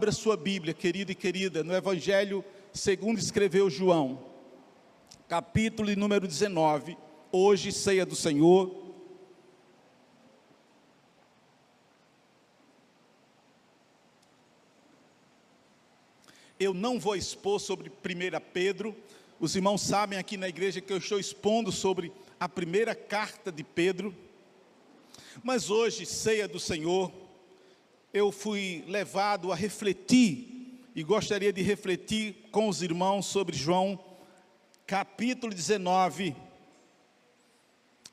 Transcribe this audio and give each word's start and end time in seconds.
Abra 0.00 0.12
sua 0.12 0.34
Bíblia, 0.34 0.72
querido 0.72 1.12
e 1.12 1.14
querida, 1.14 1.62
no 1.62 1.74
Evangelho 1.74 2.42
segundo 2.72 3.18
escreveu 3.18 3.68
João, 3.68 4.24
capítulo 5.28 5.94
número 5.94 6.26
19. 6.26 6.96
Hoje, 7.30 7.70
ceia 7.70 8.06
do 8.06 8.16
Senhor. 8.16 8.94
Eu 16.58 16.72
não 16.72 16.98
vou 16.98 17.14
expor 17.14 17.60
sobre 17.60 17.90
1 17.90 17.92
Pedro. 18.54 18.96
Os 19.38 19.54
irmãos 19.54 19.82
sabem 19.82 20.18
aqui 20.18 20.38
na 20.38 20.48
igreja 20.48 20.80
que 20.80 20.94
eu 20.94 20.96
estou 20.96 21.20
expondo 21.20 21.70
sobre 21.70 22.10
a 22.40 22.48
primeira 22.48 22.94
carta 22.94 23.52
de 23.52 23.62
Pedro. 23.62 24.16
Mas 25.42 25.68
hoje, 25.68 26.06
ceia 26.06 26.48
do 26.48 26.58
Senhor, 26.58 27.12
eu 28.12 28.32
fui 28.32 28.84
levado 28.88 29.52
a 29.52 29.54
refletir 29.54 30.80
e 30.94 31.02
gostaria 31.02 31.52
de 31.52 31.62
refletir 31.62 32.48
com 32.50 32.68
os 32.68 32.82
irmãos 32.82 33.26
sobre 33.26 33.56
João, 33.56 33.98
capítulo 34.86 35.54
19. 35.54 36.34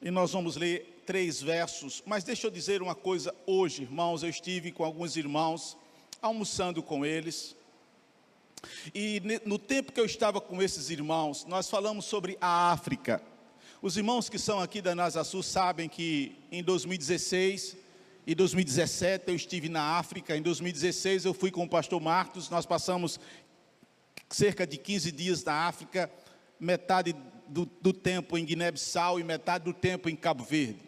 E 0.01 0.11
nós 0.11 0.31
vamos 0.31 0.55
ler 0.55 1.01
três 1.05 1.41
versos. 1.41 2.03
Mas 2.05 2.23
deixa 2.23 2.45
eu 2.45 2.51
dizer 2.51 2.81
uma 2.83 2.93
coisa 2.93 3.33
hoje, 3.47 3.81
irmãos. 3.81 4.21
Eu 4.21 4.29
estive 4.29 4.71
com 4.71 4.83
alguns 4.83 5.17
irmãos, 5.17 5.75
almoçando 6.21 6.83
com 6.83 7.03
eles. 7.03 7.55
E 8.93 9.21
no 9.45 9.57
tempo 9.57 9.91
que 9.91 9.99
eu 9.99 10.05
estava 10.05 10.39
com 10.39 10.61
esses 10.61 10.91
irmãos, 10.91 11.43
nós 11.45 11.69
falamos 11.69 12.05
sobre 12.05 12.37
a 12.39 12.71
África. 12.71 13.21
Os 13.81 13.97
irmãos 13.97 14.29
que 14.29 14.37
são 14.37 14.59
aqui 14.59 14.79
da 14.79 14.93
NASA 14.93 15.23
Sul 15.23 15.41
sabem 15.41 15.89
que 15.89 16.35
em 16.51 16.63
2016 16.63 17.86
em 18.27 18.35
2017 18.35 19.29
eu 19.29 19.35
estive 19.35 19.69
na 19.69 19.97
África, 19.97 20.35
em 20.35 20.41
2016 20.41 21.23
eu 21.23 21.33
fui 21.33 21.49
com 21.49 21.63
o 21.63 21.69
pastor 21.69 22.01
Marcos, 22.01 22.49
nós 22.49 22.65
passamos 22.65 23.17
cerca 24.29 24.67
de 24.67 24.77
15 24.77 25.13
dias 25.13 25.43
na 25.45 25.65
África, 25.65 26.11
metade 26.59 27.15
do, 27.47 27.65
do 27.79 27.93
tempo 27.93 28.37
em 28.37 28.43
Guiné-Bissau 28.43 29.17
e 29.17 29.23
metade 29.23 29.63
do 29.63 29.73
tempo 29.73 30.09
em 30.09 30.15
Cabo 30.15 30.43
Verde. 30.43 30.81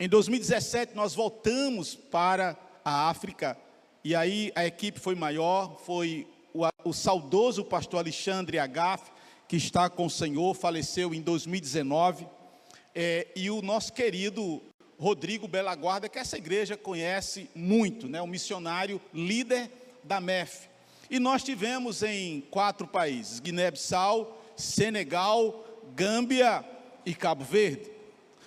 Em 0.00 0.08
2017 0.08 0.96
nós 0.96 1.14
voltamos 1.14 1.94
para 1.94 2.58
a 2.84 3.08
África. 3.08 3.56
E 4.02 4.12
aí 4.16 4.50
a 4.56 4.66
equipe 4.66 4.98
foi 4.98 5.14
maior, 5.14 5.78
foi 5.78 6.26
o, 6.52 6.64
o 6.84 6.92
saudoso 6.92 7.64
pastor 7.64 8.00
Alexandre 8.00 8.58
Agaf, 8.58 9.12
que 9.46 9.54
está 9.54 9.88
com 9.88 10.06
o 10.06 10.10
Senhor, 10.10 10.52
faleceu 10.56 11.14
em 11.14 11.22
2019, 11.22 12.26
é, 12.92 13.28
e 13.36 13.48
o 13.48 13.62
nosso 13.62 13.92
querido 13.92 14.60
Rodrigo 14.98 15.48
Bela 15.48 15.74
Guarda, 15.74 16.08
que 16.08 16.18
essa 16.18 16.36
igreja 16.36 16.76
conhece 16.76 17.50
muito, 17.54 18.08
né? 18.08 18.20
um 18.22 18.26
missionário 18.26 19.00
líder 19.12 19.70
da 20.02 20.20
MEF. 20.20 20.68
E 21.10 21.18
nós 21.18 21.42
tivemos 21.42 22.02
em 22.02 22.40
quatro 22.50 22.86
países: 22.86 23.40
Guiné-Bissau, 23.40 24.42
Senegal, 24.56 25.64
Gâmbia 25.94 26.64
e 27.04 27.14
Cabo 27.14 27.44
Verde. 27.44 27.94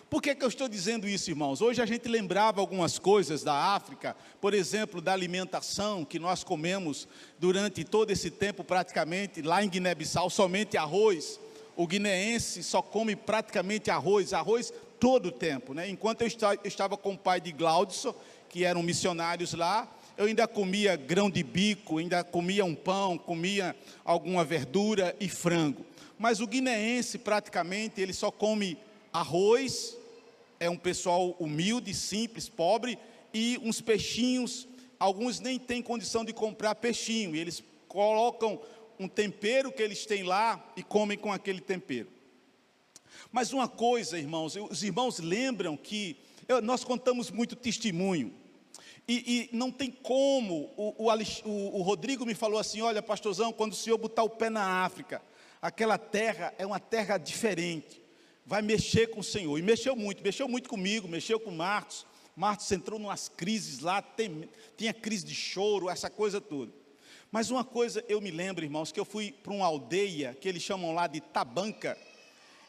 Por 0.09 0.21
que, 0.21 0.33
que 0.33 0.43
eu 0.43 0.47
estou 0.47 0.69
dizendo 0.69 1.05
isso, 1.05 1.29
irmãos? 1.29 1.61
Hoje 1.61 1.81
a 1.81 1.85
gente 1.85 2.07
lembrava 2.07 2.61
algumas 2.61 2.97
coisas 2.97 3.43
da 3.43 3.53
África, 3.53 4.15
por 4.39 4.53
exemplo, 4.53 5.01
da 5.01 5.11
alimentação 5.11 6.05
que 6.05 6.17
nós 6.17 6.45
comemos 6.45 7.07
durante 7.37 7.83
todo 7.83 8.09
esse 8.09 8.31
tempo, 8.31 8.63
praticamente, 8.63 9.41
lá 9.41 9.61
em 9.61 9.69
Guiné-Bissau, 9.69 10.29
somente 10.29 10.77
arroz. 10.77 11.37
O 11.75 11.85
guineense 11.85 12.63
só 12.63 12.81
come 12.81 13.17
praticamente 13.17 13.91
arroz, 13.91 14.33
arroz 14.33 14.73
todo 14.99 15.27
o 15.27 15.31
tempo. 15.31 15.73
Né? 15.73 15.89
Enquanto 15.89 16.21
eu 16.21 16.27
estava 16.63 16.97
com 16.97 17.13
o 17.13 17.17
pai 17.17 17.39
de 17.39 17.51
Glaudson, 17.51 18.13
que 18.49 18.63
eram 18.63 18.81
missionários 18.81 19.53
lá, 19.53 19.91
eu 20.17 20.25
ainda 20.25 20.47
comia 20.47 20.95
grão 20.95 21.29
de 21.29 21.43
bico, 21.43 21.99
ainda 21.99 22.23
comia 22.23 22.65
um 22.65 22.73
pão, 22.73 23.17
comia 23.17 23.75
alguma 24.03 24.43
verdura 24.43 25.15
e 25.19 25.29
frango. 25.29 25.85
Mas 26.17 26.39
o 26.39 26.47
guineense, 26.47 27.19
praticamente, 27.19 28.02
ele 28.02 28.13
só 28.13 28.31
come 28.31 28.77
arroz, 29.13 29.95
é 30.59 30.69
um 30.69 30.77
pessoal 30.77 31.36
humilde, 31.39 31.93
simples, 31.93 32.49
pobre, 32.49 32.97
e 33.31 33.59
uns 33.63 33.80
peixinhos. 33.80 34.67
Alguns 34.99 35.39
nem 35.39 35.59
têm 35.59 35.81
condição 35.81 36.25
de 36.25 36.33
comprar 36.33 36.73
peixinho, 36.73 37.36
e 37.36 37.39
eles 37.39 37.63
colocam 37.87 38.59
um 38.99 39.07
tempero 39.07 39.71
que 39.71 39.83
eles 39.83 40.07
têm 40.07 40.23
lá 40.23 40.71
e 40.75 40.81
comem 40.81 41.17
com 41.17 41.31
aquele 41.31 41.61
tempero. 41.61 42.17
Mas 43.32 43.52
uma 43.54 43.67
coisa, 43.67 44.17
irmãos, 44.17 44.55
os 44.55 44.83
irmãos 44.83 45.20
lembram 45.20 45.76
que 45.76 46.17
nós 46.64 46.83
contamos 46.83 47.30
muito 47.30 47.55
testemunho. 47.55 48.33
E, 49.08 49.49
e 49.52 49.55
não 49.55 49.71
tem 49.71 49.89
como, 49.89 50.70
o, 50.76 50.93
o, 50.98 51.80
o, 51.80 51.82
Rodrigo 51.82 52.26
me 52.26 52.36
falou 52.36 52.60
assim: 52.60 52.82
olha, 52.82 53.02
pastorzão, 53.02 53.54
quando 53.54 53.71
o 53.71 53.76
senhor 53.76 53.98
botar 53.98 54.23
o 54.23 54.30
pé 54.30 54.49
na 54.49 54.83
África, 54.83 55.21
aquela 55.61 55.98
terra 55.98 56.54
é 56.58 56.66
uma 56.66 56.80
terra 56.80 57.17
diferente, 57.17 58.02
vai 58.45 58.61
mexer 58.61 59.08
com 59.08 59.21
o 59.21 59.23
senhor. 59.23 59.58
E 59.58 59.61
mexeu 59.61 59.95
muito, 59.95 60.21
mexeu 60.21 60.48
muito 60.48 60.67
comigo, 60.67 61.08
mexeu 61.08 61.39
com 61.39 61.52
Marcos. 61.52 62.05
Marcos 62.36 62.71
entrou 62.71 62.99
numas 62.99 63.30
crises 63.30 63.80
lá, 63.80 64.02
tem, 64.02 64.48
tinha 64.76 64.93
crise 64.93 65.26
de 65.26 65.33
choro, 65.33 65.89
essa 65.89 66.10
coisa 66.10 66.39
toda. 66.39 66.71
Mas 67.32 67.49
uma 67.49 67.64
coisa 67.64 68.04
eu 68.08 68.21
me 68.21 68.30
lembro, 68.30 68.64
irmãos, 68.64 68.92
que 68.92 68.99
eu 68.99 69.05
fui 69.05 69.32
para 69.32 69.54
uma 69.54 69.66
aldeia 69.66 70.37
que 70.39 70.48
eles 70.48 70.61
chamam 70.61 70.93
lá 70.93 71.08
de 71.08 71.20
Tabanca, 71.20 71.98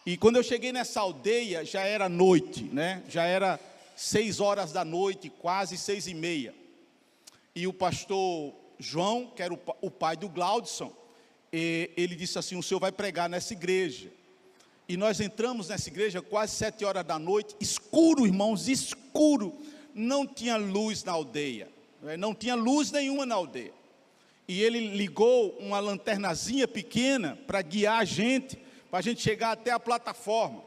e 0.07 0.17
quando 0.17 0.37
eu 0.37 0.43
cheguei 0.43 0.73
nessa 0.73 1.01
aldeia, 1.01 1.65
já 1.65 1.83
era 1.83 2.09
noite, 2.09 2.65
né? 2.65 3.03
Já 3.09 3.25
era 3.25 3.61
seis 3.97 4.41
horas 4.41 4.73
da 4.73 4.85
noite, 4.85 5.29
quase 5.29 5.77
seis 5.77 6.07
e 6.07 6.15
meia. 6.15 6.55
E 7.55 7.67
o 7.67 7.73
pastor 7.73 8.55
João, 8.79 9.33
que 9.35 9.43
era 9.43 9.53
o 9.53 9.91
pai 9.91 10.17
do 10.17 10.29
Glaudson, 10.29 10.93
ele 11.53 12.15
disse 12.15 12.39
assim: 12.39 12.57
o 12.57 12.63
senhor 12.63 12.81
vai 12.81 12.93
pregar 12.93 13.29
nessa 13.29 13.53
igreja. 13.53 14.09
E 14.89 14.97
nós 14.97 15.21
entramos 15.21 15.69
nessa 15.69 15.89
igreja 15.89 16.23
quase 16.23 16.55
sete 16.55 16.85
horas 16.85 17.05
da 17.05 17.19
noite, 17.19 17.55
escuro, 17.61 18.27
irmãos, 18.27 18.69
escuro. 18.69 19.55
Não 19.95 20.27
tinha 20.27 20.57
luz 20.57 21.05
na 21.05 21.13
aldeia, 21.13 21.69
né? 22.01 22.17
não 22.17 22.35
tinha 22.35 22.55
luz 22.55 22.91
nenhuma 22.91 23.27
na 23.27 23.35
aldeia. 23.35 23.73
E 24.47 24.63
ele 24.63 24.97
ligou 24.97 25.51
uma 25.59 25.79
lanternazinha 25.81 26.67
pequena 26.67 27.39
para 27.47 27.61
guiar 27.61 28.01
a 28.01 28.05
gente 28.05 28.59
para 28.91 29.01
a 29.01 29.03
gente 29.03 29.23
chegar 29.23 29.53
até 29.53 29.71
a 29.71 29.81
plataforma. 29.81 30.63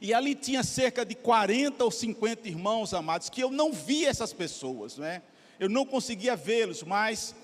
E 0.00 0.14
ali 0.14 0.34
tinha 0.34 0.62
cerca 0.62 1.04
de 1.04 1.14
40 1.14 1.84
ou 1.84 1.90
50 1.90 2.48
irmãos 2.48 2.94
amados, 2.94 3.28
que 3.28 3.42
eu 3.42 3.50
não 3.50 3.72
vi 3.72 4.06
essas 4.06 4.32
pessoas, 4.32 4.96
não 4.96 5.04
é? 5.04 5.22
Eu 5.58 5.68
não 5.68 5.84
conseguia 5.84 6.34
vê-los, 6.34 6.82
mas 6.82 7.34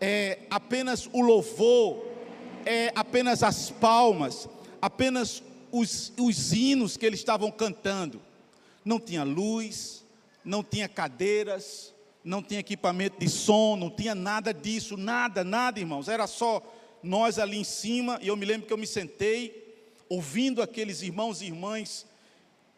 é, 0.00 0.40
apenas 0.50 1.08
o 1.12 1.20
louvor, 1.20 2.04
é, 2.66 2.92
apenas 2.94 3.42
as 3.42 3.70
palmas, 3.70 4.48
apenas 4.80 5.42
os, 5.72 6.12
os 6.18 6.52
hinos 6.52 6.96
que 6.96 7.06
eles 7.06 7.20
estavam 7.20 7.50
cantando. 7.50 8.20
Não 8.84 9.00
tinha 9.00 9.24
luz, 9.24 10.04
não 10.44 10.62
tinha 10.62 10.88
cadeiras, 10.88 11.94
não 12.22 12.42
tinha 12.42 12.60
equipamento 12.60 13.18
de 13.18 13.28
som, 13.28 13.76
não 13.76 13.90
tinha 13.90 14.14
nada 14.14 14.52
disso, 14.52 14.96
nada, 14.96 15.42
nada, 15.42 15.80
irmãos. 15.80 16.08
Era 16.08 16.26
só 16.26 16.62
nós 17.04 17.38
ali 17.38 17.58
em 17.58 17.64
cima, 17.64 18.18
e 18.22 18.28
eu 18.28 18.36
me 18.36 18.44
lembro 18.44 18.66
que 18.66 18.72
eu 18.72 18.78
me 18.78 18.86
sentei, 18.86 19.64
ouvindo 20.08 20.62
aqueles 20.62 21.02
irmãos 21.02 21.40
e 21.40 21.46
irmãs 21.46 22.06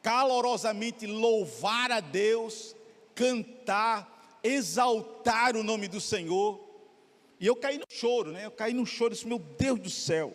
calorosamente 0.02 1.04
louvar 1.04 1.90
a 1.90 1.98
Deus, 1.98 2.76
cantar, 3.14 4.38
exaltar 4.42 5.56
o 5.56 5.64
nome 5.64 5.88
do 5.88 6.00
Senhor. 6.00 6.60
E 7.40 7.46
eu 7.46 7.56
caí 7.56 7.76
no 7.76 7.86
choro, 7.88 8.30
né? 8.30 8.46
Eu 8.46 8.52
caí 8.52 8.72
no 8.72 8.86
choro, 8.86 9.14
disse, 9.14 9.26
meu 9.26 9.38
Deus 9.38 9.80
do 9.80 9.90
céu. 9.90 10.32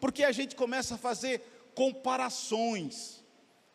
Porque 0.00 0.24
a 0.24 0.32
gente 0.32 0.56
começa 0.56 0.96
a 0.96 0.98
fazer 0.98 1.40
comparações. 1.76 3.22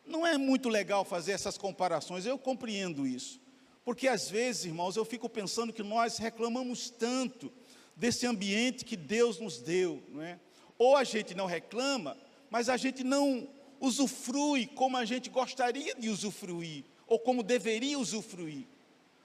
Não 0.06 0.28
é 0.28 0.38
muito 0.38 0.68
legal 0.68 1.06
fazer 1.06 1.32
essas 1.32 1.58
comparações, 1.58 2.26
eu 2.26 2.38
compreendo 2.38 3.08
isso. 3.08 3.40
Porque 3.86 4.08
às 4.08 4.30
vezes, 4.30 4.66
irmãos, 4.66 4.98
eu 4.98 5.06
fico 5.06 5.30
pensando 5.30 5.72
que 5.72 5.82
nós 5.82 6.18
reclamamos 6.18 6.90
tanto 6.90 7.52
desse 8.00 8.26
ambiente 8.26 8.86
que 8.86 8.96
Deus 8.96 9.40
nos 9.40 9.60
deu, 9.60 10.02
não 10.08 10.22
é? 10.22 10.40
Ou 10.78 10.96
a 10.96 11.04
gente 11.04 11.36
não 11.36 11.46
reclama, 11.46 12.18
mas 12.50 12.70
a 12.70 12.78
gente 12.78 13.04
não 13.04 13.48
usufrui 13.80 14.66
como 14.68 14.96
a 14.96 15.04
gente 15.04 15.30
gostaria 15.30 15.94
de 15.94 16.10
usufruir, 16.10 16.86
ou 17.06 17.20
como 17.20 17.44
deveria 17.44 18.00
usufruir. 18.00 18.66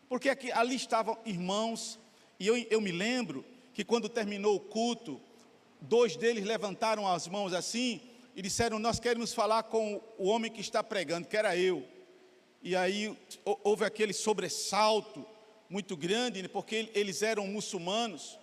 Porque 0.09 0.29
aqui, 0.29 0.51
ali 0.51 0.75
estavam 0.75 1.17
irmãos, 1.25 2.01
e 2.39 2.49
eu, 2.49 2.57
eu 2.57 2.81
me 2.81 2.91
lembro 2.91 3.45
que 3.73 3.85
quando 3.85 4.09
terminou 4.09 4.57
o 4.57 4.61
culto, 4.61 5.21
dois 5.81 6.17
deles 6.17 6.45
levantaram 6.45 7.07
as 7.07 7.29
mãos 7.29 7.53
assim 7.53 8.01
e 8.35 8.43
disseram: 8.43 8.81
Nós 8.81 8.99
queremos 8.99 9.33
falar 9.33 9.63
com 9.65 10.01
o 10.19 10.27
homem 10.27 10.51
que 10.51 10.61
está 10.61 10.83
pregando, 10.83 11.29
que 11.29 11.37
era 11.37 11.57
eu. 11.57 11.87
E 12.61 12.75
aí 12.75 13.17
houve 13.63 13.85
aquele 13.85 14.13
sobressalto 14.13 15.25
muito 15.71 15.97
grande, 15.97 16.49
porque 16.49 16.91
eles 16.93 17.23
eram 17.23 17.47
muçulmanos. 17.47 18.39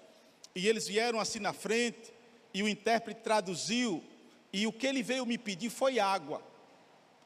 E 0.56 0.68
eles 0.68 0.88
vieram 0.88 1.20
assim 1.20 1.40
na 1.40 1.54
frente, 1.54 2.14
e 2.54 2.62
o 2.62 2.68
intérprete 2.68 3.22
traduziu, 3.22 4.04
e 4.52 4.68
o 4.68 4.74
que 4.74 4.86
ele 4.86 5.02
veio 5.02 5.26
me 5.26 5.38
pedir 5.38 5.70
foi 5.70 6.00
água. 6.00 6.42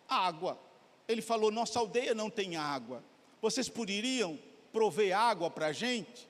Água. 0.08 0.60
Ele 1.08 1.22
falou: 1.22 1.52
Nossa 1.52 1.80
aldeia 1.80 2.14
não 2.14 2.30
tem 2.30 2.56
água. 2.56 3.04
Vocês 3.42 3.70
poderiam 3.70 4.38
prover 4.72 5.16
água 5.16 5.50
para 5.50 5.68
a 5.68 5.72
gente? 5.72 6.28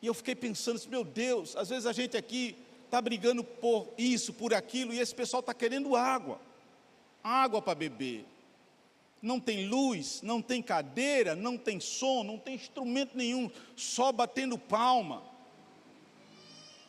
E 0.00 0.06
eu 0.06 0.14
fiquei 0.14 0.34
pensando, 0.34 0.80
meu 0.88 1.04
Deus, 1.04 1.56
às 1.56 1.68
vezes 1.68 1.86
a 1.86 1.92
gente 1.92 2.16
aqui 2.16 2.56
está 2.84 3.00
brigando 3.00 3.42
por 3.42 3.88
isso, 3.96 4.32
por 4.32 4.54
aquilo, 4.54 4.92
e 4.92 4.98
esse 4.98 5.14
pessoal 5.14 5.40
está 5.40 5.52
querendo 5.52 5.96
água, 5.96 6.40
água 7.22 7.60
para 7.60 7.74
beber. 7.74 8.24
Não 9.20 9.40
tem 9.40 9.66
luz, 9.66 10.20
não 10.22 10.42
tem 10.42 10.62
cadeira, 10.62 11.34
não 11.34 11.56
tem 11.56 11.80
som, 11.80 12.22
não 12.22 12.38
tem 12.38 12.54
instrumento 12.54 13.16
nenhum, 13.16 13.50
só 13.74 14.12
batendo 14.12 14.58
palma. 14.58 15.22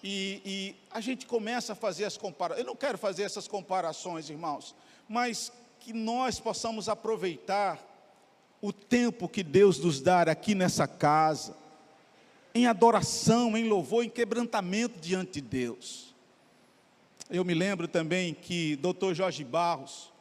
E, 0.03 0.41
e 0.45 0.75
a 0.91 1.01
gente 1.01 1.25
começa 1.25 1.73
a 1.73 1.75
fazer 1.75 2.05
as 2.05 2.17
comparações. 2.17 2.59
Eu 2.59 2.67
não 2.67 2.75
quero 2.75 2.97
fazer 2.97 3.23
essas 3.23 3.47
comparações, 3.47 4.29
irmãos, 4.29 4.75
mas 5.07 5.51
que 5.79 5.94
nós 5.94 6.39
possamos 6.39 6.89
aproveitar 6.89 7.79
o 8.61 8.73
tempo 8.73 9.29
que 9.29 9.44
Deus 9.44 9.79
nos 9.79 10.01
dá 10.01 10.23
aqui 10.23 10.55
nessa 10.55 10.88
casa, 10.88 11.55
em 12.53 12.65
adoração, 12.67 13.55
em 13.55 13.67
louvor, 13.67 14.03
em 14.03 14.09
quebrantamento 14.09 14.99
diante 14.99 15.33
de 15.33 15.41
Deus. 15.41 16.15
Eu 17.29 17.43
me 17.43 17.53
lembro 17.53 17.88
também 17.88 18.33
que 18.33 18.77
Dr. 18.77 19.13
Jorge 19.13 19.43
Barros, 19.43 20.11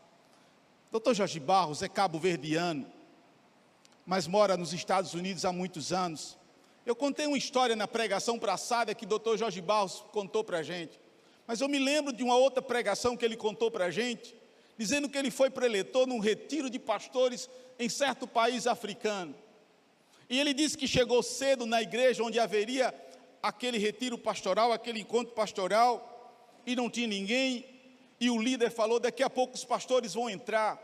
Dr. 0.93 1.15
Jorge 1.15 1.41
Barros 1.41 1.83
é 1.83 1.89
cabo-verdiano, 1.89 2.87
mas 4.05 4.27
mora 4.27 4.57
nos 4.57 4.73
Estados 4.73 5.15
Unidos 5.15 5.45
há 5.45 5.53
muitos 5.53 5.93
anos. 5.93 6.37
Eu 6.87 6.95
contei 6.95 7.27
uma 7.27 7.37
história 7.37 7.75
na 7.75 7.89
pregação 7.89 8.39
passada 8.39 8.95
que 8.95 9.05
o 9.05 9.19
Dr. 9.19 9.37
Jorge 9.37 9.61
Barros 9.61 10.05
contou 10.13 10.45
para 10.45 10.59
a 10.59 10.63
gente, 10.63 11.01
mas 11.45 11.61
eu 11.61 11.69
me 11.69 11.81
lembro 11.81 12.13
de 12.13 12.23
uma 12.23 12.37
outra 12.37 12.63
pregação 12.63 13.17
que 13.17 13.25
ele 13.25 13.37
contou 13.37 13.73
para 13.73 13.87
a 13.87 13.91
gente, 13.91 14.37
dizendo 14.79 15.09
que 15.09 15.19
ele 15.19 15.33
foi 15.33 15.51
preletor 15.51 16.07
num 16.07 16.21
retiro 16.21 16.71
de 16.71 16.79
pastores 16.79 17.51
em 17.77 17.89
certo 17.89 18.25
país 18.25 18.69
africano. 18.69 19.35
E 20.31 20.39
ele 20.39 20.55
disse 20.55 20.79
que 20.79 20.87
chegou 20.87 21.25
cedo 21.25 21.67
na 21.67 21.83
igreja 21.83 22.23
onde 22.23 22.39
haveria 22.39 22.95
aquele 23.43 23.79
retiro 23.79 24.17
pastoral, 24.17 24.73
aquele 24.73 25.01
encontro 25.01 25.35
pastoral, 25.35 26.13
e 26.65 26.77
não 26.77 26.89
tinha 26.89 27.09
ninguém, 27.09 27.65
e 28.21 28.31
o 28.31 28.41
líder 28.41 28.71
falou: 28.71 29.01
daqui 29.01 29.25
a 29.25 29.31
pouco 29.31 29.57
os 29.57 29.65
pastores 29.65 30.15
vão 30.15 30.31
entrar. 30.31 30.81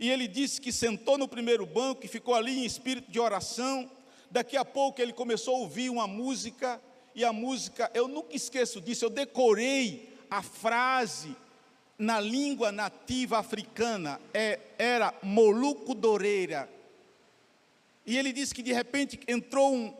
E 0.00 0.10
ele 0.10 0.26
disse 0.26 0.58
que 0.58 0.72
sentou 0.72 1.18
no 1.18 1.28
primeiro 1.28 1.66
banco 1.66 2.06
e 2.06 2.08
ficou 2.08 2.34
ali 2.34 2.60
em 2.60 2.64
espírito 2.64 3.10
de 3.10 3.20
oração. 3.20 3.90
Daqui 4.30 4.56
a 4.56 4.64
pouco 4.64 5.00
ele 5.00 5.12
começou 5.12 5.56
a 5.56 5.58
ouvir 5.58 5.90
uma 5.90 6.06
música, 6.06 6.80
e 7.14 7.24
a 7.24 7.32
música, 7.32 7.90
eu 7.94 8.06
nunca 8.06 8.36
esqueço 8.36 8.80
disso, 8.80 9.04
eu 9.04 9.10
decorei 9.10 10.16
a 10.30 10.42
frase 10.42 11.34
na 11.98 12.20
língua 12.20 12.70
nativa 12.70 13.38
africana 13.38 14.20
é, 14.32 14.60
era 14.78 15.12
Moluco 15.22 15.94
Doreira. 15.94 16.68
E 18.06 18.16
ele 18.16 18.32
disse 18.32 18.54
que 18.54 18.62
de 18.62 18.72
repente 18.72 19.18
entrou 19.26 19.74
um, 19.74 19.92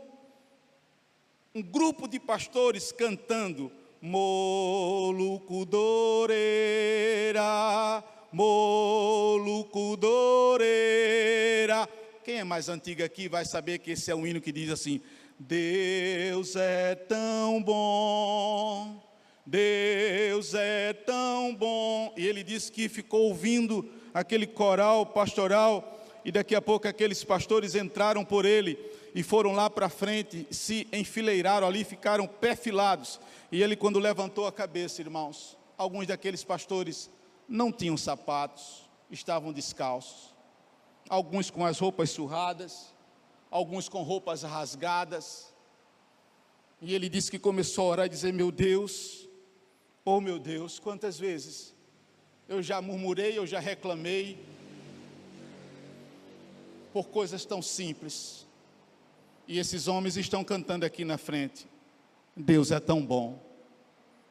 um 1.54 1.60
grupo 1.62 2.06
de 2.06 2.20
pastores 2.20 2.92
cantando 2.92 3.72
Moluco 4.00 5.66
Doreira, 5.66 7.42
Moluco 8.32 9.96
Doreira. 9.96 11.88
Quem 12.28 12.40
é 12.40 12.44
mais 12.44 12.68
antigo 12.68 13.02
aqui 13.02 13.26
vai 13.26 13.46
saber 13.46 13.78
que 13.78 13.92
esse 13.92 14.10
é 14.10 14.14
um 14.14 14.26
hino 14.26 14.38
que 14.38 14.52
diz 14.52 14.68
assim: 14.68 15.00
Deus 15.40 16.56
é 16.56 16.94
tão 16.94 17.62
bom 17.62 19.02
Deus 19.46 20.52
é 20.52 20.92
tão 20.92 21.54
bom. 21.54 22.12
E 22.18 22.26
ele 22.26 22.42
disse 22.42 22.70
que 22.70 22.86
ficou 22.86 23.22
ouvindo 23.22 23.90
aquele 24.12 24.46
coral 24.46 25.06
pastoral, 25.06 26.04
e 26.22 26.30
daqui 26.30 26.54
a 26.54 26.60
pouco 26.60 26.86
aqueles 26.86 27.24
pastores 27.24 27.74
entraram 27.74 28.22
por 28.22 28.44
ele 28.44 28.78
e 29.14 29.22
foram 29.22 29.52
lá 29.52 29.70
para 29.70 29.88
frente, 29.88 30.46
se 30.50 30.86
enfileiraram 30.92 31.66
ali, 31.66 31.82
ficaram 31.82 32.26
perfilados. 32.26 33.18
E 33.50 33.62
ele, 33.62 33.74
quando 33.74 33.98
levantou 33.98 34.46
a 34.46 34.52
cabeça, 34.52 35.00
irmãos, 35.00 35.56
alguns 35.78 36.06
daqueles 36.06 36.44
pastores 36.44 37.10
não 37.48 37.72
tinham 37.72 37.96
sapatos, 37.96 38.86
estavam 39.10 39.50
descalços, 39.50 40.27
alguns 41.08 41.50
com 41.50 41.64
as 41.64 41.78
roupas 41.78 42.10
surradas, 42.10 42.94
alguns 43.50 43.88
com 43.88 44.02
roupas 44.02 44.42
rasgadas. 44.42 45.54
E 46.80 46.94
ele 46.94 47.08
disse 47.08 47.30
que 47.30 47.38
começou 47.38 47.86
a 47.86 47.88
orar 47.88 48.06
e 48.06 48.10
dizer: 48.10 48.32
Meu 48.32 48.50
Deus, 48.52 49.28
Oh 50.10 50.22
meu 50.22 50.38
Deus, 50.38 50.78
quantas 50.78 51.18
vezes 51.18 51.74
eu 52.48 52.62
já 52.62 52.80
murmurei, 52.80 53.36
eu 53.36 53.46
já 53.46 53.60
reclamei 53.60 54.42
por 56.94 57.08
coisas 57.08 57.44
tão 57.44 57.60
simples. 57.60 58.46
E 59.46 59.58
esses 59.58 59.86
homens 59.86 60.16
estão 60.16 60.42
cantando 60.42 60.86
aqui 60.86 61.04
na 61.04 61.18
frente. 61.18 61.66
Deus 62.34 62.70
é 62.70 62.80
tão 62.80 63.04
bom. 63.04 63.38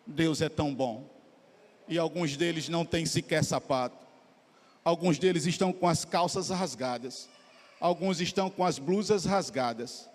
Deus 0.04 0.42
é 0.42 0.50
tão 0.50 0.74
bom. 0.74 1.08
E 1.88 2.00
alguns 2.00 2.36
deles 2.36 2.68
não 2.70 2.84
têm 2.84 3.06
sequer 3.06 3.44
sapato. 3.44 4.07
Alguns 4.88 5.20
deles 5.20 5.46
estão 5.46 5.74
com 5.74 5.88
as 5.88 6.06
calças 6.06 6.50
rasgadas. 6.50 7.28
Alguns 7.80 8.22
estão 8.22 8.50
com 8.50 8.64
as 8.64 8.80
blusas 8.80 9.26
rasgadas. 9.26 10.10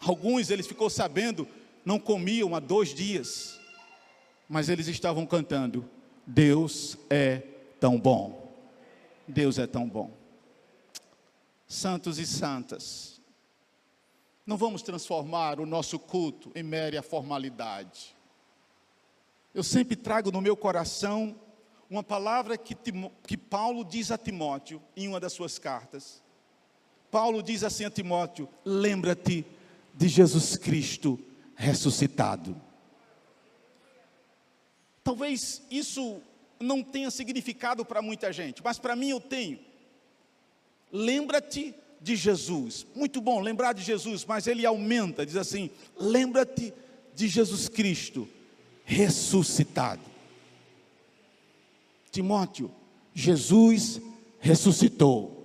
Alguns, 0.00 0.50
eles 0.50 0.66
ficou 0.66 0.88
sabendo, 0.88 1.48
não 1.84 1.98
comiam 1.98 2.54
há 2.54 2.60
dois 2.60 2.94
dias 2.94 3.58
mas 4.48 4.68
eles 4.68 4.86
estavam 4.88 5.26
cantando: 5.26 5.88
Deus 6.26 6.96
é 7.08 7.38
tão 7.80 7.98
bom. 7.98 8.52
Deus 9.26 9.58
é 9.58 9.66
tão 9.66 9.88
bom. 9.88 10.12
Santos 11.66 12.18
e 12.18 12.26
santas, 12.26 13.20
não 14.46 14.56
vamos 14.56 14.82
transformar 14.82 15.58
o 15.58 15.66
nosso 15.66 15.98
culto 15.98 16.52
em 16.54 16.62
mera 16.62 17.02
formalidade. 17.02 18.14
Eu 19.54 19.62
sempre 19.62 19.96
trago 19.96 20.30
no 20.30 20.40
meu 20.40 20.56
coração 20.56 21.34
uma 21.94 22.02
palavra 22.02 22.58
que, 22.58 22.76
que 23.26 23.36
Paulo 23.36 23.84
diz 23.84 24.10
a 24.10 24.18
Timóteo 24.18 24.82
em 24.96 25.06
uma 25.06 25.20
das 25.20 25.32
suas 25.32 25.58
cartas. 25.58 26.22
Paulo 27.10 27.42
diz 27.42 27.62
assim 27.62 27.84
a 27.84 27.90
Timóteo: 27.90 28.48
lembra-te 28.64 29.46
de 29.94 30.08
Jesus 30.08 30.56
Cristo 30.56 31.18
ressuscitado. 31.54 32.60
Talvez 35.04 35.62
isso 35.70 36.20
não 36.58 36.82
tenha 36.82 37.10
significado 37.10 37.84
para 37.84 38.02
muita 38.02 38.32
gente, 38.32 38.62
mas 38.62 38.78
para 38.78 38.96
mim 38.96 39.10
eu 39.10 39.20
tenho. 39.20 39.60
Lembra-te 40.90 41.74
de 42.00 42.16
Jesus. 42.16 42.86
Muito 42.94 43.20
bom 43.20 43.40
lembrar 43.40 43.72
de 43.72 43.82
Jesus, 43.82 44.24
mas 44.24 44.48
ele 44.48 44.66
aumenta, 44.66 45.24
diz 45.24 45.36
assim: 45.36 45.70
lembra-te 45.96 46.74
de 47.14 47.28
Jesus 47.28 47.68
Cristo 47.68 48.28
ressuscitado. 48.84 50.13
Timóteo, 52.14 52.70
Jesus 53.12 54.00
ressuscitou. 54.38 55.44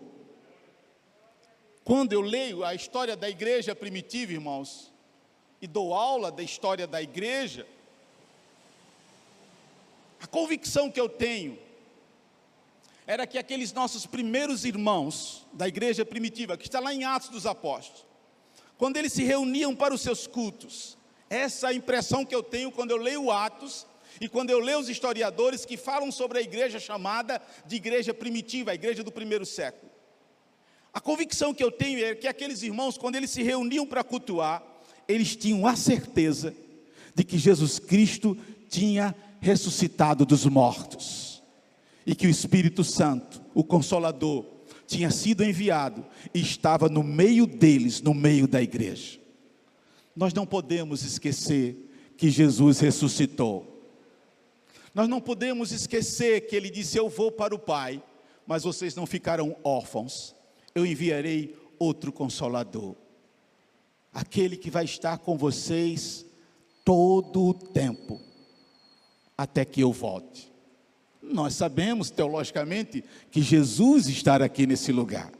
Quando 1.83 2.13
eu 2.13 2.21
leio 2.21 2.63
a 2.63 2.75
história 2.75 3.17
da 3.17 3.27
igreja 3.27 3.73
primitiva, 3.73 4.33
irmãos, 4.33 4.93
e 5.59 5.65
dou 5.65 5.95
aula 5.95 6.31
da 6.31 6.43
história 6.43 6.85
da 6.85 7.01
igreja, 7.01 7.65
a 10.21 10.27
convicção 10.27 10.91
que 10.91 11.01
eu 11.01 11.09
tenho 11.09 11.57
era 13.07 13.25
que 13.25 13.39
aqueles 13.39 13.73
nossos 13.73 14.05
primeiros 14.05 14.63
irmãos 14.63 15.47
da 15.51 15.67
igreja 15.67 16.05
primitiva, 16.05 16.55
que 16.55 16.67
está 16.67 16.79
lá 16.79 16.93
em 16.93 17.03
Atos 17.03 17.29
dos 17.29 17.47
Apóstolos, 17.47 18.05
quando 18.77 18.97
eles 18.97 19.11
se 19.11 19.23
reuniam 19.23 19.75
para 19.75 19.91
os 19.91 20.01
seus 20.01 20.27
cultos, 20.27 20.95
essa 21.27 21.71
é 21.71 21.75
impressão 21.75 22.23
que 22.23 22.35
eu 22.35 22.43
tenho 22.43 22.71
quando 22.71 22.91
eu 22.91 22.97
leio 22.97 23.31
Atos 23.31 23.87
e 24.19 24.27
quando 24.27 24.49
eu 24.49 24.59
leio 24.59 24.79
os 24.79 24.89
historiadores 24.89 25.65
que 25.65 25.77
falam 25.77 26.11
sobre 26.11 26.39
a 26.39 26.41
igreja 26.41 26.79
chamada 26.79 27.41
de 27.65 27.75
igreja 27.75 28.13
primitiva, 28.13 28.71
a 28.71 28.75
igreja 28.75 29.03
do 29.03 29.11
primeiro 29.11 29.45
século. 29.45 29.91
A 30.93 30.99
convicção 30.99 31.53
que 31.53 31.63
eu 31.63 31.71
tenho 31.71 32.03
é 32.03 32.15
que 32.15 32.27
aqueles 32.27 32.63
irmãos, 32.63 32.97
quando 32.97 33.15
eles 33.15 33.29
se 33.29 33.43
reuniam 33.43 33.85
para 33.85 34.03
cultuar, 34.03 34.63
eles 35.07 35.35
tinham 35.35 35.65
a 35.67 35.75
certeza 35.75 36.53
de 37.13 37.23
que 37.23 37.37
Jesus 37.37 37.79
Cristo 37.79 38.37
tinha 38.69 39.15
ressuscitado 39.39 40.25
dos 40.25 40.45
mortos, 40.45 41.41
e 42.05 42.15
que 42.15 42.27
o 42.27 42.29
Espírito 42.29 42.83
Santo, 42.83 43.41
o 43.53 43.63
Consolador, 43.63 44.45
tinha 44.87 45.11
sido 45.11 45.43
enviado 45.43 46.03
e 46.33 46.41
estava 46.41 46.89
no 46.89 47.03
meio 47.03 47.45
deles, 47.45 48.01
no 48.01 48.13
meio 48.13 48.47
da 48.47 48.61
igreja. 48.61 49.19
Nós 50.15 50.33
não 50.33 50.45
podemos 50.45 51.03
esquecer 51.03 51.89
que 52.17 52.29
Jesus 52.29 52.79
ressuscitou. 52.79 53.68
Nós 54.93 55.07
não 55.07 55.21
podemos 55.21 55.71
esquecer 55.71 56.47
que 56.47 56.55
ele 56.55 56.69
disse: 56.69 56.97
Eu 56.97 57.09
vou 57.09 57.31
para 57.31 57.53
o 57.53 57.59
Pai, 57.59 58.01
mas 58.45 58.63
vocês 58.63 58.95
não 58.95 59.05
ficarão 59.05 59.55
órfãos. 59.63 60.35
Eu 60.73 60.85
enviarei 60.85 61.55
outro 61.77 62.11
consolador. 62.11 62.95
Aquele 64.13 64.57
que 64.57 64.71
vai 64.71 64.85
estar 64.85 65.17
com 65.19 65.37
vocês 65.37 66.25
todo 66.83 67.43
o 67.43 67.53
tempo 67.53 68.19
até 69.37 69.63
que 69.63 69.81
eu 69.81 69.93
volte. 69.93 70.51
Nós 71.21 71.53
sabemos 71.53 72.09
teologicamente 72.09 73.03
que 73.29 73.41
Jesus 73.41 74.07
está 74.07 74.35
aqui 74.37 74.65
nesse 74.65 74.91
lugar, 74.91 75.31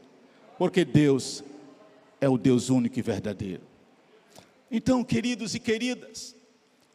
porque 0.56 0.84
Deus 0.84 1.42
é 2.20 2.28
o 2.28 2.38
Deus 2.38 2.70
único 2.70 2.98
e 2.98 3.02
verdadeiro. 3.02 3.62
Então, 4.70 5.02
queridos 5.02 5.54
e 5.54 5.58
queridas, 5.58 6.36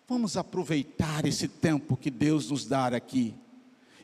vamos 0.07 0.37
aproveitar 0.37 1.25
esse 1.25 1.47
tempo 1.47 1.97
que 1.97 2.11
Deus 2.11 2.49
nos 2.49 2.65
dá 2.65 2.87
aqui. 2.87 3.33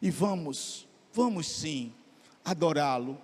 E 0.01 0.09
vamos, 0.09 0.87
vamos 1.13 1.47
sim, 1.47 1.91
adorá-lo, 2.43 3.17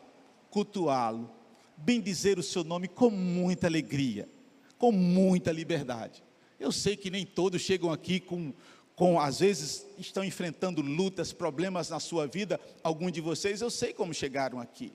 cultuá-lo, 0.50 1.30
bendizer 1.76 2.38
o 2.38 2.44
seu 2.44 2.64
nome 2.64 2.88
com 2.88 3.10
muita 3.10 3.68
alegria, 3.68 4.30
com 4.78 4.92
muita 4.92 5.52
liberdade. 5.52 6.24
Eu 6.60 6.72
sei 6.72 6.96
que 6.96 7.10
nem 7.10 7.26
todos 7.26 7.62
chegam 7.62 7.92
aqui 7.92 8.20
com, 8.20 8.54
com, 8.96 9.20
às 9.20 9.40
vezes 9.40 9.86
estão 9.98 10.24
enfrentando 10.24 10.82
lutas, 10.82 11.34
problemas 11.34 11.90
na 11.90 12.00
sua 12.00 12.28
vida, 12.28 12.60
alguns 12.84 13.12
de 13.12 13.22
vocês, 13.22 13.62
eu 13.62 13.70
sei 13.70 13.94
como 13.94 14.14
chegaram 14.14 14.60
aqui, 14.60 14.92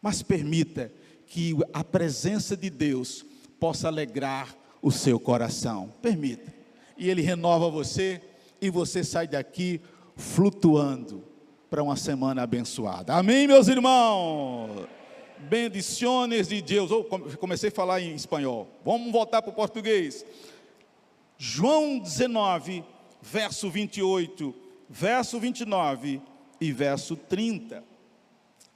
mas 0.00 0.22
permita 0.22 0.92
que 1.26 1.54
a 1.72 1.82
presença 1.82 2.56
de 2.56 2.70
Deus 2.70 3.24
possa 3.58 3.88
alegrar 3.88 4.54
o 4.80 4.92
seu 4.92 5.18
coração, 5.18 5.92
permita, 6.00 6.55
e 6.96 7.08
Ele 7.10 7.22
renova 7.22 7.68
você, 7.70 8.20
e 8.60 8.70
você 8.70 9.04
sai 9.04 9.26
daqui 9.26 9.80
flutuando 10.16 11.22
para 11.68 11.82
uma 11.82 11.96
semana 11.96 12.42
abençoada. 12.42 13.14
Amém, 13.14 13.46
meus 13.46 13.68
irmãos? 13.68 14.86
Bendiciones 15.38 16.48
de 16.48 16.62
Deus. 16.62 16.90
Oh, 16.90 17.04
comecei 17.04 17.68
a 17.68 17.72
falar 17.72 18.00
em 18.00 18.14
espanhol. 18.14 18.68
Vamos 18.84 19.12
voltar 19.12 19.42
para 19.42 19.50
o 19.50 19.54
português. 19.54 20.24
João 21.36 21.98
19, 21.98 22.82
verso 23.20 23.68
28, 23.68 24.54
verso 24.88 25.38
29 25.38 26.22
e 26.60 26.72
verso 26.72 27.16
30. 27.16 27.84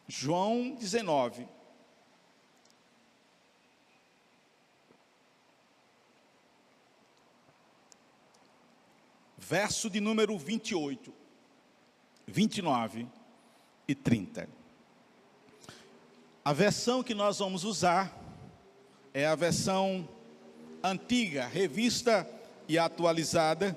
João 0.07 0.77
19. 0.79 1.47
Verso 9.51 9.91
de 9.91 9.99
número 9.99 10.39
28, 10.39 11.13
29 12.25 13.05
e 13.89 13.97
30. 13.97 14.49
A 16.45 16.53
versão 16.53 17.03
que 17.03 17.15
nós 17.15 17.41
vamos 17.41 17.65
usar 17.65 18.17
é 19.13 19.27
a 19.27 19.35
versão 19.35 20.09
antiga, 20.85 21.49
revista 21.49 22.25
e 22.69 22.79
atualizada. 22.79 23.77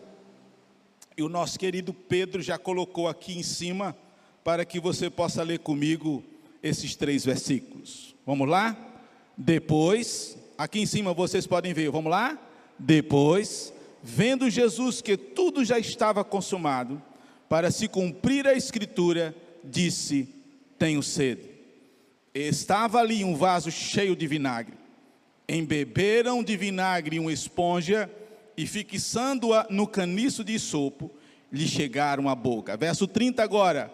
E 1.17 1.23
o 1.23 1.27
nosso 1.27 1.57
querido 1.57 1.91
Pedro 1.91 2.39
já 2.39 2.59
colocou 2.59 3.07
aqui 3.07 3.35
em 3.35 3.41
cima 3.41 3.97
para 4.43 4.63
que 4.65 4.79
você 4.79 5.09
possa 5.09 5.41
ler 5.41 5.57
comigo 5.57 6.23
esses 6.61 6.95
três 6.95 7.25
versículos. 7.25 8.13
Vamos 8.27 8.47
lá? 8.47 8.77
Depois, 9.35 10.37
aqui 10.55 10.81
em 10.81 10.85
cima 10.85 11.15
vocês 11.15 11.47
podem 11.47 11.73
ver, 11.73 11.89
vamos 11.89 12.11
lá? 12.11 12.37
Depois, 12.77 13.72
vendo 14.03 14.49
Jesus 14.49 15.01
que 15.01 15.15
tudo 15.15 15.63
já 15.63 15.79
estava 15.79 16.23
consumado, 16.25 17.01
para 17.47 17.71
se 17.71 17.87
cumprir 17.87 18.45
a 18.45 18.53
escritura, 18.53 19.33
disse: 19.63 20.27
Tenho 20.77 21.01
sede. 21.01 21.49
Estava 22.33 22.99
ali 22.99 23.23
um 23.23 23.35
vaso 23.35 23.71
cheio 23.71 24.15
de 24.15 24.27
vinagre. 24.27 24.73
Embeberam 25.47 26.43
de 26.43 26.57
vinagre 26.57 27.19
uma 27.19 27.31
esponja 27.31 28.09
e, 28.57 28.65
fixando-a 28.65 29.67
no 29.69 29.87
caniço 29.87 30.43
de 30.43 30.57
sopo, 30.57 31.11
lhe 31.51 31.67
chegaram 31.67 32.27
à 32.27 32.35
boca. 32.35 32.75
Verso 32.75 33.07
30 33.07 33.43
agora. 33.43 33.91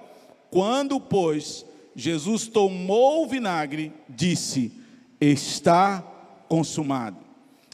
Quando, 0.50 1.00
pois, 1.00 1.66
Jesus 1.96 2.48
tomou 2.48 3.24
o 3.24 3.28
vinagre, 3.28 3.92
disse: 4.08 4.72
Está 5.20 6.02
consumado. 6.48 7.18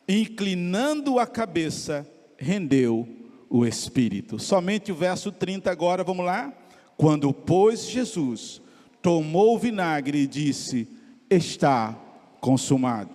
Inclinando 0.07 1.19
a 1.19 1.25
cabeça, 1.27 2.07
rendeu 2.45 3.09
o 3.49 3.65
Espírito. 3.65 4.37
Somente 4.37 4.91
o 4.91 4.95
verso 4.95 5.31
30 5.31 5.71
agora, 5.71 6.03
vamos 6.03 6.23
lá? 6.23 6.53
Quando, 6.95 7.33
pois, 7.33 7.89
Jesus 7.89 8.61
tomou 9.01 9.55
o 9.55 9.59
vinagre 9.59 10.19
e 10.19 10.27
disse: 10.27 10.87
Está 11.27 11.99
consumado. 12.39 13.09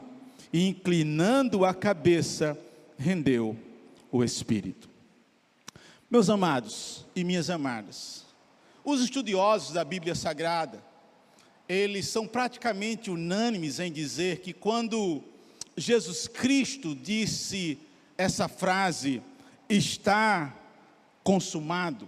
E 0.53 0.67
inclinando 0.67 1.65
a 1.65 1.73
cabeça, 1.73 2.59
rendeu 2.99 3.57
o 4.11 4.25
Espírito. 4.25 4.91
Meus 6.11 6.29
amados 6.29 7.07
e 7.15 7.23
minhas 7.23 7.49
amadas, 7.49 8.27
os 8.85 9.01
estudiosos 9.01 9.75
da 9.75 9.85
Bíblia 9.85 10.17
Sagrada, 10.17 10.83
eles 11.69 12.09
são 12.09 12.27
praticamente 12.27 13.13
unânimes 13.13 13.79
em 13.79 13.93
dizer 13.93 14.41
que 14.41 14.53
quando 14.53 15.23
Jesus 15.77 16.27
Cristo 16.27 16.97
disse 16.97 17.79
essa 18.21 18.49
frase, 18.49 19.23
está 19.67 20.55
consumado, 21.25 22.07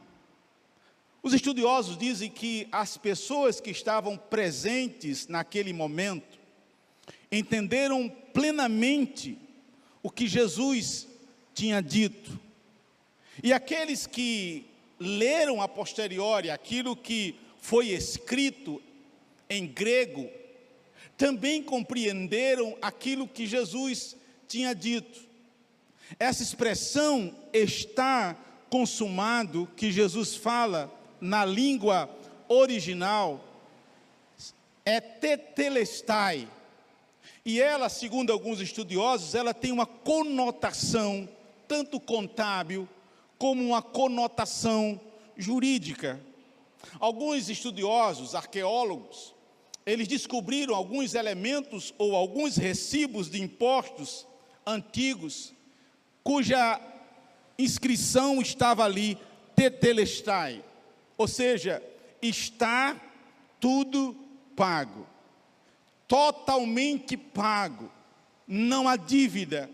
os 1.22 1.32
estudiosos 1.32 1.96
dizem 1.96 2.28
que 2.28 2.68
as 2.70 2.98
pessoas 2.98 3.60
que 3.60 3.70
estavam 3.70 4.18
presentes 4.18 5.26
naquele 5.26 5.72
momento 5.72 6.38
entenderam 7.30 8.10
plenamente 8.34 9.38
o 10.02 10.10
que 10.10 10.26
Jesus 10.26 11.08
tinha 11.54 11.80
dito. 11.80 12.38
E 13.42 13.50
aqueles 13.50 14.06
que 14.06 14.66
leram 14.98 15.62
a 15.62 15.68
posteriori 15.68 16.50
aquilo 16.50 16.94
que 16.94 17.36
foi 17.58 17.88
escrito 17.88 18.82
em 19.48 19.66
grego, 19.66 20.28
também 21.16 21.62
compreenderam 21.62 22.76
aquilo 22.82 23.26
que 23.26 23.46
Jesus 23.46 24.14
tinha 24.46 24.74
dito. 24.74 25.31
Essa 26.18 26.42
expressão 26.42 27.34
está 27.52 28.36
consumado 28.70 29.68
que 29.76 29.92
Jesus 29.92 30.34
fala 30.34 30.92
na 31.20 31.44
língua 31.44 32.08
original 32.48 33.40
é 34.84 35.00
tetelestai. 35.00 36.48
E 37.44 37.60
ela, 37.60 37.88
segundo 37.88 38.32
alguns 38.32 38.60
estudiosos, 38.60 39.34
ela 39.34 39.52
tem 39.52 39.72
uma 39.72 39.86
conotação 39.86 41.28
tanto 41.66 41.98
contábil 41.98 42.88
como 43.38 43.62
uma 43.62 43.82
conotação 43.82 45.00
jurídica. 45.36 46.20
Alguns 47.00 47.48
estudiosos, 47.48 48.34
arqueólogos, 48.34 49.34
eles 49.84 50.06
descobriram 50.06 50.74
alguns 50.74 51.14
elementos 51.14 51.92
ou 51.98 52.14
alguns 52.14 52.56
recibos 52.56 53.30
de 53.30 53.42
impostos 53.42 54.26
antigos 54.64 55.52
cuja 56.22 56.80
inscrição 57.58 58.40
estava 58.40 58.84
ali 58.84 59.18
tetelestai. 59.54 60.64
Ou 61.16 61.28
seja, 61.28 61.82
está 62.20 63.00
tudo 63.60 64.16
pago, 64.56 65.06
totalmente 66.08 67.16
pago, 67.16 67.90
não 68.46 68.88
há 68.88 68.96
dívida. 68.96 69.70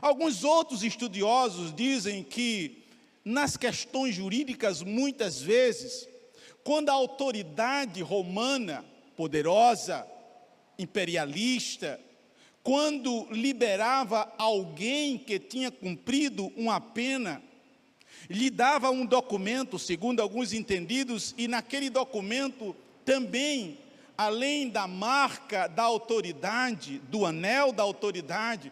Alguns 0.00 0.44
outros 0.44 0.82
estudiosos 0.84 1.74
dizem 1.74 2.22
que, 2.22 2.84
nas 3.24 3.56
questões 3.56 4.14
jurídicas, 4.14 4.82
muitas 4.82 5.42
vezes, 5.42 6.08
quando 6.62 6.90
a 6.90 6.92
autoridade 6.92 8.00
romana, 8.02 8.84
poderosa, 9.16 10.06
imperialista, 10.78 11.98
quando 12.68 13.26
liberava 13.30 14.30
alguém 14.36 15.16
que 15.16 15.38
tinha 15.38 15.70
cumprido 15.70 16.52
uma 16.54 16.78
pena, 16.78 17.42
lhe 18.28 18.50
dava 18.50 18.90
um 18.90 19.06
documento, 19.06 19.78
segundo 19.78 20.20
alguns 20.20 20.52
entendidos, 20.52 21.34
e 21.38 21.48
naquele 21.48 21.88
documento 21.88 22.76
também, 23.06 23.78
além 24.18 24.68
da 24.68 24.86
marca 24.86 25.66
da 25.66 25.84
autoridade, 25.84 26.98
do 27.08 27.24
anel 27.24 27.72
da 27.72 27.82
autoridade, 27.82 28.70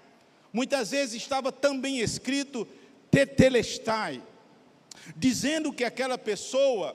muitas 0.53 0.91
vezes 0.91 1.15
estava 1.15 1.51
também 1.51 1.99
escrito 2.01 2.69
tetelestai, 3.11 4.23
dizendo 5.17 5.73
que 5.73 5.85
aquela 5.85 6.19
pessoa 6.19 6.95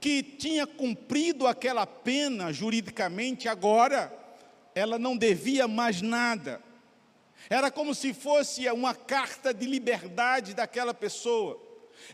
que 0.00 0.20
tinha 0.20 0.66
cumprido 0.66 1.46
aquela 1.46 1.86
pena 1.86 2.52
juridicamente 2.52 3.46
agora, 3.48 4.21
ela 4.74 4.98
não 4.98 5.16
devia 5.16 5.68
mais 5.68 6.00
nada 6.00 6.62
era 7.48 7.70
como 7.70 7.94
se 7.94 8.12
fosse 8.12 8.68
uma 8.70 8.94
carta 8.94 9.52
de 9.52 9.66
liberdade 9.66 10.54
daquela 10.54 10.94
pessoa. 10.94 11.60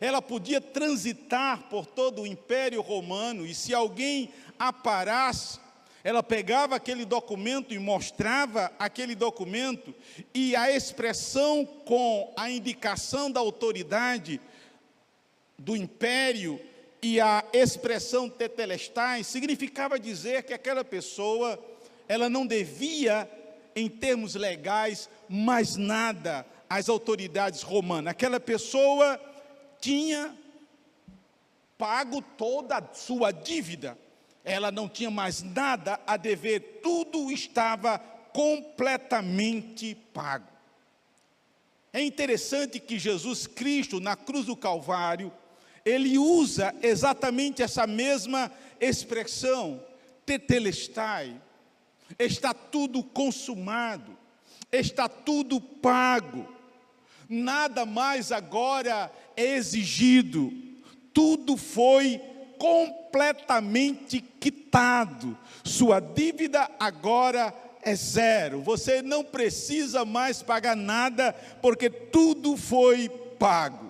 Ela 0.01 0.21
podia 0.21 0.61
transitar 0.61 1.69
por 1.69 1.87
todo 1.87 2.23
o 2.23 2.27
Império 2.27 2.81
Romano 2.81 3.47
e 3.47 3.55
se 3.55 3.73
alguém 3.73 4.33
a 4.59 4.73
parasse, 4.73 5.59
ela 6.05 6.23
pegava 6.23 6.77
aquele 6.77 7.05
documento 7.05 7.75
e 7.75 7.79
mostrava 7.79 8.73
aquele 8.79 9.15
documento 9.15 9.95
e 10.35 10.55
a 10.55 10.71
expressão 10.71 11.65
com 11.65 12.33
a 12.37 12.51
indicação 12.51 13.31
da 13.31 13.41
autoridade 13.41 14.41
do 15.59 15.77
império 15.77 16.61
e 17.03 17.21
a 17.21 17.45
expressão 17.53 18.29
tetelestai 18.29 19.25
significava 19.25 19.99
dizer 19.99 20.45
que 20.45 20.55
aquela 20.55 20.85
pessoa 20.85 21.59
ela 22.09 22.29
não 22.31 22.47
devia 22.47 23.31
em 23.77 23.89
termos 23.89 24.35
legais 24.35 25.09
mais 25.29 25.77
nada 25.77 26.45
às 26.69 26.89
autoridades 26.89 27.63
romanas. 27.63 28.11
Aquela 28.11 28.41
pessoa 28.41 29.21
tinha 29.81 30.37
pago 31.77 32.21
toda 32.21 32.79
a 32.79 32.95
sua 32.95 33.31
dívida. 33.31 33.97
Ela 34.45 34.73
não 34.73 34.89
tinha 34.89 35.11
mais 35.11 35.43
nada 35.43 36.01
a 36.07 36.17
dever, 36.17 36.81
tudo 36.83 37.31
estava 37.31 37.99
completamente 38.33 39.95
pago. 40.13 40.49
É 41.93 42.03
interessante 42.03 42.81
que 42.81 42.99
Jesus 42.99 43.47
Cristo, 43.47 44.01
na 44.01 44.17
cruz 44.17 44.47
do 44.47 44.57
Calvário, 44.57 45.33
ele 45.85 46.19
usa 46.19 46.75
exatamente 46.83 47.63
essa 47.63 47.87
mesma 47.87 48.53
expressão, 48.81 49.83
tetelestai, 50.27 51.41
está 52.19 52.55
tudo 52.55 53.03
consumado, 53.03 54.17
está 54.71 55.09
tudo 55.09 55.61
pago, 55.61 56.47
nada 57.29 57.85
mais 57.85 58.31
agora 58.31 59.11
é 59.37 59.57
exigido, 59.57 60.53
tudo 61.13 61.57
foi 61.57 62.21
completamente 62.59 64.21
quitado, 64.21 65.37
sua 65.65 66.01
dívida 66.01 66.71
agora 66.79 67.55
é 67.83 67.95
zero, 67.95 68.63
você 68.63 69.03
não 69.03 69.25
precisa 69.25 70.05
mais 70.05 70.43
pagar 70.43 70.77
nada, 70.77 71.33
porque 71.63 71.89
tudo 71.89 72.57
foi 72.57 73.09
pago. 73.39 73.89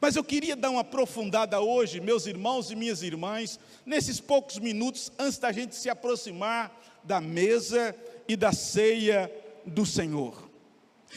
Mas 0.00 0.16
eu 0.16 0.24
queria 0.24 0.56
dar 0.56 0.70
uma 0.70 0.80
aprofundada 0.80 1.60
hoje, 1.60 2.00
meus 2.00 2.26
irmãos 2.26 2.72
e 2.72 2.76
minhas 2.76 3.02
irmãs, 3.02 3.58
nesses 3.86 4.18
poucos 4.18 4.58
minutos, 4.58 5.12
antes 5.16 5.38
da 5.38 5.52
gente 5.52 5.76
se 5.76 5.88
aproximar 5.88 6.81
da 7.04 7.20
mesa 7.20 7.94
e 8.28 8.36
da 8.36 8.52
ceia 8.52 9.30
do 9.66 9.84
Senhor. 9.84 10.50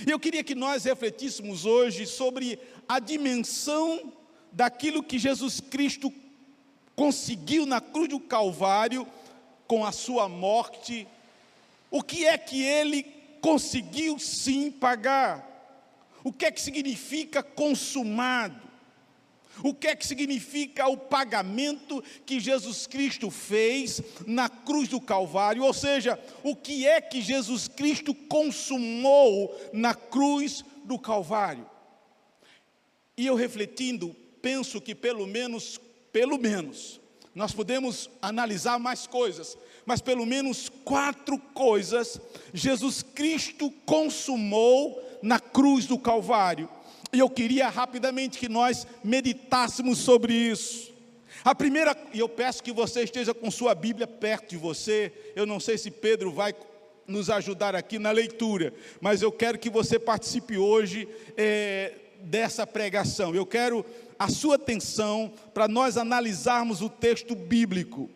Eu 0.06 0.20
queria 0.20 0.44
que 0.44 0.56
nós 0.56 0.84
refletíssemos 0.84 1.65
hoje 1.65 2.06
sobre 2.06 2.60
a 2.88 3.00
dimensão 3.00 4.12
daquilo 4.51 5.04
que 5.04 5.18
Jesus 5.18 5.60
Cristo 5.60 6.12
conseguiu 6.96 7.65
na 7.65 7.80
cruz 7.80 8.10
do 8.10 8.20
Calvário 8.20 9.08
com 9.68 9.86
a 9.86 9.92
sua 9.92 10.27
morte. 10.27 11.08
O 11.89 12.01
que 12.01 12.25
é 12.25 12.38
que 12.38 12.62
ele 12.62 13.04
conseguiu 13.42 14.20
sim 14.20 14.72
pagar? 14.72 15.51
O 16.24 16.34
que 16.34 16.46
é 16.46 16.51
que 16.51 16.62
significa 16.62 17.44
consumado? 17.44 18.65
O 19.63 19.74
que 19.74 19.88
é 19.88 19.95
que 19.95 20.05
significa 20.05 20.88
o 20.88 20.97
pagamento 20.97 22.03
que 22.25 22.39
Jesus 22.39 22.88
Cristo 22.88 23.31
fez 23.31 24.01
na 24.25 24.50
cruz 24.50 24.89
do 24.89 25.00
Calvário? 25.00 25.63
Ou 25.63 25.74
seja, 25.74 26.19
o 26.43 26.55
que 26.55 26.88
é 26.88 27.00
que 27.00 27.21
Jesus 27.21 27.67
Cristo 27.67 28.13
consumou 28.13 29.55
na 29.74 29.93
cruz 29.93 30.63
do 30.83 31.00
Calvário? 31.00 31.69
E 33.17 33.25
eu 33.25 33.35
refletindo, 33.35 34.15
penso 34.41 34.81
que 34.81 34.93
pelo 34.93 35.25
menos, 35.25 35.79
pelo 36.12 36.38
menos, 36.38 37.00
nós 37.33 37.53
podemos 37.53 38.09
analisar 38.21 38.79
mais 38.79 39.07
coisas, 39.07 39.57
mas 39.85 40.01
pelo 40.01 40.25
menos 40.25 40.69
quatro 40.83 41.38
coisas 41.38 42.19
Jesus 42.53 43.03
Cristo 43.03 43.69
consumou 43.85 45.01
na 45.21 45.39
cruz 45.39 45.85
do 45.85 45.97
Calvário. 45.97 46.69
E 47.15 47.19
eu 47.19 47.29
queria 47.29 47.69
rapidamente 47.69 48.38
que 48.38 48.50
nós 48.50 48.86
meditássemos 49.01 50.00
sobre 50.00 50.34
isso. 50.34 50.93
A 51.45 51.55
primeira, 51.55 51.95
e 52.13 52.19
eu 52.19 52.27
peço 52.27 52.62
que 52.62 52.74
você 52.74 53.03
esteja 53.03 53.34
com 53.34 53.50
sua 53.50 53.74
Bíblia 53.74 54.05
perto 54.05 54.50
de 54.50 54.57
você. 54.57 55.13
Eu 55.34 55.45
não 55.45 55.57
sei 55.57 55.77
se 55.77 55.89
Pedro 55.89 56.29
vai 56.29 56.53
nos 57.07 57.29
ajudar 57.29 57.74
aqui 57.74 57.98
na 57.98 58.12
leitura, 58.12 58.74
mas 59.00 59.22
eu 59.22 59.31
quero 59.31 59.57
que 59.57 59.69
você 59.69 59.98
participe 59.98 60.57
hoje 60.57 61.07
é, 61.37 61.94
dessa 62.20 62.68
pregação. 62.68 63.33
Eu 63.33 63.46
quero 63.46 63.85
a 64.20 64.27
sua 64.27 64.55
atenção 64.55 65.31
para 65.53 65.70
nós 65.70 65.96
analisarmos 65.96 66.81
o 66.81 66.90
texto 66.90 67.33
bíblico. 67.33 68.09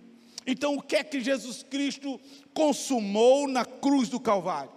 Então, 0.45 0.75
o 0.75 0.81
que 0.81 0.97
é 0.97 1.05
que 1.05 1.21
Jesus 1.21 1.63
Cristo 1.63 2.19
consumou 2.53 3.47
na 3.47 3.63
cruz 3.63 4.09
do 4.09 4.19
Calvário? 4.19 4.71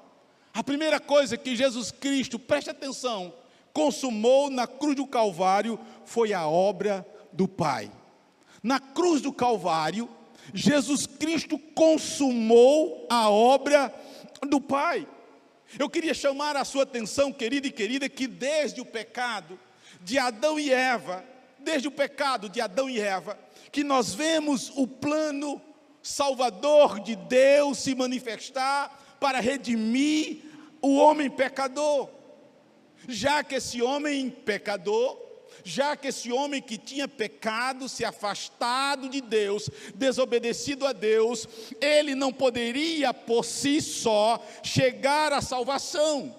A 0.55 0.63
primeira 0.63 1.01
coisa 1.01 1.37
que 1.37 1.57
Jesus 1.57 1.91
Cristo, 1.91 2.39
preste 2.39 2.71
atenção, 2.71 3.42
consumou 3.73 4.51
na 4.51 4.67
cruz 4.67 4.97
do 4.97 5.07
Calvário 5.07 5.79
foi 6.05 6.33
a 6.33 6.47
obra 6.47 7.07
do 7.33 7.49
Pai. 7.49 7.91
Na 8.63 8.79
cruz 8.79 9.21
do 9.21 9.33
Calvário, 9.33 10.09
Jesus 10.55 11.07
Cristo 11.07 11.59
consumou 11.59 13.07
a 13.11 13.31
obra 13.31 13.93
do 14.49 14.61
Pai. 14.61 15.07
Eu 15.79 15.89
queria 15.89 16.13
chamar 16.13 16.57
a 16.57 16.65
sua 16.65 16.83
atenção, 16.83 17.33
querida 17.33 17.67
e 17.67 17.73
querida, 17.73 18.09
que 18.09 18.27
desde 18.27 18.81
o 18.81 18.85
pecado 18.85 19.59
de 20.03 20.19
Adão 20.19 20.59
e 20.59 20.71
Eva, 20.71 21.25
desde 21.59 21.89
o 21.89 21.93
pecado 21.93 22.49
de 22.49 22.61
Adão 22.61 22.91
e 22.91 23.01
Eva, 23.01 23.39
que 23.71 23.83
nós 23.83 24.15
vemos 24.15 24.71
o 24.77 24.87
plano 24.87 25.61
salvador 26.03 27.01
de 27.01 27.17
Deus 27.17 27.79
se 27.79 27.95
manifestar 27.95 29.17
para 29.19 29.41
redimir 29.41 30.43
o 30.83 30.97
homem 30.97 31.31
pecador 31.31 32.11
já 33.09 33.43
que 33.43 33.57
esse 33.57 33.83
homem 33.83 34.31
pecador, 34.31 35.19
já 35.65 35.97
que 35.97 36.09
esse 36.09 36.33
homem 36.33 36.61
que 36.61 36.77
tinha 36.77 37.07
pecado, 37.07 37.89
se 37.89 38.05
afastado 38.05 39.09
de 39.09 39.21
Deus, 39.21 39.71
desobedecido 39.95 40.87
a 40.87 40.93
Deus, 40.93 41.47
ele 41.81 42.15
não 42.15 42.33
poderia 42.33 43.13
por 43.13 43.45
si 43.45 43.81
só 43.81 44.45
chegar 44.63 45.33
à 45.33 45.41
salvação. 45.41 46.35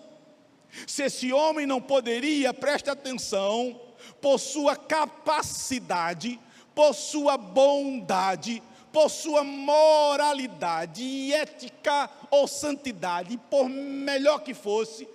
Se 0.87 1.03
esse 1.03 1.31
homem 1.31 1.65
não 1.65 1.79
poderia, 1.81 2.53
preste 2.53 2.89
atenção, 2.89 3.79
por 4.19 4.39
sua 4.39 4.75
capacidade, 4.75 6.39
por 6.73 6.93
sua 6.93 7.37
bondade, 7.37 8.61
por 8.91 9.09
sua 9.09 9.43
moralidade, 9.43 11.33
ética 11.33 12.09
ou 12.29 12.47
santidade, 12.47 13.39
por 13.49 13.67
melhor 13.67 14.39
que 14.39 14.53
fosse, 14.53 15.07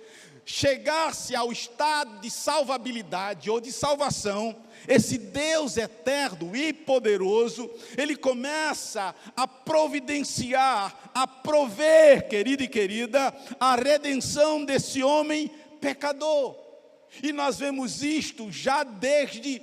chegasse 0.51 1.35
ao 1.35 1.51
estado 1.51 2.21
de 2.21 2.31
salvabilidade 2.31 3.51
ou 3.51 3.61
de 3.61 3.71
salvação, 3.71 4.55
esse 4.87 5.15
Deus 5.15 5.77
eterno 5.77 6.55
e 6.55 6.73
poderoso, 6.73 7.69
ele 7.95 8.15
começa 8.15 9.13
a 9.37 9.47
providenciar, 9.47 11.11
a 11.13 11.27
prover, 11.27 12.27
querido 12.27 12.63
e 12.63 12.67
querida, 12.67 13.31
a 13.59 13.75
redenção 13.75 14.65
desse 14.65 15.03
homem 15.03 15.51
pecador. 15.79 16.57
E 17.21 17.31
nós 17.31 17.59
vemos 17.59 18.01
isto 18.01 18.51
já 18.51 18.83
desde 18.83 19.61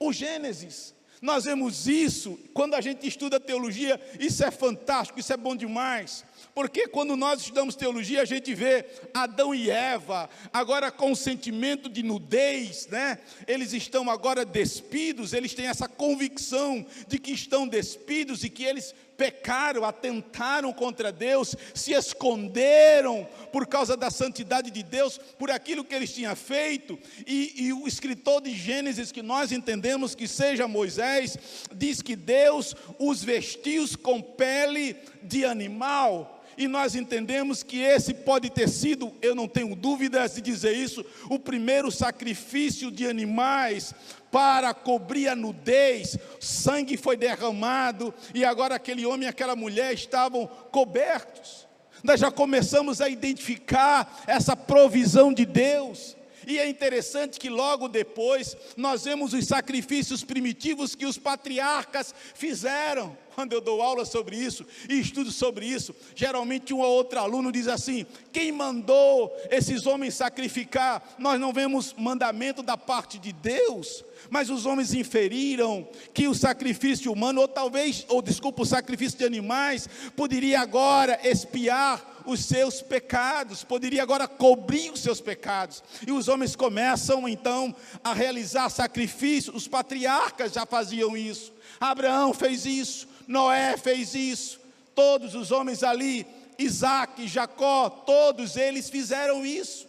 o 0.00 0.14
Gênesis. 0.14 0.94
Nós 1.20 1.44
vemos 1.44 1.86
isso 1.86 2.38
quando 2.54 2.72
a 2.72 2.80
gente 2.80 3.06
estuda 3.06 3.38
teologia, 3.38 4.00
isso 4.18 4.42
é 4.42 4.50
fantástico, 4.50 5.20
isso 5.20 5.32
é 5.32 5.36
bom 5.36 5.54
demais. 5.54 6.24
Porque 6.54 6.86
quando 6.86 7.16
nós 7.16 7.40
estudamos 7.40 7.74
teologia, 7.74 8.20
a 8.20 8.26
gente 8.26 8.54
vê 8.54 8.84
Adão 9.14 9.54
e 9.54 9.70
Eva, 9.70 10.28
agora 10.52 10.90
com 10.90 11.12
o 11.12 11.16
sentimento 11.16 11.88
de 11.88 12.02
nudez, 12.02 12.86
né? 12.88 13.18
Eles 13.46 13.72
estão 13.72 14.10
agora 14.10 14.44
despidos, 14.44 15.32
eles 15.32 15.54
têm 15.54 15.66
essa 15.66 15.88
convicção 15.88 16.84
de 17.08 17.18
que 17.18 17.32
estão 17.32 17.66
despidos 17.66 18.44
e 18.44 18.50
que 18.50 18.64
eles 18.64 18.94
pecaram, 19.16 19.84
atentaram 19.84 20.72
contra 20.72 21.12
Deus, 21.12 21.54
se 21.74 21.92
esconderam 21.92 23.26
por 23.50 23.66
causa 23.66 23.96
da 23.96 24.10
santidade 24.10 24.70
de 24.70 24.82
Deus, 24.82 25.16
por 25.38 25.50
aquilo 25.50 25.84
que 25.84 25.94
eles 25.94 26.12
tinham 26.12 26.34
feito. 26.36 26.98
E, 27.26 27.66
e 27.66 27.72
o 27.72 27.86
escritor 27.86 28.42
de 28.42 28.54
Gênesis, 28.54 29.12
que 29.12 29.22
nós 29.22 29.52
entendemos 29.52 30.14
que 30.14 30.28
seja 30.28 30.68
Moisés, 30.68 31.38
diz 31.72 32.02
que 32.02 32.16
Deus 32.16 32.74
os 32.98 33.22
vestiu 33.22 33.72
com 34.02 34.20
pele 34.20 34.96
de 35.22 35.46
animal 35.46 36.41
e 36.56 36.68
nós 36.68 36.94
entendemos 36.94 37.62
que 37.62 37.80
esse 37.80 38.12
pode 38.14 38.50
ter 38.50 38.68
sido, 38.68 39.12
eu 39.22 39.34
não 39.34 39.48
tenho 39.48 39.74
dúvidas 39.74 40.34
de 40.34 40.40
dizer 40.40 40.72
isso, 40.72 41.04
o 41.28 41.38
primeiro 41.38 41.90
sacrifício 41.90 42.90
de 42.90 43.06
animais 43.06 43.94
para 44.30 44.72
cobrir 44.72 45.28
a 45.28 45.36
nudez, 45.36 46.18
sangue 46.40 46.96
foi 46.96 47.16
derramado 47.16 48.14
e 48.34 48.44
agora 48.44 48.74
aquele 48.74 49.04
homem 49.04 49.26
e 49.26 49.28
aquela 49.28 49.54
mulher 49.54 49.92
estavam 49.92 50.46
cobertos. 50.46 51.68
Nós 52.02 52.18
já 52.18 52.30
começamos 52.30 53.00
a 53.00 53.08
identificar 53.08 54.22
essa 54.26 54.56
provisão 54.56 55.32
de 55.32 55.44
Deus. 55.44 56.16
E 56.46 56.58
é 56.58 56.68
interessante 56.68 57.38
que 57.38 57.48
logo 57.48 57.88
depois 57.88 58.56
nós 58.76 59.04
vemos 59.04 59.32
os 59.32 59.46
sacrifícios 59.46 60.24
primitivos 60.24 60.94
que 60.94 61.06
os 61.06 61.18
patriarcas 61.18 62.14
fizeram. 62.34 63.16
Quando 63.34 63.54
eu 63.54 63.60
dou 63.60 63.80
aula 63.80 64.04
sobre 64.04 64.36
isso 64.36 64.66
e 64.88 65.00
estudo 65.00 65.30
sobre 65.30 65.64
isso, 65.64 65.94
geralmente 66.14 66.74
um 66.74 66.80
ou 66.80 66.90
outro 66.90 67.18
aluno 67.18 67.50
diz 67.50 67.66
assim: 67.66 68.04
quem 68.30 68.52
mandou 68.52 69.34
esses 69.50 69.86
homens 69.86 70.14
sacrificar? 70.14 71.14
Nós 71.18 71.40
não 71.40 71.52
vemos 71.52 71.94
mandamento 71.96 72.62
da 72.62 72.76
parte 72.76 73.18
de 73.18 73.32
Deus, 73.32 74.04
mas 74.28 74.50
os 74.50 74.66
homens 74.66 74.92
inferiram 74.92 75.88
que 76.12 76.28
o 76.28 76.34
sacrifício 76.34 77.10
humano, 77.10 77.40
ou 77.40 77.48
talvez, 77.48 78.04
ou 78.08 78.20
desculpa, 78.20 78.62
o 78.62 78.66
sacrifício 78.66 79.18
de 79.18 79.24
animais, 79.24 79.88
poderia 80.14 80.60
agora 80.60 81.18
espiar 81.24 82.11
os 82.26 82.44
seus 82.44 82.82
pecados, 82.82 83.64
poderia 83.64 84.02
agora 84.02 84.26
cobrir 84.28 84.90
os 84.90 85.00
seus 85.00 85.20
pecados. 85.20 85.82
E 86.06 86.12
os 86.12 86.28
homens 86.28 86.56
começam 86.56 87.28
então 87.28 87.74
a 88.02 88.12
realizar 88.12 88.68
sacrifícios, 88.70 89.54
os 89.54 89.68
patriarcas 89.68 90.52
já 90.52 90.66
faziam 90.66 91.16
isso. 91.16 91.52
Abraão 91.80 92.32
fez 92.32 92.64
isso, 92.64 93.08
Noé 93.26 93.76
fez 93.76 94.14
isso, 94.14 94.60
todos 94.94 95.34
os 95.34 95.50
homens 95.50 95.82
ali, 95.82 96.26
Isaac, 96.58 97.26
Jacó, 97.26 97.88
todos 97.88 98.56
eles 98.56 98.88
fizeram 98.88 99.44
isso. 99.44 99.88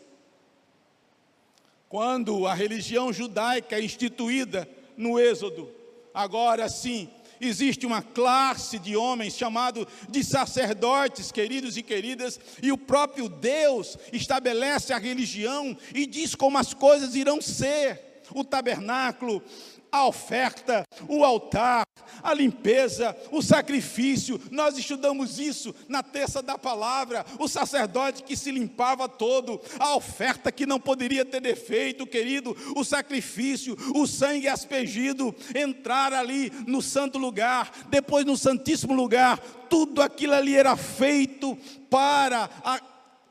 Quando 1.89 2.47
a 2.47 2.53
religião 2.53 3.13
judaica 3.13 3.75
é 3.75 3.83
instituída 3.83 4.67
no 4.97 5.19
Êxodo, 5.19 5.69
agora 6.13 6.67
sim, 6.67 7.09
existe 7.47 7.85
uma 7.85 8.01
classe 8.01 8.79
de 8.79 8.95
homens 8.95 9.35
chamado 9.35 9.87
de 10.09 10.23
sacerdotes, 10.23 11.31
queridos 11.31 11.77
e 11.77 11.83
queridas, 11.83 12.39
e 12.61 12.71
o 12.71 12.77
próprio 12.77 13.27
Deus 13.27 13.97
estabelece 14.11 14.93
a 14.93 14.97
religião 14.97 15.77
e 15.93 16.05
diz 16.05 16.35
como 16.35 16.57
as 16.57 16.73
coisas 16.73 17.15
irão 17.15 17.41
ser. 17.41 18.13
O 18.33 18.43
tabernáculo, 18.43 19.43
a 19.93 20.07
oferta, 20.07 20.83
o 21.07 21.23
altar, 21.23 21.85
a 22.23 22.33
limpeza, 22.33 23.15
o 23.31 23.43
sacrifício. 23.43 24.41
Nós 24.49 24.75
estudamos 24.75 25.37
isso 25.37 25.73
na 25.87 26.01
terça 26.01 26.41
da 26.41 26.57
palavra. 26.57 27.23
O 27.37 27.47
sacerdote 27.47 28.23
que 28.23 28.35
se 28.35 28.49
limpava 28.49 29.07
todo, 29.07 29.61
a 29.77 29.95
oferta 29.95 30.51
que 30.51 30.65
não 30.65 30.79
poderia 30.79 31.23
ter 31.23 31.39
defeito, 31.39 32.07
querido, 32.07 32.57
o 32.75 32.83
sacrifício, 32.83 33.77
o 33.93 34.07
sangue 34.07 34.47
aspergido, 34.47 35.33
entrar 35.53 36.11
ali 36.11 36.51
no 36.65 36.81
santo 36.81 37.19
lugar, 37.19 37.71
depois 37.89 38.25
no 38.25 38.35
santíssimo 38.35 38.95
lugar. 38.95 39.37
Tudo 39.69 40.01
aquilo 40.01 40.33
ali 40.33 40.55
era 40.55 40.75
feito 40.75 41.55
para 41.87 42.49
a 42.63 42.79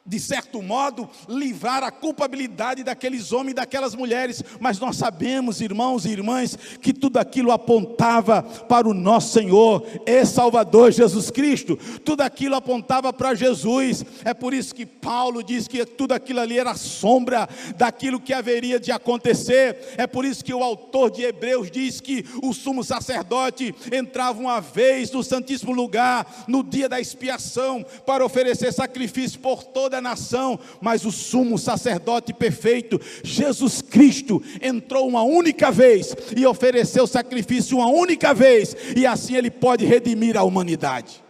de 0.04 0.18
certo 0.18 0.60
modo, 0.60 1.08
livrar 1.28 1.84
a 1.84 1.90
culpabilidade 1.90 2.82
daqueles 2.82 3.32
homens 3.32 3.52
e 3.52 3.54
daquelas 3.54 3.94
mulheres, 3.94 4.42
mas 4.58 4.80
nós 4.80 4.96
sabemos, 4.96 5.60
irmãos 5.60 6.04
e 6.04 6.10
irmãs, 6.10 6.58
que 6.80 6.92
tudo 6.92 7.18
aquilo 7.18 7.52
apontava 7.52 8.42
para 8.42 8.88
o 8.88 8.94
nosso 8.94 9.32
Senhor 9.32 9.86
e 10.04 10.24
Salvador 10.24 10.90
Jesus 10.90 11.30
Cristo, 11.30 11.78
tudo 12.04 12.22
aquilo 12.22 12.56
apontava 12.56 13.12
para 13.12 13.34
Jesus, 13.34 14.04
é 14.24 14.34
por 14.34 14.52
isso 14.52 14.74
que 14.74 14.84
Paulo 14.84 15.42
diz 15.42 15.68
que 15.68 15.84
tudo 15.84 16.12
aquilo 16.12 16.40
ali 16.40 16.58
era 16.58 16.74
sombra 16.74 17.48
daquilo 17.76 18.20
que 18.20 18.32
haveria 18.32 18.80
de 18.80 18.90
acontecer, 18.90 19.94
é 19.96 20.06
por 20.06 20.24
isso 20.24 20.44
que 20.44 20.52
o 20.52 20.64
autor 20.64 21.12
de 21.12 21.22
Hebreus 21.22 21.70
diz 21.70 22.00
que 22.00 22.24
o 22.42 22.52
sumo 22.52 22.82
sacerdote 22.82 23.72
entrava 23.92 24.40
uma 24.40 24.60
vez 24.60 25.12
no 25.12 25.22
Santíssimo 25.22 25.72
Lugar, 25.72 26.44
no 26.48 26.64
dia 26.64 26.88
da 26.88 27.00
expiação, 27.00 27.84
para 28.04 28.24
oferecer 28.24 28.72
sacrifício 28.72 29.38
por 29.38 29.62
toda 29.62 29.91
toda 29.92 29.98
a 29.98 30.00
nação, 30.00 30.59
mas 30.81 31.05
o 31.05 31.12
sumo 31.12 31.59
sacerdote 31.59 32.33
perfeito, 32.33 32.98
Jesus 33.22 33.83
Cristo, 33.83 34.42
entrou 34.62 35.07
uma 35.07 35.22
única 35.22 35.70
vez 35.70 36.16
e 36.35 36.46
ofereceu 36.46 37.07
sacrifício 37.07 37.76
uma 37.76 37.88
única 37.88 38.33
vez, 38.33 38.74
e 38.96 39.07
assim 39.07 39.37
ele 39.37 39.50
pode 39.50 39.85
redimir 39.85 40.37
a 40.38 40.42
humanidade. 40.42 41.22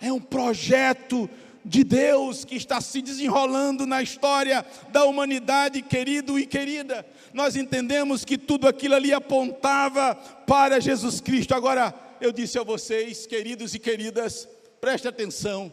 É 0.00 0.12
um 0.12 0.20
projeto 0.20 1.28
de 1.64 1.82
Deus 1.82 2.44
que 2.44 2.54
está 2.54 2.80
se 2.80 3.02
desenrolando 3.02 3.84
na 3.84 4.00
história 4.00 4.64
da 4.92 5.04
humanidade, 5.04 5.82
querido 5.82 6.38
e 6.38 6.46
querida. 6.46 7.04
Nós 7.34 7.56
entendemos 7.56 8.24
que 8.24 8.38
tudo 8.38 8.68
aquilo 8.68 8.94
ali 8.94 9.12
apontava 9.12 10.14
para 10.46 10.80
Jesus 10.80 11.20
Cristo. 11.20 11.54
Agora, 11.54 11.94
eu 12.20 12.32
disse 12.32 12.58
a 12.58 12.62
vocês, 12.62 13.26
queridos 13.26 13.74
e 13.74 13.78
queridas, 13.78 14.48
preste 14.80 15.06
atenção 15.06 15.72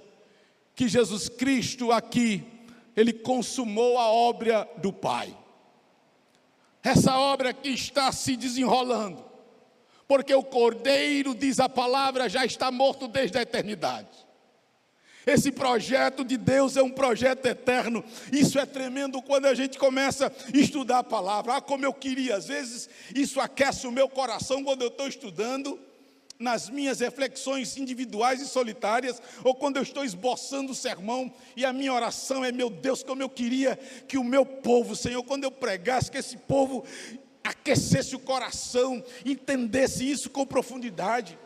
que 0.79 0.87
Jesus 0.87 1.27
Cristo 1.27 1.91
aqui, 1.91 2.41
ele 2.95 3.11
consumou 3.11 3.97
a 3.97 4.07
obra 4.07 4.65
do 4.77 4.93
Pai. 4.93 5.37
Essa 6.81 7.19
obra 7.19 7.51
que 7.51 7.67
está 7.67 8.13
se 8.13 8.37
desenrolando, 8.37 9.21
porque 10.07 10.33
o 10.33 10.41
Cordeiro, 10.41 11.35
diz 11.35 11.59
a 11.59 11.67
palavra, 11.67 12.29
já 12.29 12.45
está 12.45 12.71
morto 12.71 13.09
desde 13.09 13.37
a 13.37 13.41
eternidade. 13.41 14.07
Esse 15.27 15.51
projeto 15.51 16.23
de 16.23 16.37
Deus 16.37 16.77
é 16.77 16.81
um 16.81 16.91
projeto 16.91 17.45
eterno. 17.45 18.01
Isso 18.31 18.57
é 18.57 18.65
tremendo 18.65 19.21
quando 19.21 19.47
a 19.47 19.53
gente 19.53 19.77
começa 19.77 20.27
a 20.27 20.57
estudar 20.57 20.99
a 20.99 21.03
palavra. 21.03 21.57
Ah, 21.57 21.61
como 21.61 21.83
eu 21.83 21.93
queria, 21.93 22.37
às 22.37 22.47
vezes 22.47 22.89
isso 23.13 23.41
aquece 23.41 23.85
o 23.85 23.91
meu 23.91 24.07
coração 24.07 24.63
quando 24.63 24.83
eu 24.83 24.87
estou 24.87 25.09
estudando 25.09 25.77
nas 26.39 26.69
minhas 26.69 27.01
reflexões 27.01 27.75
individuais 27.75 28.41
e 28.41 28.47
solitárias, 28.47 29.21
ou 29.43 29.53
quando 29.53 29.75
eu 29.75 29.83
estou 29.83 30.05
esboçando 30.05 30.71
o 30.71 30.75
sermão 30.75 31.31
e 31.55 31.65
a 31.65 31.73
minha 31.73 31.93
oração 31.93 32.45
é: 32.45 32.51
meu 32.51 32.69
Deus, 32.69 33.03
como 33.03 33.21
eu 33.21 33.29
queria 33.29 33.75
que 34.07 34.17
o 34.17 34.23
meu 34.23 34.45
povo, 34.45 34.95
Senhor, 34.95 35.21
quando 35.23 35.43
eu 35.43 35.51
pregasse, 35.51 36.09
que 36.09 36.17
esse 36.17 36.37
povo 36.37 36.85
aquecesse 37.43 38.15
o 38.15 38.19
coração, 38.19 39.03
entendesse 39.25 40.09
isso 40.09 40.29
com 40.29 40.45
profundidade 40.45 41.37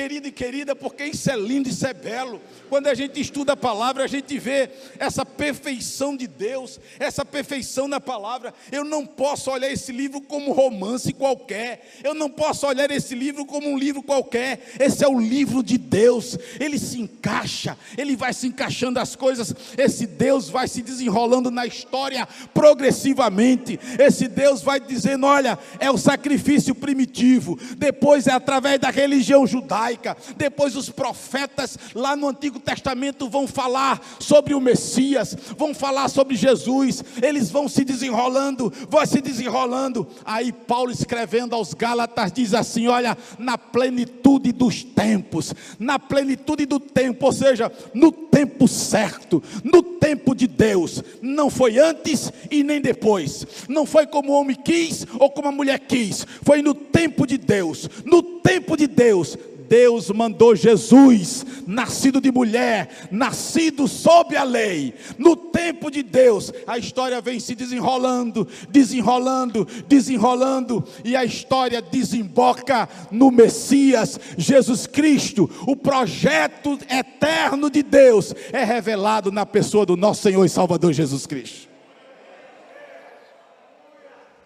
querido 0.00 0.28
e 0.28 0.32
querida, 0.32 0.74
porque 0.74 1.04
isso 1.04 1.30
é 1.30 1.36
lindo, 1.36 1.68
isso 1.68 1.86
é 1.86 1.92
belo. 1.92 2.40
Quando 2.70 2.86
a 2.86 2.94
gente 2.94 3.20
estuda 3.20 3.52
a 3.52 3.56
palavra, 3.56 4.02
a 4.02 4.06
gente 4.06 4.38
vê 4.38 4.70
essa 4.98 5.26
perfeição 5.26 6.16
de 6.16 6.26
Deus, 6.26 6.80
essa 6.98 7.22
perfeição 7.22 7.86
na 7.86 8.00
palavra. 8.00 8.54
Eu 8.72 8.82
não 8.82 9.04
posso 9.04 9.50
olhar 9.50 9.70
esse 9.70 9.92
livro 9.92 10.22
como 10.22 10.50
um 10.50 10.54
romance 10.54 11.12
qualquer, 11.12 11.98
eu 12.02 12.14
não 12.14 12.30
posso 12.30 12.66
olhar 12.66 12.90
esse 12.90 13.14
livro 13.14 13.44
como 13.44 13.68
um 13.68 13.76
livro 13.76 14.02
qualquer. 14.02 14.72
Esse 14.80 15.04
é 15.04 15.08
o 15.08 15.20
livro 15.20 15.62
de 15.62 15.76
Deus, 15.76 16.38
ele 16.58 16.78
se 16.78 16.98
encaixa, 16.98 17.76
ele 17.98 18.16
vai 18.16 18.32
se 18.32 18.46
encaixando 18.46 18.98
as 18.98 19.14
coisas. 19.14 19.54
Esse 19.76 20.06
Deus 20.06 20.48
vai 20.48 20.66
se 20.66 20.80
desenrolando 20.80 21.50
na 21.50 21.66
história 21.66 22.26
progressivamente. 22.54 23.78
Esse 23.98 24.28
Deus 24.28 24.62
vai 24.62 24.80
dizendo: 24.80 25.26
olha, 25.26 25.58
é 25.78 25.90
o 25.90 25.98
sacrifício 25.98 26.74
primitivo, 26.74 27.58
depois 27.76 28.26
é 28.26 28.32
através 28.32 28.80
da 28.80 28.88
religião 28.88 29.46
judaica 29.46 29.89
Depois 30.36 30.76
os 30.76 30.90
profetas 30.90 31.78
lá 31.94 32.14
no 32.14 32.28
Antigo 32.28 32.58
Testamento 32.58 33.28
vão 33.28 33.46
falar 33.46 34.00
sobre 34.18 34.54
o 34.54 34.60
Messias, 34.60 35.36
vão 35.56 35.74
falar 35.74 36.08
sobre 36.08 36.36
Jesus. 36.36 37.02
Eles 37.22 37.50
vão 37.50 37.68
se 37.68 37.84
desenrolando, 37.84 38.72
vão 38.88 39.04
se 39.06 39.20
desenrolando. 39.20 40.06
Aí 40.24 40.52
Paulo 40.52 40.90
escrevendo 40.90 41.54
aos 41.54 41.74
Gálatas 41.74 42.32
diz 42.32 42.54
assim: 42.54 42.86
"Olha, 42.88 43.16
na 43.38 43.56
plenitude 43.56 44.52
dos 44.52 44.82
tempos, 44.82 45.54
na 45.78 45.98
plenitude 45.98 46.66
do 46.66 46.78
tempo, 46.78 47.26
ou 47.26 47.32
seja, 47.32 47.72
no 47.94 48.12
tempo 48.12 48.68
certo, 48.68 49.42
no 49.64 49.82
tempo 49.82 50.34
de 50.34 50.46
Deus, 50.46 51.02
não 51.20 51.50
foi 51.50 51.78
antes 51.78 52.32
e 52.50 52.62
nem 52.62 52.80
depois. 52.80 53.46
Não 53.68 53.84
foi 53.86 54.06
como 54.06 54.32
o 54.32 54.40
homem 54.40 54.56
quis 54.56 55.06
ou 55.18 55.30
como 55.30 55.48
a 55.48 55.52
mulher 55.52 55.78
quis, 55.80 56.26
foi 56.42 56.62
no 56.62 56.74
tempo 56.74 57.26
de 57.26 57.36
Deus. 57.36 57.88
No 58.04 58.22
tempo 58.22 58.76
de 58.76 58.86
Deus, 58.86 59.36
Deus 59.70 60.10
mandou 60.10 60.56
Jesus, 60.56 61.46
nascido 61.64 62.20
de 62.20 62.32
mulher, 62.32 63.08
nascido 63.08 63.86
sob 63.86 64.36
a 64.36 64.42
lei. 64.42 64.92
No 65.16 65.36
tempo 65.36 65.92
de 65.92 66.02
Deus, 66.02 66.52
a 66.66 66.76
história 66.76 67.20
vem 67.20 67.38
se 67.38 67.54
desenrolando, 67.54 68.48
desenrolando, 68.68 69.64
desenrolando, 69.86 70.84
e 71.04 71.14
a 71.14 71.24
história 71.24 71.80
desemboca 71.80 72.88
no 73.12 73.30
Messias, 73.30 74.18
Jesus 74.36 74.88
Cristo. 74.88 75.48
O 75.68 75.76
projeto 75.76 76.76
eterno 76.90 77.70
de 77.70 77.84
Deus 77.84 78.34
é 78.52 78.64
revelado 78.64 79.30
na 79.30 79.46
pessoa 79.46 79.86
do 79.86 79.96
nosso 79.96 80.22
Senhor 80.22 80.44
e 80.44 80.48
Salvador 80.48 80.92
Jesus 80.92 81.28
Cristo. 81.28 81.68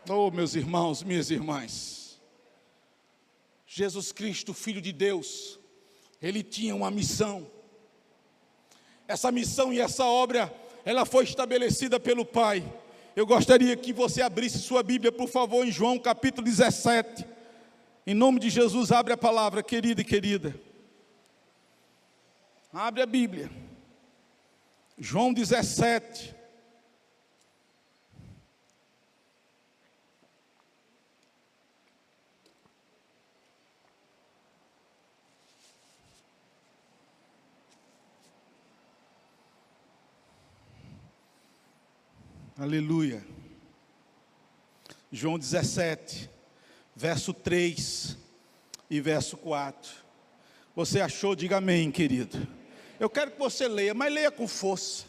Oh, 0.07 0.31
meus 0.31 0.55
irmãos, 0.55 1.03
minhas 1.03 1.31
irmãs. 1.31 2.04
Jesus 3.77 4.13
Cristo, 4.13 4.55
Filho 4.55 4.81
de 4.81 4.93
Deus, 4.93 5.59
ele 6.23 6.45
tinha 6.45 6.77
uma 6.77 6.93
missão. 6.93 7.45
Essa 9.09 9.33
missão 9.33 9.73
e 9.73 9.81
essa 9.81 10.05
obra, 10.05 10.55
ela 10.85 11.05
foi 11.05 11.25
estabelecida 11.25 11.99
pelo 11.99 12.25
Pai. 12.25 12.63
Eu 13.17 13.27
gostaria 13.27 13.77
que 13.77 13.93
você 13.93 14.23
abrisse 14.23 14.61
sua 14.61 14.81
Bíblia, 14.81 15.11
por 15.11 15.29
favor, 15.29 15.67
em 15.67 15.73
João 15.73 15.99
capítulo 15.99 16.45
17. 16.45 17.27
Em 18.07 18.15
nome 18.15 18.39
de 18.39 18.49
Jesus, 18.49 18.93
abre 18.93 19.13
a 19.13 19.17
palavra, 19.17 19.61
querida 19.61 20.03
e 20.03 20.05
querida. 20.05 20.55
Abre 22.73 23.03
a 23.03 23.07
Bíblia. 23.07 23.51
João 24.97 25.33
17. 25.35 26.33
Aleluia. 42.57 43.21
João 45.11 45.37
17, 45.37 46.31
verso 46.95 47.35
3 47.35 48.17
e 48.89 49.01
verso 49.01 49.37
4. 49.37 49.91
Você 50.77 51.01
achou? 51.01 51.35
Diga 51.35 51.57
amém, 51.57 51.91
querido. 51.91 52.47
Eu 53.01 53.11
quero 53.11 53.33
que 53.33 53.41
você 53.41 53.67
leia, 53.67 53.93
mas 53.93 54.13
leia 54.13 54.31
com 54.31 54.47
força. 54.47 55.05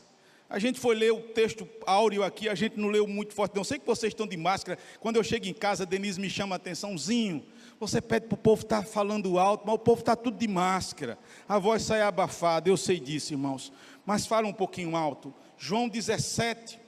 A 0.49 0.57
gente 0.57 0.79
foi 0.79 0.95
ler 0.95 1.13
o 1.13 1.21
texto 1.21 1.69
áureo 1.85 2.23
aqui, 2.23 2.49
a 2.49 2.55
gente 2.55 2.79
não 2.79 2.89
leu 2.89 3.05
muito 3.05 3.35
forte, 3.35 3.55
não. 3.55 3.63
Sei 3.63 3.77
que 3.77 3.85
vocês 3.85 4.09
estão 4.09 4.25
de 4.25 4.37
máscara. 4.37 4.79
Quando 4.99 5.17
eu 5.17 5.23
chego 5.23 5.45
em 5.45 5.53
casa, 5.53 5.85
Denise 5.85 6.19
me 6.19 6.31
chama 6.31 6.55
a 6.55 6.57
atençãozinho. 6.57 7.45
Você 7.79 8.01
pede 8.01 8.25
para 8.25 8.33
o 8.33 8.39
povo 8.39 8.63
estar 8.63 8.81
tá 8.81 8.87
falando 8.87 9.37
alto, 9.37 9.67
mas 9.67 9.75
o 9.75 9.79
povo 9.79 9.99
está 9.99 10.15
tudo 10.15 10.39
de 10.39 10.47
máscara. 10.47 11.15
A 11.47 11.59
voz 11.59 11.83
sai 11.83 12.01
abafada, 12.01 12.69
eu 12.69 12.77
sei 12.77 12.99
disso, 12.99 13.33
irmãos. 13.33 13.71
Mas 14.03 14.25
fala 14.25 14.47
um 14.47 14.53
pouquinho 14.53 14.95
alto. 14.95 15.31
João 15.59 15.87
17, 15.87 16.84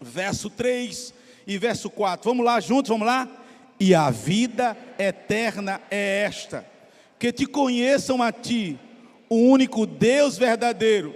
verso 0.00 0.50
3 0.50 1.14
e 1.46 1.58
verso 1.58 1.90
4. 1.90 2.30
Vamos 2.30 2.44
lá 2.44 2.60
juntos, 2.60 2.88
vamos 2.88 3.06
lá? 3.06 3.28
E 3.80 3.94
a 3.94 4.10
vida 4.10 4.76
eterna 4.98 5.80
é 5.90 6.22
esta: 6.22 6.66
que 7.18 7.32
te 7.32 7.46
conheçam 7.46 8.22
a 8.22 8.32
ti, 8.32 8.78
o 9.28 9.36
único 9.36 9.86
Deus 9.86 10.36
verdadeiro, 10.36 11.14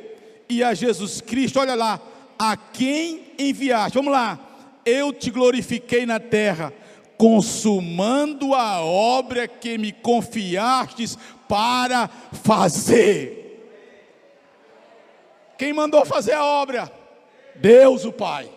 e 0.48 0.62
a 0.62 0.74
Jesus 0.74 1.20
Cristo, 1.20 1.60
olha 1.60 1.74
lá, 1.74 2.00
a 2.38 2.56
quem 2.56 3.32
enviaste. 3.38 3.96
Vamos 3.96 4.12
lá. 4.12 4.38
Eu 4.84 5.12
te 5.12 5.30
glorifiquei 5.30 6.04
na 6.04 6.18
terra, 6.18 6.72
consumando 7.16 8.52
a 8.54 8.80
obra 8.80 9.46
que 9.46 9.78
me 9.78 9.92
confiastes 9.92 11.16
para 11.48 12.08
fazer. 12.42 13.42
Quem 15.56 15.72
mandou 15.72 16.04
fazer 16.04 16.32
a 16.32 16.44
obra? 16.44 16.90
Deus, 17.54 18.04
o 18.04 18.12
Pai. 18.12 18.50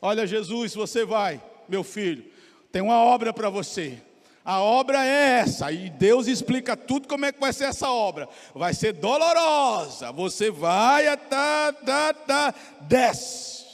Olha, 0.00 0.26
Jesus, 0.26 0.74
você 0.74 1.04
vai, 1.04 1.42
meu 1.68 1.82
filho, 1.82 2.24
tem 2.70 2.82
uma 2.82 3.02
obra 3.02 3.32
para 3.32 3.50
você. 3.50 4.00
A 4.44 4.62
obra 4.62 5.04
é 5.04 5.40
essa, 5.40 5.70
e 5.70 5.90
Deus 5.90 6.26
explica 6.26 6.74
tudo 6.74 7.06
como 7.06 7.26
é 7.26 7.32
que 7.32 7.38
vai 7.38 7.52
ser 7.52 7.64
essa 7.64 7.90
obra. 7.90 8.26
Vai 8.54 8.72
ser 8.72 8.94
dolorosa. 8.94 10.10
Você 10.12 10.50
vai, 10.50 11.14
tá, 11.16 11.72
tá, 11.72 12.14
tá, 12.14 12.54
desce. 12.80 13.67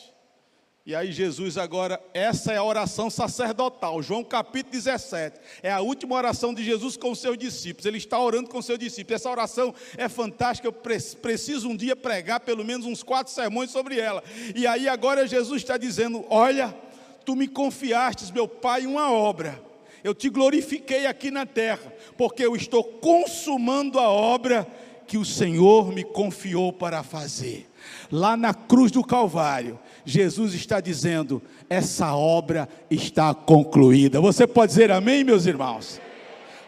E 0.87 0.95
aí 0.95 1.11
Jesus 1.13 1.57
agora, 1.57 1.99
essa 2.13 2.53
é 2.53 2.59
a 2.59 2.63
oração 2.63 3.09
sacerdotal, 3.09 4.03
João 4.03 4.23
capítulo 4.23 4.73
17. 4.73 5.41
É 5.63 5.73
a 5.73 5.81
última 5.81 6.15
oração 6.15 6.53
de 6.53 6.63
Jesus 6.63 6.95
com 6.97 7.11
os 7.11 7.21
seus 7.21 7.39
discípulos. 7.39 7.87
Ele 7.87 7.97
está 7.97 8.19
orando 8.19 8.51
com 8.51 8.59
os 8.59 8.67
seus 8.67 8.79
discípulos. 8.79 9.21
Essa 9.21 9.31
oração 9.31 9.75
é 9.97 10.11
fantástica, 10.11 10.69
eu 10.69 10.73
preciso 10.73 11.71
um 11.71 11.77
dia 11.77 11.97
pregar 11.97 12.41
pelo 12.41 12.63
menos 12.65 12.85
uns 12.85 13.03
quatro 13.03 13.33
sermões 13.33 13.71
sobre 13.71 13.99
ela. 13.99 14.23
E 14.55 14.67
aí 14.67 14.87
agora 14.87 15.27
Jesus 15.27 15.63
está 15.63 15.79
dizendo: 15.79 16.23
Olha, 16.29 16.77
tu 17.25 17.35
me 17.35 17.49
confiastes, 17.49 18.31
meu 18.31 18.47
Pai, 18.47 18.87
uma 18.87 19.11
obra 19.11 19.63
eu 20.05 20.15
te 20.15 20.29
glorifiquei 20.29 21.07
aqui 21.07 21.31
na 21.31 21.47
terra, 21.47 21.91
porque 22.19 22.45
eu 22.45 22.55
estou 22.55 22.85
consumando 22.85 23.99
a 23.99 24.11
obra 24.11 24.67
que 25.07 25.17
o 25.17 25.25
Senhor 25.25 25.91
me 25.93 26.05
confiou 26.05 26.75
para 26.75 27.03
fazer. 27.03 27.71
Lá 28.13 28.37
na 28.37 28.53
cruz 28.53 28.93
do 28.93 29.03
Calvário, 29.03 29.79
Jesus 30.05 30.55
está 30.55 30.81
dizendo: 30.81 31.43
essa 31.69 32.15
obra 32.15 32.69
está 32.91 33.35
concluída. 33.35 34.21
Você 34.21 34.47
pode 34.47 34.73
dizer 34.73 34.91
amém, 34.91 35.25
meus 35.25 35.47
irmãos? 35.47 36.01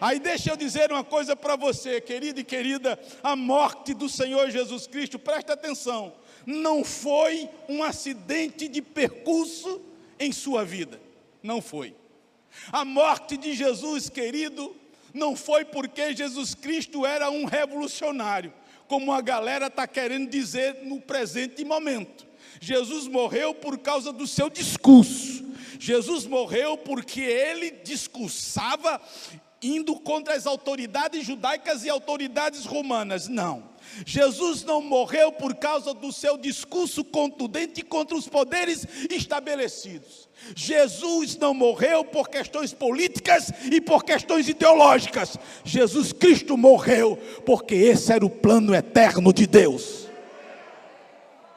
Aí 0.00 0.18
deixa 0.18 0.50
eu 0.50 0.56
dizer 0.56 0.92
uma 0.92 1.04
coisa 1.04 1.34
para 1.34 1.56
você, 1.56 2.00
querido 2.00 2.40
e 2.40 2.44
querida: 2.44 2.98
a 3.22 3.34
morte 3.34 3.94
do 3.94 4.08
Senhor 4.08 4.50
Jesus 4.50 4.86
Cristo, 4.86 5.18
presta 5.18 5.54
atenção, 5.54 6.12
não 6.44 6.84
foi 6.84 7.48
um 7.68 7.82
acidente 7.82 8.68
de 8.68 8.82
percurso 8.82 9.80
em 10.18 10.32
sua 10.32 10.64
vida, 10.64 11.00
não 11.42 11.60
foi. 11.60 11.94
A 12.72 12.84
morte 12.84 13.36
de 13.36 13.54
Jesus, 13.54 14.08
querido, 14.08 14.74
não 15.12 15.34
foi 15.36 15.64
porque 15.64 16.14
Jesus 16.14 16.54
Cristo 16.54 17.04
era 17.04 17.30
um 17.30 17.44
revolucionário, 17.44 18.52
como 18.86 19.12
a 19.12 19.20
galera 19.20 19.66
está 19.66 19.86
querendo 19.86 20.28
dizer 20.28 20.84
no 20.84 21.00
presente 21.00 21.64
momento. 21.64 22.25
Jesus 22.66 23.06
morreu 23.06 23.54
por 23.54 23.78
causa 23.78 24.12
do 24.12 24.26
seu 24.26 24.50
discurso. 24.50 25.44
Jesus 25.78 26.26
morreu 26.26 26.76
porque 26.76 27.20
ele 27.20 27.70
discursava 27.70 29.00
indo 29.62 29.94
contra 30.00 30.34
as 30.34 30.48
autoridades 30.48 31.24
judaicas 31.24 31.84
e 31.84 31.88
autoridades 31.88 32.64
romanas. 32.64 33.28
Não. 33.28 33.62
Jesus 34.04 34.64
não 34.64 34.82
morreu 34.82 35.30
por 35.30 35.54
causa 35.54 35.94
do 35.94 36.10
seu 36.10 36.36
discurso 36.36 37.04
contundente 37.04 37.82
contra 37.82 38.16
os 38.16 38.28
poderes 38.28 38.84
estabelecidos. 39.12 40.28
Jesus 40.56 41.36
não 41.36 41.54
morreu 41.54 42.04
por 42.04 42.28
questões 42.28 42.72
políticas 42.72 43.52
e 43.70 43.80
por 43.80 44.04
questões 44.04 44.48
ideológicas. 44.48 45.38
Jesus 45.64 46.12
Cristo 46.12 46.56
morreu 46.56 47.16
porque 47.46 47.76
esse 47.76 48.12
era 48.12 48.26
o 48.26 48.30
plano 48.30 48.74
eterno 48.74 49.32
de 49.32 49.46
Deus. 49.46 50.05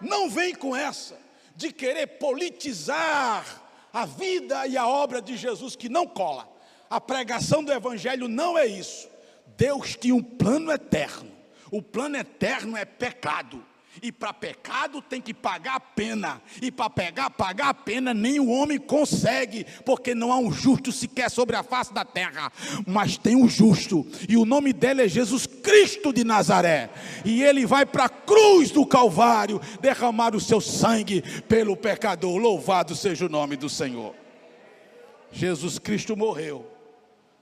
Não 0.02 0.30
vem 0.30 0.54
com 0.54 0.76
essa 0.76 1.18
de 1.56 1.72
querer 1.72 2.08
politizar 2.08 3.46
a 3.92 4.06
vida 4.06 4.66
e 4.68 4.78
a 4.78 4.88
obra 4.88 5.22
de 5.22 5.36
Jesus 5.36 5.76
que 5.76 5.90
não 5.90 6.08
cola. 6.08 6.48
A 6.90 7.02
pregação 7.02 7.64
do 7.64 7.72
evangelho 7.72 8.28
não 8.28 8.58
é 8.58 8.66
isso. 8.66 9.10
Deus 9.58 9.96
tinha 9.96 10.16
um 10.16 10.24
plano 10.24 10.72
eterno. 10.72 11.32
O 11.72 11.82
plano 11.82 12.18
eterno 12.18 12.78
é 12.78 12.86
pecado. 12.86 13.64
E 14.02 14.12
para 14.12 14.32
pecado 14.32 15.02
tem 15.02 15.20
que 15.20 15.34
pagar 15.34 15.76
a 15.76 15.80
pena. 15.80 16.42
E 16.62 16.72
para 16.72 16.90
pegar, 16.90 17.30
pagar 17.32 17.70
a 17.70 17.74
pena, 17.74 18.14
nem 18.14 18.40
o 18.40 18.50
homem 18.50 18.78
consegue, 18.78 19.66
porque 19.84 20.14
não 20.14 20.32
há 20.32 20.38
um 20.38 20.52
justo 20.52 20.92
sequer 20.92 21.30
sobre 21.30 21.56
a 21.56 21.64
face 21.64 21.94
da 21.94 22.06
terra. 22.06 22.52
Mas 22.86 23.18
tem 23.18 23.36
um 23.36 23.48
justo, 23.48 24.06
e 24.28 24.38
o 24.38 24.46
nome 24.46 24.72
dele 24.72 25.04
é 25.04 25.08
Jesus 25.08 25.46
Cristo 25.46 26.14
de 26.14 26.24
Nazaré. 26.24 26.90
E 27.26 27.44
ele 27.44 27.66
vai 27.66 27.86
para 27.86 28.06
a 28.06 28.10
cruz 28.10 28.72
do 28.72 28.86
Calvário 28.86 29.60
derramar 29.82 30.36
o 30.36 30.40
seu 30.40 30.62
sangue 30.62 31.22
pelo 31.42 31.76
pecador. 31.76 32.38
Louvado 32.38 32.96
seja 32.96 33.26
o 33.26 33.30
nome 33.30 33.58
do 33.58 33.70
Senhor. 33.70 34.16
Jesus 35.32 35.78
Cristo 35.78 36.16
morreu 36.16 36.66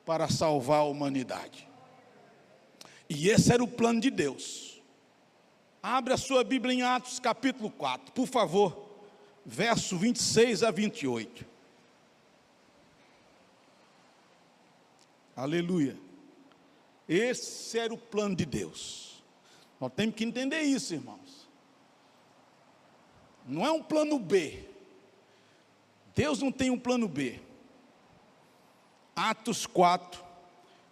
para 0.05 0.29
salvar 0.29 0.79
a 0.79 0.86
humanidade. 0.86 1.67
E 3.10 3.29
esse 3.29 3.53
era 3.53 3.63
o 3.63 3.67
plano 3.67 3.99
de 3.99 4.10
Deus. 4.10 4.66
Abre 5.81 6.13
a 6.13 6.17
sua 6.17 6.43
Bíblia 6.43 6.73
em 6.73 6.81
Atos 6.81 7.19
capítulo 7.19 7.69
4, 7.71 8.11
por 8.11 8.27
favor, 8.27 8.89
verso 9.45 9.97
26 9.97 10.63
a 10.63 10.71
28. 10.71 11.45
Aleluia. 15.35 15.95
Esse 17.07 17.77
era 17.77 17.93
o 17.93 17.97
plano 17.97 18.35
de 18.35 18.45
Deus. 18.45 19.23
Nós 19.79 19.91
temos 19.95 20.15
que 20.15 20.23
entender 20.23 20.61
isso, 20.61 20.93
irmãos. 20.93 21.47
Não 23.47 23.65
é 23.65 23.71
um 23.71 23.81
plano 23.81 24.19
B. 24.19 24.67
Deus 26.15 26.41
não 26.41 26.51
tem 26.51 26.71
um 26.71 26.79
plano 26.79 27.07
B. 27.07 27.39
Atos 29.15 29.65
4, 29.65 30.23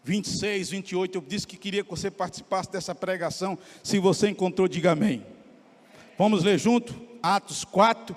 26, 0.05 0.69
28, 0.69 1.17
eu 1.17 1.21
disse 1.27 1.47
que 1.47 1.57
queria 1.57 1.83
que 1.83 1.89
você 1.89 2.11
participasse 2.11 2.71
dessa 2.71 2.93
pregação. 2.93 3.57
Se 3.83 3.97
você 3.97 4.29
encontrou, 4.29 4.67
diga 4.67 4.91
amém. 4.91 5.25
Vamos 6.15 6.43
ler 6.43 6.59
junto? 6.59 6.93
Atos 7.23 7.63
4, 7.63 8.15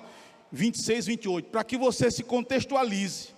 26, 0.51 1.07
28. 1.07 1.49
Para 1.49 1.63
que 1.63 1.75
você 1.75 2.11
se 2.11 2.21
contextualize. 2.21 3.29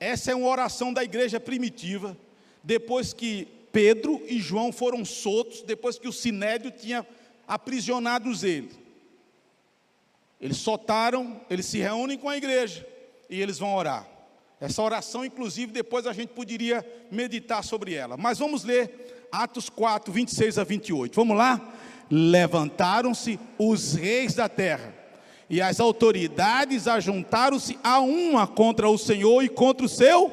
Essa 0.00 0.32
é 0.32 0.34
uma 0.34 0.48
oração 0.48 0.92
da 0.92 1.04
igreja 1.04 1.38
primitiva, 1.38 2.16
depois 2.60 3.12
que 3.12 3.46
Pedro 3.70 4.20
e 4.26 4.40
João 4.40 4.72
foram 4.72 5.04
soltos, 5.04 5.62
depois 5.62 5.96
que 5.96 6.08
o 6.08 6.12
sinédrio 6.12 6.72
tinha 6.72 7.06
aprisionado 7.46 8.28
eles. 8.44 8.76
Eles 10.40 10.56
soltaram, 10.56 11.40
eles 11.48 11.66
se 11.66 11.78
reúnem 11.78 12.18
com 12.18 12.28
a 12.28 12.36
igreja 12.36 12.84
e 13.30 13.40
eles 13.40 13.60
vão 13.60 13.76
orar. 13.76 14.15
Essa 14.60 14.82
oração, 14.82 15.24
inclusive, 15.24 15.70
depois 15.70 16.06
a 16.06 16.12
gente 16.12 16.30
poderia 16.30 16.84
meditar 17.10 17.62
sobre 17.62 17.94
ela. 17.94 18.16
Mas 18.16 18.38
vamos 18.38 18.64
ler 18.64 19.28
Atos 19.30 19.68
4, 19.68 20.10
26 20.12 20.58
a 20.58 20.64
28. 20.64 21.14
Vamos 21.14 21.36
lá? 21.36 21.60
Levantaram-se 22.10 23.38
os 23.58 23.94
reis 23.94 24.34
da 24.34 24.48
terra, 24.48 24.94
e 25.50 25.60
as 25.60 25.78
autoridades 25.78 26.88
ajuntaram-se 26.88 27.78
a 27.82 28.00
uma 28.00 28.46
contra 28.46 28.88
o 28.88 28.96
Senhor 28.96 29.42
e 29.42 29.48
contra 29.48 29.84
o 29.84 29.88
seu. 29.88 30.32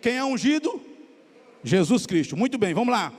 Quem 0.00 0.16
é 0.16 0.24
ungido? 0.24 0.80
Jesus 1.62 2.06
Cristo. 2.06 2.36
Muito 2.36 2.56
bem, 2.56 2.72
vamos 2.72 2.92
lá. 2.92 3.12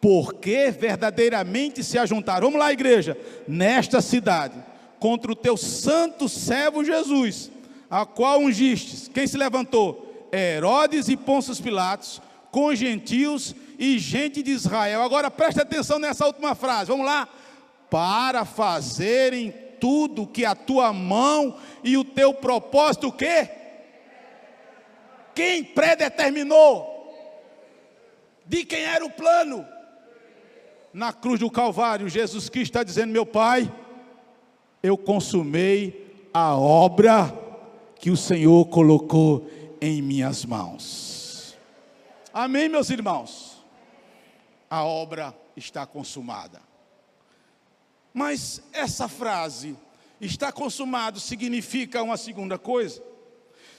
Porque 0.00 0.70
verdadeiramente 0.70 1.82
se 1.82 1.96
ajuntaram, 1.96 2.48
vamos 2.48 2.58
lá, 2.58 2.72
igreja, 2.72 3.16
nesta 3.46 4.00
cidade, 4.00 4.54
contra 4.98 5.32
o 5.32 5.36
teu 5.36 5.56
santo 5.56 6.28
servo 6.28 6.84
Jesus 6.84 7.50
a 7.92 8.06
qual 8.06 8.40
ungistes. 8.40 9.06
Quem 9.06 9.26
se 9.26 9.36
levantou? 9.36 10.30
Herodes 10.32 11.10
e 11.10 11.16
Pôncio 11.16 11.54
Pilatos, 11.62 12.22
com 12.50 12.74
gentios 12.74 13.54
e 13.78 13.98
gente 13.98 14.42
de 14.42 14.50
Israel. 14.50 15.02
Agora 15.02 15.30
preste 15.30 15.60
atenção 15.60 15.98
nessa 15.98 16.26
última 16.26 16.54
frase. 16.54 16.90
Vamos 16.90 17.04
lá. 17.04 17.28
Para 17.90 18.46
fazerem 18.46 19.52
tudo 19.78 20.26
que 20.26 20.46
a 20.46 20.54
tua 20.54 20.90
mão 20.90 21.58
e 21.84 21.98
o 21.98 22.04
teu 22.04 22.32
propósito 22.32 23.08
o 23.08 23.12
quê? 23.12 23.50
Quem 25.34 25.62
predeterminou? 25.62 26.88
De 28.46 28.64
quem 28.64 28.84
era 28.84 29.04
o 29.04 29.10
plano? 29.10 29.66
na 30.92 31.12
cruz 31.12 31.40
do 31.40 31.50
Calvário, 31.50 32.08
Jesus 32.08 32.48
Cristo 32.48 32.72
está 32.72 32.82
dizendo: 32.82 33.12
Meu 33.12 33.24
Pai, 33.24 33.72
eu 34.82 34.96
consumei 34.96 36.28
a 36.34 36.56
obra 36.56 37.41
que 38.02 38.10
o 38.10 38.16
Senhor 38.16 38.64
colocou 38.64 39.48
em 39.80 40.02
minhas 40.02 40.44
mãos. 40.44 41.56
Amém, 42.34 42.68
meus 42.68 42.90
irmãos? 42.90 43.64
A 44.68 44.82
obra 44.84 45.32
está 45.56 45.86
consumada. 45.86 46.60
Mas 48.12 48.60
essa 48.72 49.06
frase, 49.06 49.76
está 50.20 50.50
consumado, 50.50 51.20
significa 51.20 52.02
uma 52.02 52.16
segunda 52.16 52.58
coisa. 52.58 53.00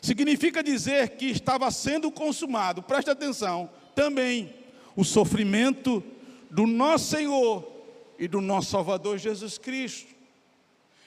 Significa 0.02 0.64
dizer 0.64 1.18
que 1.18 1.26
estava 1.26 1.70
sendo 1.70 2.10
consumado, 2.10 2.82
preste 2.82 3.10
atenção, 3.10 3.70
também 3.94 4.56
o 4.96 5.04
sofrimento 5.04 6.02
do 6.50 6.66
nosso 6.66 7.08
Senhor 7.08 7.70
e 8.18 8.30
do 8.30 8.40
nosso 8.40 8.72
Salvador 8.72 9.18
Jesus 9.18 9.58
Cristo. 9.58 10.16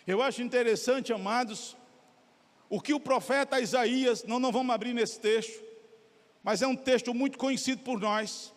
Eu 0.07 0.21
acho 0.21 0.43
interessante, 0.43 1.15
amados, 1.15 1.75
o 2.69 2.81
que 2.81 2.93
o 2.93 3.01
profeta 3.01 3.61
Isaías, 3.61 4.25
não, 4.25 4.39
não 4.39 4.53
vamos 4.53 4.75
abrir 4.75 4.93
nesse 4.93 5.21
texto, 5.21 5.63
mas 6.43 6.63
é 6.63 6.67
um 6.67 6.77
texto 6.77 7.13
muito 7.15 7.39
conhecido 7.39 7.83
por 7.83 8.01
nós. 8.01 8.53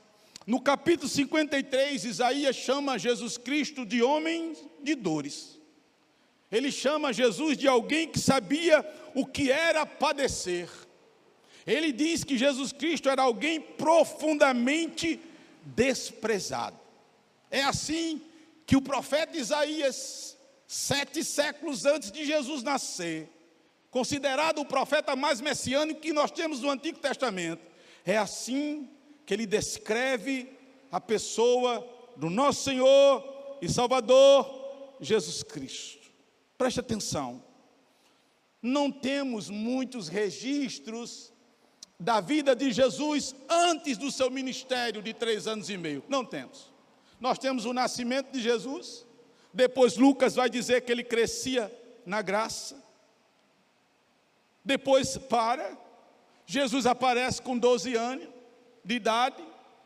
No 0.45 0.60
capítulo 0.60 1.08
53, 1.08 2.06
Isaías 2.06 2.56
chama 2.56 2.98
Jesus 2.98 3.38
Cristo 3.38 3.86
de 3.86 4.02
homem 4.02 4.54
de 4.82 4.95
dores. 4.95 5.60
Ele 6.52 6.72
chama 6.72 7.13
Jesus 7.13 7.58
de 7.58 7.67
alguém 7.67 8.08
que 8.08 8.19
sabia 8.19 8.84
o 9.13 9.26
que 9.26 9.52
era 9.52 9.86
padecer. 9.86 10.69
Ele 11.65 11.91
diz 11.91 12.24
que 12.24 12.38
Jesus 12.38 12.72
Cristo 12.72 13.10
era 13.10 13.22
alguém 13.22 13.62
profundamente 13.62 15.19
desprezado. 15.63 16.80
É 17.52 17.62
assim 17.62 18.22
que 18.65 18.76
o 18.76 18.82
profeta 18.82 19.38
Isaías, 19.38 20.38
sete 20.67 21.24
séculos 21.24 21.86
antes 21.86 22.12
de 22.12 22.26
Jesus 22.26 22.63
nascer, 22.63 23.30
considerado 23.91 24.60
o 24.60 24.65
profeta 24.65 25.15
mais 25.15 25.41
messiânico 25.41 26.02
que 26.02 26.13
nós 26.13 26.32
temos 26.32 26.62
no 26.62 26.69
Antigo 26.69 26.99
Testamento, 26.99 27.62
é 28.06 28.17
assim 28.17 28.89
que 29.25 29.34
ele 29.34 29.45
descreve 29.45 30.49
a 30.91 30.99
pessoa 30.99 31.88
do 32.15 32.30
nosso 32.30 32.63
Senhor 32.63 33.58
e 33.62 33.69
Salvador 33.69 34.97
Jesus 34.99 35.43
Cristo. 35.43 36.10
Preste 36.58 36.80
atenção, 36.80 37.43
não 38.62 38.91
temos 38.91 39.49
muitos 39.49 40.08
registros 40.08 41.32
da 41.99 42.21
vida 42.21 42.56
de 42.56 42.71
Jesus 42.71 43.36
antes 43.49 43.97
do 43.97 44.12
seu 44.12 44.30
ministério 44.32 45.02
de 45.02 45.13
três 45.13 45.47
anos 45.47 45.69
e 45.69 45.78
meio. 45.78 46.04
Não 46.08 46.23
temos. 46.23 46.71
Nós 47.19 47.38
temos 47.38 47.65
o 47.65 47.73
nascimento 47.73 48.32
de 48.32 48.41
Jesus, 48.41 49.06
depois 49.54 49.97
Lucas 49.97 50.36
vai 50.36 50.49
dizer 50.49 50.82
que 50.82 50.91
ele 50.91 51.04
crescia 51.04 51.71
na 52.06 52.21
graça. 52.21 52.79
Depois 54.63 55.17
para, 55.17 55.78
Jesus 56.45 56.86
aparece 56.86 57.41
com 57.41 57.58
12 57.58 57.95
anos 57.95 58.28
de 58.84 58.95
idade, 58.95 59.43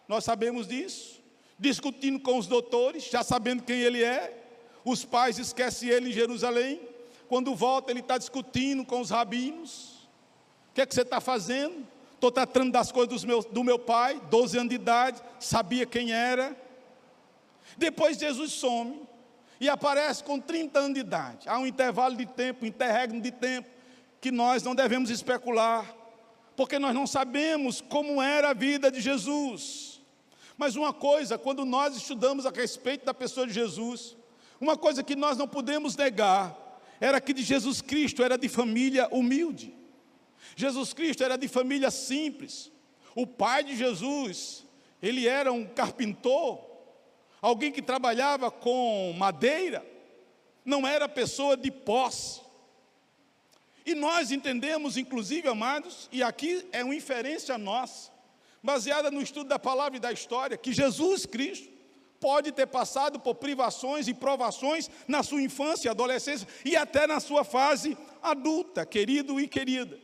nós 0.07 0.23
sabemos 0.23 0.67
disso, 0.67 1.21
discutindo 1.57 2.19
com 2.19 2.37
os 2.37 2.47
doutores, 2.47 3.05
já 3.05 3.23
sabendo 3.23 3.63
quem 3.63 3.79
ele 3.79 4.03
é. 4.03 4.41
Os 4.85 5.05
pais 5.05 5.37
esquecem 5.37 5.89
ele 5.89 6.09
em 6.09 6.13
Jerusalém. 6.13 6.81
Quando 7.27 7.55
volta, 7.55 7.91
ele 7.91 8.01
está 8.01 8.17
discutindo 8.17 8.85
com 8.85 8.99
os 8.99 9.09
rabinos. 9.09 10.07
O 10.69 10.73
que 10.73 10.81
é 10.81 10.85
que 10.85 10.93
você 10.93 11.01
está 11.01 11.21
fazendo? 11.21 11.87
Estou 12.13 12.31
tratando 12.31 12.71
das 12.71 12.91
coisas 12.91 13.23
do 13.51 13.63
meu, 13.63 13.77
pai, 13.77 14.21
12 14.29 14.57
anos 14.57 14.69
de 14.69 14.75
idade, 14.75 15.21
sabia 15.39 15.85
quem 15.85 16.13
era. 16.13 16.55
Depois 17.77 18.17
Jesus 18.17 18.53
some 18.53 19.01
e 19.59 19.69
aparece 19.69 20.23
com 20.23 20.39
30 20.39 20.79
anos 20.79 20.93
de 20.93 20.99
idade. 21.01 21.49
Há 21.49 21.57
um 21.57 21.67
intervalo 21.67 22.15
de 22.15 22.25
tempo, 22.25 22.65
interregno 22.65 23.19
de 23.21 23.31
tempo, 23.31 23.69
que 24.23 24.31
nós 24.31 24.63
não 24.63 24.73
devemos 24.73 25.09
especular, 25.09 25.93
porque 26.55 26.79
nós 26.79 26.95
não 26.95 27.05
sabemos 27.05 27.81
como 27.81 28.21
era 28.21 28.51
a 28.51 28.53
vida 28.53 28.89
de 28.89 29.01
Jesus. 29.01 30.01
Mas 30.55 30.77
uma 30.77 30.93
coisa, 30.93 31.37
quando 31.37 31.65
nós 31.65 31.97
estudamos 31.97 32.45
a 32.45 32.49
respeito 32.49 33.03
da 33.03 33.13
pessoa 33.13 33.45
de 33.45 33.51
Jesus, 33.51 34.15
uma 34.61 34.77
coisa 34.77 35.03
que 35.03 35.13
nós 35.13 35.37
não 35.37 35.45
podemos 35.45 35.97
negar, 35.97 36.57
era 37.01 37.19
que 37.19 37.33
de 37.33 37.43
Jesus 37.43 37.81
Cristo 37.81 38.23
era 38.23 38.37
de 38.37 38.47
família 38.47 39.09
humilde. 39.11 39.75
Jesus 40.55 40.93
Cristo 40.93 41.21
era 41.21 41.37
de 41.37 41.49
família 41.49 41.91
simples. 41.91 42.71
O 43.13 43.27
pai 43.27 43.61
de 43.61 43.75
Jesus, 43.75 44.65
ele 45.01 45.27
era 45.27 45.51
um 45.51 45.65
carpintor, 45.65 46.63
alguém 47.41 47.73
que 47.73 47.81
trabalhava 47.81 48.49
com 48.49 49.13
madeira, 49.17 49.85
não 50.63 50.87
era 50.87 51.09
pessoa 51.09 51.57
de 51.57 51.69
posse. 51.69 52.42
E 53.85 53.93
nós 53.93 54.31
entendemos, 54.31 54.97
inclusive, 54.97 55.47
amados, 55.47 56.07
e 56.11 56.23
aqui 56.23 56.65
é 56.71 56.83
uma 56.83 56.95
inferência 56.95 57.57
nossa, 57.57 58.11
baseada 58.61 59.11
no 59.11 59.21
estudo 59.21 59.49
da 59.49 59.59
palavra 59.59 59.97
e 59.97 59.99
da 59.99 60.11
história, 60.11 60.57
que 60.57 60.71
Jesus 60.71 61.25
Cristo 61.25 61.73
pode 62.19 62.53
ter 62.53 62.67
passado 62.67 63.19
por 63.19 63.35
privações 63.35 64.07
e 64.07 64.13
provações 64.13 64.89
na 65.05 65.21
sua 65.21 65.41
infância, 65.41 65.91
adolescência 65.91 66.47
e 66.63 66.73
até 66.73 67.05
na 67.05 67.19
sua 67.19 67.43
fase 67.43 67.97
adulta, 68.21 68.85
querido 68.85 69.41
e 69.41 69.47
querida. 69.49 69.99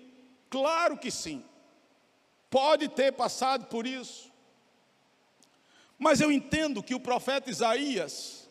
Claro 0.49 0.97
que 0.97 1.09
sim. 1.09 1.41
Pode 2.49 2.89
ter 2.89 3.13
passado 3.13 3.67
por 3.67 3.87
isso. 3.87 4.29
Mas 5.97 6.19
eu 6.19 6.29
entendo 6.29 6.83
que 6.83 6.95
o 6.95 6.99
profeta 6.99 7.49
Isaías, 7.49 8.49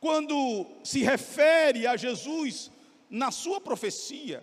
quando 0.00 0.66
se 0.82 1.00
refere 1.02 1.86
a 1.86 1.98
Jesus 1.98 2.70
na 3.10 3.30
sua 3.30 3.60
profecia, 3.60 4.42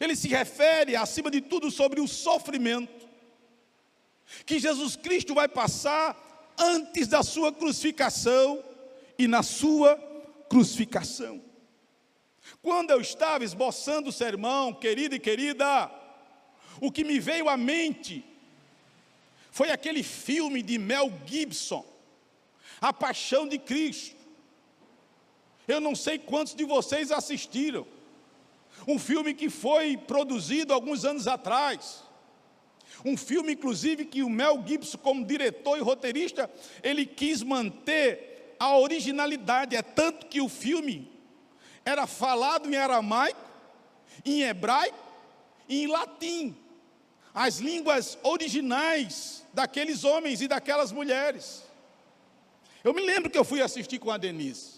ele 0.00 0.16
se 0.16 0.28
refere, 0.28 0.96
acima 0.96 1.30
de 1.30 1.40
tudo, 1.40 1.70
sobre 1.70 2.00
o 2.00 2.08
sofrimento 2.08 3.04
que 4.46 4.58
Jesus 4.58 4.96
Cristo 4.96 5.34
vai 5.34 5.48
passar 5.48 6.54
antes 6.58 7.08
da 7.08 7.22
sua 7.22 7.52
crucificação 7.52 8.62
e 9.18 9.26
na 9.26 9.42
sua 9.42 9.96
crucificação. 10.48 11.42
Quando 12.62 12.90
eu 12.90 13.00
estava 13.00 13.44
esboçando 13.44 14.08
o 14.08 14.12
sermão, 14.12 14.72
querida 14.72 15.14
e 15.14 15.20
querida, 15.20 15.90
o 16.80 16.90
que 16.90 17.04
me 17.04 17.18
veio 17.18 17.48
à 17.48 17.56
mente 17.56 18.24
foi 19.50 19.70
aquele 19.70 20.02
filme 20.02 20.62
de 20.62 20.78
Mel 20.78 21.12
Gibson, 21.26 21.84
A 22.80 22.92
Paixão 22.92 23.46
de 23.46 23.58
Cristo. 23.58 24.16
Eu 25.66 25.80
não 25.80 25.94
sei 25.94 26.18
quantos 26.18 26.54
de 26.54 26.64
vocês 26.64 27.10
assistiram. 27.10 27.86
Um 28.86 28.98
filme 28.98 29.34
que 29.34 29.48
foi 29.48 29.96
produzido 29.96 30.72
alguns 30.72 31.04
anos 31.04 31.26
atrás. 31.26 32.02
Um 33.04 33.16
filme, 33.16 33.52
inclusive, 33.52 34.04
que 34.04 34.22
o 34.22 34.30
Mel 34.30 34.62
Gibson, 34.66 34.98
como 34.98 35.24
diretor 35.24 35.76
e 35.78 35.82
roteirista, 35.82 36.50
ele 36.82 37.04
quis 37.04 37.42
manter 37.42 38.56
a 38.58 38.78
originalidade. 38.78 39.76
É 39.76 39.82
tanto 39.82 40.26
que 40.26 40.40
o 40.40 40.48
filme 40.48 41.10
era 41.84 42.06
falado 42.06 42.70
em 42.70 42.76
aramaico, 42.76 43.40
em 44.24 44.42
hebraico 44.42 44.98
e 45.68 45.82
em 45.82 45.86
latim 45.86 46.56
as 47.34 47.58
línguas 47.58 48.16
originais 48.22 49.44
daqueles 49.52 50.04
homens 50.04 50.40
e 50.40 50.46
daquelas 50.46 50.92
mulheres. 50.92 51.64
Eu 52.82 52.94
me 52.94 53.02
lembro 53.02 53.30
que 53.30 53.36
eu 53.36 53.44
fui 53.44 53.60
assistir 53.60 53.98
com 53.98 54.10
a 54.10 54.16
Denise. 54.16 54.73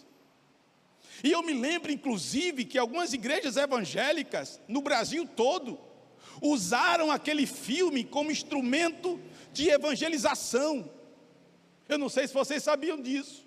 E 1.23 1.33
eu 1.33 1.43
me 1.43 1.53
lembro, 1.53 1.91
inclusive, 1.91 2.65
que 2.65 2.79
algumas 2.79 3.13
igrejas 3.13 3.57
evangélicas 3.57 4.61
no 4.69 4.81
Brasil 4.81 5.27
todo 5.27 5.79
usaram 6.41 7.11
aquele 7.11 7.47
filme 7.47 8.05
como 8.05 8.31
instrumento 8.31 9.21
de 9.53 9.69
evangelização. 9.71 10.91
Eu 11.89 11.99
não 11.99 12.09
sei 12.09 12.27
se 12.27 12.35
vocês 12.35 12.63
sabiam 12.63 13.01
disso. 13.01 13.47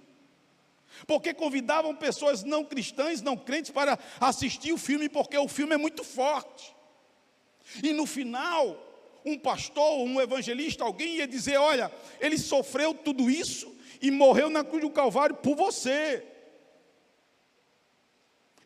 Porque 1.05 1.33
convidavam 1.33 1.95
pessoas 1.95 2.43
não 2.43 2.63
cristãs, 2.65 3.21
não 3.21 3.37
crentes, 3.37 3.71
para 3.71 3.97
assistir 4.19 4.73
o 4.73 4.77
filme, 4.77 5.07
porque 5.07 5.37
o 5.37 5.47
filme 5.47 5.73
é 5.73 5.77
muito 5.77 6.03
forte. 6.03 6.75
E 7.83 7.93
no 7.93 8.05
final, 8.05 8.89
um 9.23 9.37
pastor, 9.37 9.99
um 9.99 10.19
evangelista, 10.19 10.83
alguém 10.83 11.17
ia 11.17 11.27
dizer: 11.27 11.57
Olha, 11.57 11.91
ele 12.19 12.37
sofreu 12.37 12.93
tudo 12.93 13.29
isso 13.29 13.73
e 14.01 14.09
morreu 14.09 14.49
na 14.49 14.63
cruz 14.63 14.81
do 14.81 14.89
Calvário 14.89 15.35
por 15.35 15.55
você. 15.55 16.25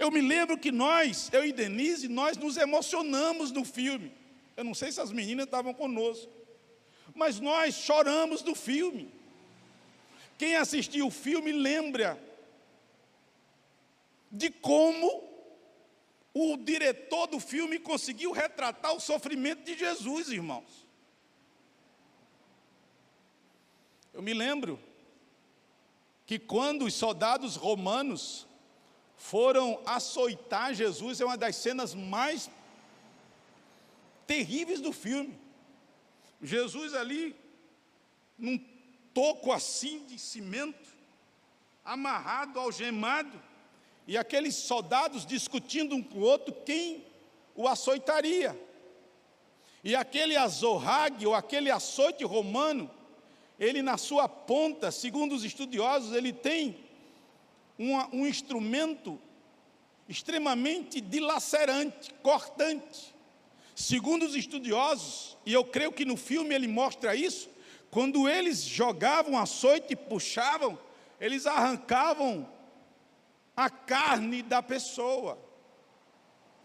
Eu 0.04 0.12
me 0.12 0.20
lembro 0.20 0.58
que 0.58 0.70
nós, 0.70 1.30
eu 1.32 1.46
e 1.46 1.54
Denise, 1.54 2.10
nós 2.10 2.36
nos 2.36 2.58
emocionamos 2.58 3.54
no 3.54 3.64
filme. 3.64 4.12
Eu 4.58 4.66
não 4.66 4.74
sei 4.74 4.92
se 4.92 5.00
as 5.00 5.14
meninas 5.14 5.46
estavam 5.46 5.74
conosco, 5.74 6.30
mas 7.16 7.40
nós 7.40 7.74
choramos 7.76 8.42
do 8.42 8.54
filme. 8.54 9.10
Quem 10.38 10.58
assistiu 10.58 11.08
o 11.08 11.10
filme 11.10 11.54
lembra 11.54 12.22
de 14.30 14.50
como 14.50 15.24
o 16.34 16.58
diretor 16.58 17.28
do 17.28 17.40
filme 17.40 17.80
conseguiu 17.80 18.34
retratar 18.34 18.94
o 18.94 19.00
sofrimento 19.00 19.64
de 19.64 19.78
Jesus, 19.78 20.28
irmãos. 20.28 20.86
Eu 24.14 24.22
me 24.22 24.34
lembro 24.34 24.78
que 26.26 26.38
quando 26.38 26.84
os 26.84 26.94
soldados 26.94 27.56
romanos 27.56 28.46
foram 29.24 29.80
açoitar 29.86 30.74
Jesus, 30.74 31.22
é 31.22 31.26
uma 31.26 31.38
das 31.38 31.56
cenas 31.56 31.96
mais 31.96 32.50
terríveis 34.28 34.82
do 34.82 34.92
filme. 34.92 35.40
Jesus 36.42 36.94
ali, 36.94 37.34
num 38.38 38.60
toco 39.14 39.54
assim 39.54 40.06
de 40.08 40.20
cimento, 40.20 40.90
amarrado, 41.86 42.60
algemado, 42.60 43.42
e 44.06 44.18
aqueles 44.18 44.56
soldados 44.56 45.26
discutindo 45.26 45.96
um 45.96 46.04
com 46.04 46.20
o 46.20 46.24
outro 46.24 46.54
quem 46.66 47.06
o 47.56 47.66
açoitaria. 47.66 48.60
E 49.86 49.96
aquele 49.96 50.36
azorrague, 50.36 51.26
ou 51.26 51.34
aquele 51.34 51.72
açoite 51.72 52.26
romano, 52.26 52.92
ele 53.58 53.82
na 53.82 53.98
sua 53.98 54.28
ponta, 54.28 54.92
segundo 54.92 55.34
os 55.34 55.46
estudiosos, 55.46 56.14
ele 56.14 56.34
tem 56.34 56.83
uma, 57.78 58.08
um 58.14 58.26
instrumento 58.28 59.20
extremamente 60.08 61.02
dilacerante, 61.02 62.14
cortante. 62.22 63.14
Segundo 63.76 64.26
os 64.26 64.36
estudiosos, 64.36 65.38
e 65.46 65.54
eu 65.54 65.66
creio 65.66 65.92
que 65.92 66.06
no 66.06 66.16
filme 66.16 66.54
ele 66.54 66.68
mostra 66.68 67.16
isso, 67.16 67.50
quando 67.90 68.28
eles 68.30 68.64
jogavam 68.64 69.38
açoite 69.38 69.94
e 69.94 69.96
puxavam, 69.96 70.78
eles 71.20 71.46
arrancavam 71.46 72.48
a 73.56 73.70
carne 73.70 74.42
da 74.42 74.62
pessoa. 74.62 75.38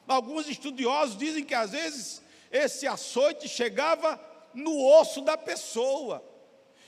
Alguns 0.07 0.49
estudiosos 0.49 1.17
dizem 1.17 1.45
que 1.45 1.55
às 1.55 1.73
vezes 1.73 2.23
esse 2.51 2.87
açoite 2.87 3.49
chegava 3.49 4.19
no 4.55 4.83
osso 4.83 5.21
da 5.21 5.37
pessoa 5.37 6.25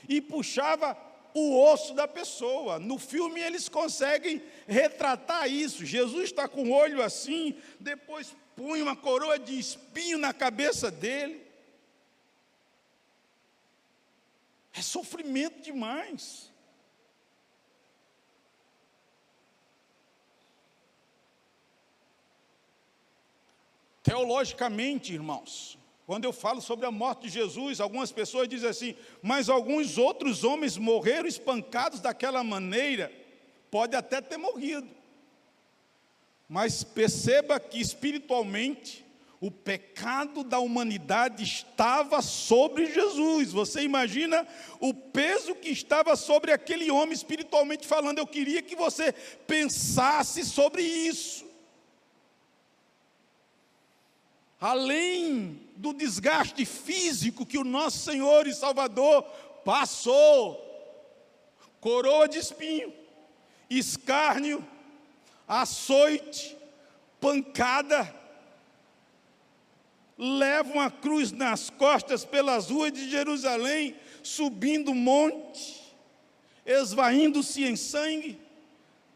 e 0.09 0.19
puxava 0.19 0.97
o 1.33 1.61
osso 1.63 1.93
da 1.93 2.07
pessoa. 2.07 2.79
No 2.79 2.97
filme 2.97 3.39
eles 3.39 3.69
conseguem 3.69 4.41
retratar 4.67 5.47
isso. 5.47 5.85
Jesus 5.85 6.25
está 6.25 6.47
com 6.47 6.69
o 6.69 6.71
olho 6.71 7.01
assim, 7.01 7.55
depois 7.79 8.35
põe 8.55 8.81
uma 8.81 8.95
coroa 8.95 9.39
de 9.39 9.57
espinho 9.57 10.17
na 10.17 10.33
cabeça 10.33 10.91
dele. 10.91 11.41
É 14.73 14.81
sofrimento 14.81 15.61
demais. 15.61 16.51
Teologicamente, 24.03 25.13
irmãos, 25.13 25.77
quando 26.11 26.25
eu 26.25 26.33
falo 26.33 26.59
sobre 26.59 26.85
a 26.85 26.91
morte 26.91 27.21
de 27.21 27.29
Jesus, 27.29 27.79
algumas 27.79 28.11
pessoas 28.11 28.45
dizem 28.45 28.69
assim, 28.69 28.95
mas 29.21 29.47
alguns 29.47 29.97
outros 29.97 30.43
homens 30.43 30.75
morreram 30.75 31.25
espancados 31.25 32.01
daquela 32.01 32.43
maneira, 32.43 33.09
pode 33.71 33.95
até 33.95 34.19
ter 34.19 34.35
morrido. 34.35 34.89
Mas 36.49 36.83
perceba 36.83 37.61
que 37.61 37.79
espiritualmente 37.79 39.05
o 39.39 39.49
pecado 39.49 40.43
da 40.43 40.59
humanidade 40.59 41.43
estava 41.45 42.21
sobre 42.21 42.87
Jesus. 42.87 43.53
Você 43.53 43.81
imagina 43.81 44.45
o 44.81 44.93
peso 44.93 45.55
que 45.55 45.69
estava 45.69 46.17
sobre 46.17 46.51
aquele 46.51 46.91
homem 46.91 47.13
espiritualmente 47.13 47.87
falando. 47.87 48.19
Eu 48.19 48.27
queria 48.27 48.61
que 48.61 48.75
você 48.75 49.13
pensasse 49.47 50.43
sobre 50.43 50.81
isso. 50.81 51.49
além 54.61 55.59
do 55.81 55.93
desgaste 55.93 56.63
físico 56.63 57.43
que 57.43 57.57
o 57.57 57.63
nosso 57.63 57.97
Senhor 57.97 58.45
e 58.45 58.53
Salvador 58.53 59.23
passou, 59.65 60.63
coroa 61.79 62.27
de 62.27 62.37
espinho, 62.37 62.93
escárnio, 63.67 64.63
açoite, 65.47 66.55
pancada, 67.19 68.13
levam 70.15 70.79
a 70.79 70.91
cruz 70.91 71.31
nas 71.31 71.71
costas 71.71 72.23
pelas 72.23 72.69
ruas 72.69 72.93
de 72.93 73.09
Jerusalém, 73.09 73.95
subindo 74.21 74.91
o 74.91 74.95
monte, 74.95 75.81
esvaindo-se 76.63 77.63
em 77.63 77.75
sangue, 77.75 78.39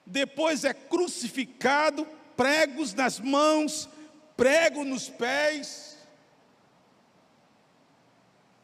depois 0.04 0.64
é 0.64 0.74
crucificado, 0.74 2.08
pregos 2.36 2.92
nas 2.96 3.20
mãos, 3.20 3.88
prego 4.36 4.84
nos 4.84 5.10
pés. 5.10 5.95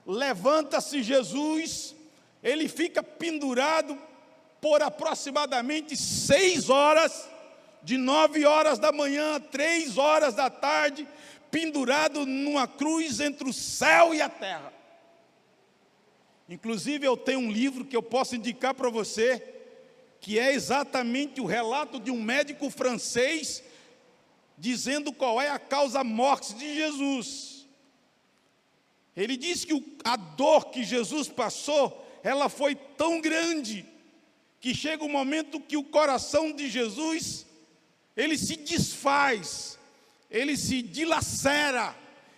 Levanta-se 0.05 1.03
Jesus, 1.03 1.95
ele 2.43 2.67
fica 2.67 3.03
pendurado 3.03 3.97
por 4.59 4.81
aproximadamente 4.81 5.97
seis 5.97 6.69
horas, 6.69 7.29
de 7.83 7.97
nove 7.97 8.45
horas 8.45 8.77
da 8.77 8.91
manhã 8.91 9.35
a 9.35 9.39
três 9.39 9.97
horas 9.97 10.35
da 10.35 10.49
tarde, 10.49 11.07
pendurado 11.49 12.25
numa 12.25 12.67
cruz 12.67 13.19
entre 13.19 13.49
o 13.49 13.53
céu 13.53 14.13
e 14.13 14.21
a 14.21 14.29
terra. 14.29 14.71
Inclusive, 16.47 17.05
eu 17.05 17.15
tenho 17.15 17.39
um 17.39 17.51
livro 17.51 17.85
que 17.85 17.95
eu 17.95 18.03
posso 18.03 18.35
indicar 18.35 18.73
para 18.73 18.89
você, 18.89 19.41
que 20.19 20.37
é 20.37 20.53
exatamente 20.53 21.41
o 21.41 21.45
relato 21.45 21.99
de 21.99 22.11
um 22.11 22.21
médico 22.21 22.69
francês 22.69 23.63
dizendo 24.57 25.11
qual 25.11 25.41
é 25.41 25.49
a 25.49 25.57
causa 25.57 26.03
morte 26.03 26.53
de 26.53 26.75
Jesus. 26.75 27.50
Ele 29.15 29.35
diz 29.35 29.65
que 29.65 29.97
a 30.03 30.15
dor 30.15 30.69
que 30.69 30.83
Jesus 30.83 31.27
passou, 31.27 32.05
ela 32.23 32.49
foi 32.49 32.75
tão 32.75 33.19
grande, 33.19 33.85
que 34.59 34.73
chega 34.73 35.03
um 35.03 35.09
momento 35.09 35.59
que 35.59 35.75
o 35.75 35.83
coração 35.83 36.51
de 36.51 36.69
Jesus, 36.69 37.45
ele 38.15 38.37
se 38.37 38.55
desfaz, 38.55 39.77
ele 40.29 40.55
se 40.55 40.81
dilacera, 40.81 41.95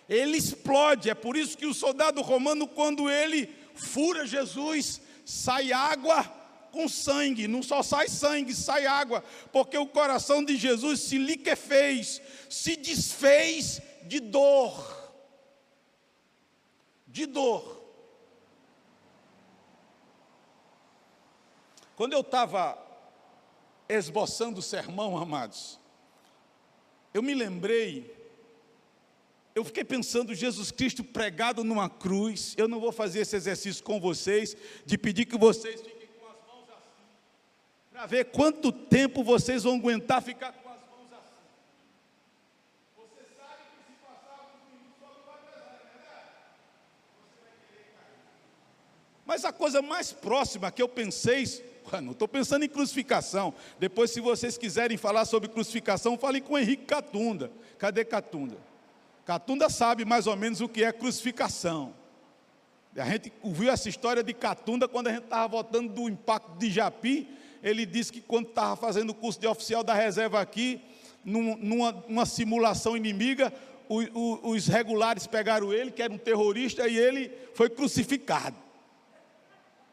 ele 0.08 0.36
explode. 0.36 1.10
É 1.10 1.14
por 1.14 1.36
isso 1.36 1.56
que 1.56 1.66
o 1.66 1.74
soldado 1.74 2.22
romano, 2.22 2.66
quando 2.66 3.10
ele 3.10 3.48
fura 3.74 4.26
Jesus, 4.26 5.00
sai 5.24 5.72
água 5.72 6.24
com 6.72 6.88
sangue, 6.88 7.46
não 7.46 7.62
só 7.62 7.84
sai 7.84 8.08
sangue, 8.08 8.52
sai 8.52 8.84
água, 8.84 9.22
porque 9.52 9.78
o 9.78 9.86
coração 9.86 10.42
de 10.42 10.56
Jesus 10.56 11.00
se 11.02 11.18
liquefez, 11.18 12.20
se 12.50 12.74
desfez 12.74 13.80
de 14.02 14.18
dor. 14.18 15.03
De 17.14 17.26
dor. 17.26 17.80
Quando 21.94 22.12
eu 22.12 22.22
estava 22.22 22.76
esboçando 23.88 24.58
o 24.58 24.62
sermão, 24.62 25.16
amados, 25.16 25.78
eu 27.12 27.22
me 27.22 27.32
lembrei, 27.32 28.12
eu 29.54 29.64
fiquei 29.64 29.84
pensando 29.84 30.34
Jesus 30.34 30.72
Cristo 30.72 31.04
pregado 31.04 31.62
numa 31.62 31.88
cruz. 31.88 32.54
Eu 32.56 32.66
não 32.66 32.80
vou 32.80 32.90
fazer 32.90 33.20
esse 33.20 33.36
exercício 33.36 33.84
com 33.84 34.00
vocês, 34.00 34.56
de 34.84 34.98
pedir 34.98 35.26
que 35.26 35.38
vocês 35.38 35.80
fiquem 35.80 35.94
para 37.92 38.06
ver 38.06 38.24
quanto 38.24 38.72
tempo 38.72 39.22
vocês 39.22 39.62
vão 39.62 39.76
aguentar 39.76 40.20
ficar 40.20 40.52
com 40.52 40.68
as 40.68 40.80
mãos 40.80 41.12
assim. 41.12 41.46
Você 42.96 43.22
sabe 43.38 43.62
que 43.70 43.92
se 43.92 43.98
passar 44.04 44.40
alguns 44.40 44.66
minutos 44.68 44.98
só 44.98 45.06
não 45.14 45.24
vai 45.24 45.38
pesar, 45.46 45.78
é 45.80 45.86
verdade? 45.94 46.28
Você 47.14 47.40
vai 47.40 47.52
querer 47.70 47.94
cair. 47.94 48.18
Mas 49.34 49.44
a 49.44 49.52
coisa 49.52 49.82
mais 49.82 50.12
próxima 50.12 50.70
que 50.70 50.80
eu 50.80 50.88
pensei, 50.88 51.44
não 52.00 52.12
estou 52.12 52.28
pensando 52.28 52.64
em 52.64 52.68
crucificação. 52.68 53.52
Depois, 53.80 54.12
se 54.12 54.20
vocês 54.20 54.56
quiserem 54.56 54.96
falar 54.96 55.24
sobre 55.24 55.48
crucificação, 55.48 56.16
falem 56.16 56.40
com 56.40 56.54
o 56.54 56.58
Henrique 56.58 56.84
Catunda. 56.84 57.50
Cadê 57.76 58.04
Catunda? 58.04 58.56
Catunda 59.26 59.68
sabe 59.68 60.04
mais 60.04 60.28
ou 60.28 60.36
menos 60.36 60.60
o 60.60 60.68
que 60.68 60.84
é 60.84 60.92
crucificação. 60.92 61.92
A 62.96 63.04
gente 63.06 63.32
ouviu 63.42 63.72
essa 63.72 63.88
história 63.88 64.22
de 64.22 64.32
Catunda 64.32 64.86
quando 64.86 65.08
a 65.08 65.12
gente 65.12 65.24
estava 65.24 65.48
voltando 65.48 65.92
do 65.92 66.08
impacto 66.08 66.56
de 66.56 66.70
Japi 66.70 67.28
ele 67.60 67.84
disse 67.84 68.12
que 68.12 68.20
quando 68.20 68.50
estava 68.50 68.76
fazendo 68.76 69.10
o 69.10 69.14
curso 69.14 69.40
de 69.40 69.48
oficial 69.48 69.82
da 69.82 69.94
reserva 69.94 70.40
aqui, 70.40 70.80
numa, 71.24 72.04
numa 72.06 72.24
simulação 72.24 72.96
inimiga, 72.96 73.52
o, 73.88 74.00
o, 74.00 74.50
os 74.50 74.68
regulares 74.68 75.26
pegaram 75.26 75.72
ele, 75.72 75.90
que 75.90 76.02
era 76.02 76.12
um 76.12 76.18
terrorista, 76.18 76.86
e 76.86 76.96
ele 76.96 77.32
foi 77.54 77.68
crucificado. 77.68 78.63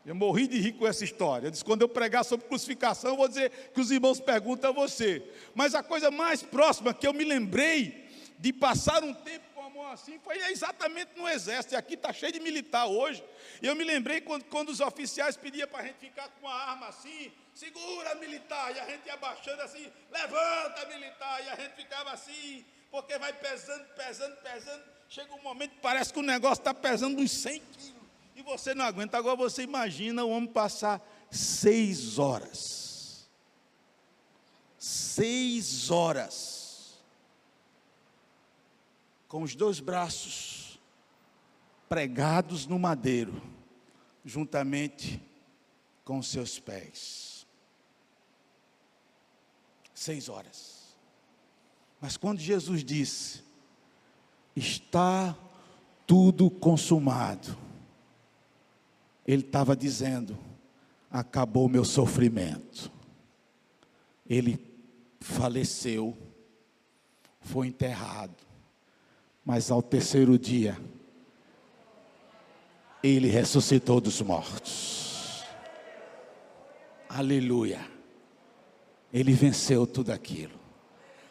Eu 0.05 0.15
morri 0.15 0.47
de 0.47 0.59
rir 0.59 0.73
com 0.73 0.87
essa 0.87 1.03
história. 1.03 1.47
Eu 1.47 1.51
disse: 1.51 1.63
quando 1.63 1.83
eu 1.83 1.89
pregar 1.89 2.25
sobre 2.25 2.47
crucificação, 2.47 3.11
eu 3.11 3.17
vou 3.17 3.27
dizer 3.27 3.51
que 3.73 3.79
os 3.79 3.91
irmãos 3.91 4.19
perguntam 4.19 4.71
a 4.71 4.73
você. 4.73 5.23
Mas 5.53 5.75
a 5.75 5.83
coisa 5.83 6.09
mais 6.09 6.41
próxima 6.41 6.93
que 6.93 7.07
eu 7.07 7.13
me 7.13 7.23
lembrei 7.23 8.09
de 8.39 8.51
passar 8.51 9.03
um 9.03 9.13
tempo 9.13 9.45
com 9.53 9.61
a 9.61 9.69
mão 9.69 9.91
assim 9.91 10.19
foi 10.23 10.37
exatamente 10.49 11.11
no 11.15 11.29
exército. 11.29 11.75
E 11.75 11.77
aqui 11.77 11.93
está 11.93 12.11
cheio 12.11 12.33
de 12.33 12.39
militar 12.39 12.87
hoje. 12.87 13.23
E 13.61 13.67
eu 13.67 13.75
me 13.75 13.83
lembrei 13.83 14.19
quando, 14.19 14.43
quando 14.45 14.69
os 14.69 14.79
oficiais 14.79 15.37
pediam 15.37 15.67
para 15.67 15.81
a 15.81 15.83
gente 15.85 15.97
ficar 15.99 16.27
com 16.29 16.47
uma 16.47 16.55
arma 16.55 16.87
assim, 16.87 17.31
segura 17.53 18.15
militar, 18.15 18.75
e 18.75 18.79
a 18.79 18.85
gente 18.87 19.05
ia 19.05 19.17
baixando 19.17 19.61
assim, 19.61 19.85
levanta 20.11 20.87
militar, 20.87 21.45
e 21.45 21.49
a 21.49 21.55
gente 21.55 21.75
ficava 21.75 22.11
assim, 22.11 22.65
porque 22.89 23.15
vai 23.19 23.31
pesando, 23.33 23.85
pesando, 23.95 24.35
pesando, 24.37 24.83
chega 25.07 25.31
um 25.35 25.43
momento 25.43 25.71
que 25.75 25.81
parece 25.81 26.11
que 26.11 26.19
o 26.19 26.23
negócio 26.23 26.61
está 26.61 26.73
pesando 26.73 27.21
uns 27.21 27.31
100 27.31 27.59
quilos, 27.59 28.00
e 28.35 28.41
você 28.41 28.73
não 28.73 28.85
aguenta, 28.85 29.17
agora 29.17 29.35
você 29.35 29.63
imagina 29.63 30.23
o 30.23 30.29
homem 30.29 30.49
passar 30.49 31.01
seis 31.29 32.17
horas. 32.17 33.29
Seis 34.77 35.91
horas. 35.91 36.99
Com 39.27 39.43
os 39.43 39.55
dois 39.55 39.79
braços 39.79 40.79
pregados 41.87 42.65
no 42.65 42.79
madeiro, 42.79 43.41
juntamente 44.23 45.21
com 46.03 46.21
seus 46.21 46.59
pés. 46.59 47.45
Seis 49.93 50.29
horas. 50.29 50.95
Mas 51.99 52.17
quando 52.17 52.39
Jesus 52.39 52.83
disse: 52.83 53.43
Está 54.55 55.37
tudo 56.07 56.49
consumado, 56.49 57.55
Ele 59.31 59.43
estava 59.43 59.77
dizendo: 59.77 60.37
Acabou 61.09 61.69
meu 61.69 61.85
sofrimento. 61.85 62.91
Ele 64.29 64.59
faleceu, 65.21 66.17
foi 67.39 67.67
enterrado, 67.67 68.35
mas 69.45 69.71
ao 69.71 69.81
terceiro 69.81 70.37
dia, 70.37 70.77
ele 73.01 73.29
ressuscitou 73.29 74.01
dos 74.01 74.21
mortos. 74.21 75.45
Aleluia. 77.07 77.79
Ele 79.13 79.31
venceu 79.31 79.87
tudo 79.87 80.11
aquilo. 80.11 80.59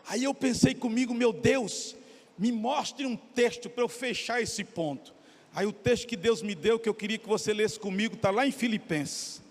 Aí 0.06 0.24
eu 0.24 0.34
pensei 0.34 0.74
comigo, 0.74 1.12
meu 1.12 1.34
Deus, 1.34 1.94
me 2.38 2.50
mostre 2.50 3.04
um 3.04 3.14
texto 3.14 3.68
para 3.68 3.84
eu 3.84 3.88
fechar 3.90 4.40
esse 4.40 4.64
ponto. 4.64 5.19
Aí 5.54 5.66
o 5.66 5.72
texto 5.72 6.06
que 6.06 6.16
Deus 6.16 6.42
me 6.42 6.54
deu, 6.54 6.78
que 6.78 6.88
eu 6.88 6.94
queria 6.94 7.18
que 7.18 7.26
você 7.26 7.52
lesse 7.52 7.78
comigo, 7.78 8.14
está 8.14 8.30
lá 8.30 8.46
em 8.46 8.52
Filipenses, 8.52 9.42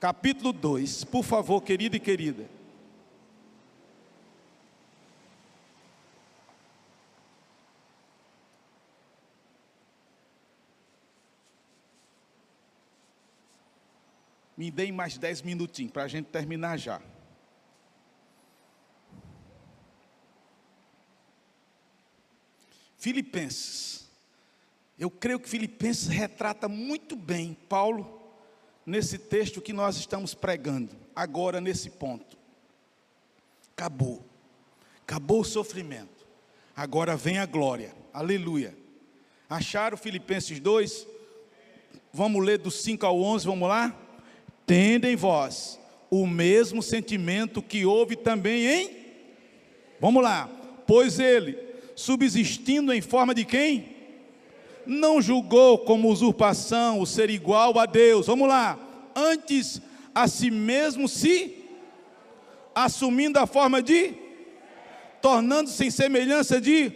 capítulo 0.00 0.52
2. 0.52 1.04
Por 1.04 1.22
favor, 1.22 1.60
querido 1.60 1.96
e 1.96 2.00
querida. 2.00 2.48
Me 14.56 14.70
deem 14.70 14.92
mais 14.92 15.18
dez 15.18 15.42
minutinhos 15.42 15.92
para 15.92 16.04
a 16.04 16.08
gente 16.08 16.26
terminar 16.26 16.78
já. 16.78 17.02
Filipenses. 22.96 24.01
Eu 24.98 25.10
creio 25.10 25.40
que 25.40 25.48
Filipenses 25.48 26.08
retrata 26.08 26.68
muito 26.68 27.16
bem 27.16 27.56
Paulo 27.68 28.20
nesse 28.84 29.18
texto 29.18 29.60
que 29.60 29.72
nós 29.72 29.96
estamos 29.96 30.34
pregando, 30.34 30.90
agora 31.14 31.60
nesse 31.60 31.90
ponto. 31.90 32.36
Acabou. 33.76 34.24
Acabou 35.02 35.40
o 35.40 35.44
sofrimento. 35.44 36.26
Agora 36.76 37.16
vem 37.16 37.38
a 37.38 37.46
glória. 37.46 37.94
Aleluia. 38.12 38.76
Acharam 39.48 39.96
Filipenses 39.96 40.60
2? 40.60 41.06
Vamos 42.12 42.44
ler 42.44 42.58
do 42.58 42.70
5 42.70 43.04
ao 43.04 43.20
11, 43.20 43.46
vamos 43.46 43.68
lá? 43.68 43.98
tendo 44.66 45.06
em 45.06 45.16
vós 45.16 45.78
o 46.10 46.26
mesmo 46.26 46.82
sentimento 46.82 47.62
que 47.62 47.84
houve 47.84 48.16
também 48.16 48.66
em. 48.66 48.90
Vamos 50.00 50.22
lá. 50.22 50.48
Pois 50.86 51.18
ele, 51.18 51.58
subsistindo 51.94 52.92
em 52.92 53.00
forma 53.00 53.34
de 53.34 53.44
quem? 53.44 53.91
Não 54.86 55.20
julgou 55.20 55.78
como 55.78 56.10
usurpação 56.10 57.00
o 57.00 57.06
ser 57.06 57.30
igual 57.30 57.78
a 57.78 57.86
Deus. 57.86 58.26
Vamos 58.26 58.48
lá. 58.48 58.78
Antes 59.14 59.80
a 60.14 60.28
si 60.28 60.50
mesmo 60.50 61.08
se 61.08 61.56
assumindo 62.74 63.38
a 63.38 63.46
forma 63.46 63.82
de 63.82 64.14
tornando-se 65.20 65.84
em 65.84 65.90
semelhança 65.90 66.60
de 66.60 66.92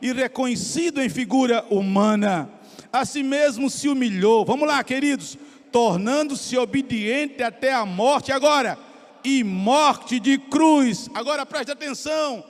e 0.00 0.12
reconhecido 0.12 1.00
em 1.00 1.08
figura 1.08 1.64
humana, 1.70 2.50
a 2.92 3.04
si 3.04 3.22
mesmo 3.22 3.68
se 3.68 3.88
humilhou. 3.88 4.44
Vamos 4.44 4.66
lá, 4.66 4.82
queridos 4.82 5.38
tornando-se 5.70 6.56
obediente 6.56 7.42
até 7.42 7.72
a 7.72 7.84
morte. 7.84 8.32
Agora, 8.32 8.78
e 9.24 9.42
morte 9.44 10.18
de 10.18 10.38
cruz. 10.38 11.08
Agora 11.14 11.46
preste 11.46 11.70
atenção: 11.70 12.44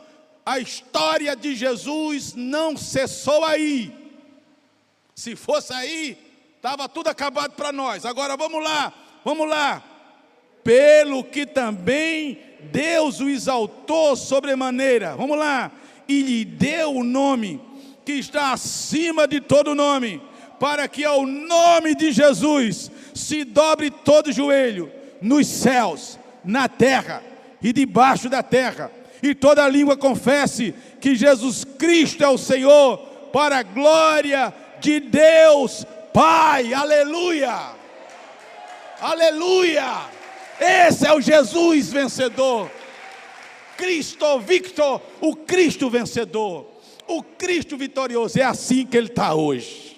a 0.44 0.58
história 0.58 1.34
de 1.36 1.54
Jesus 1.54 2.34
não 2.34 2.76
cessou 2.76 3.44
aí. 3.44 3.92
Se 5.18 5.34
fosse 5.34 5.72
aí, 5.72 6.16
estava 6.54 6.88
tudo 6.88 7.08
acabado 7.08 7.50
para 7.54 7.72
nós. 7.72 8.04
Agora 8.04 8.36
vamos 8.36 8.62
lá, 8.62 8.92
vamos 9.24 9.48
lá. 9.48 9.82
Pelo 10.62 11.24
que 11.24 11.44
também 11.44 12.38
Deus 12.70 13.18
o 13.18 13.28
exaltou 13.28 14.14
sobremaneira. 14.14 15.16
Vamos 15.16 15.36
lá. 15.36 15.72
E 16.06 16.22
lhe 16.22 16.44
deu 16.44 16.94
o 16.94 17.02
nome 17.02 17.60
que 18.04 18.12
está 18.12 18.52
acima 18.52 19.26
de 19.26 19.40
todo 19.40 19.74
nome, 19.74 20.22
para 20.60 20.86
que 20.86 21.04
ao 21.04 21.26
nome 21.26 21.96
de 21.96 22.12
Jesus 22.12 22.88
se 23.12 23.42
dobre 23.42 23.90
todo 23.90 24.30
joelho, 24.30 24.88
nos 25.20 25.48
céus, 25.48 26.16
na 26.44 26.68
terra 26.68 27.24
e 27.60 27.72
debaixo 27.72 28.28
da 28.28 28.40
terra, 28.40 28.88
e 29.20 29.34
toda 29.34 29.68
língua 29.68 29.96
confesse 29.96 30.72
que 31.00 31.16
Jesus 31.16 31.64
Cristo 31.64 32.22
é 32.22 32.28
o 32.28 32.38
Senhor, 32.38 32.98
para 33.32 33.58
a 33.58 33.62
glória 33.64 34.54
de 34.80 35.00
Deus 35.00 35.86
Pai. 36.12 36.72
Aleluia! 36.72 37.76
Aleluia! 39.00 40.08
Esse 40.60 41.06
é 41.06 41.12
o 41.12 41.20
Jesus 41.20 41.92
vencedor. 41.92 42.70
Cristo 43.76 44.40
Victor, 44.40 45.00
o 45.20 45.36
Cristo 45.36 45.88
vencedor, 45.88 46.66
o 47.06 47.22
Cristo 47.22 47.76
vitorioso. 47.76 48.38
É 48.40 48.42
assim 48.42 48.84
que 48.84 48.96
ele 48.96 49.06
está 49.06 49.34
hoje. 49.34 49.96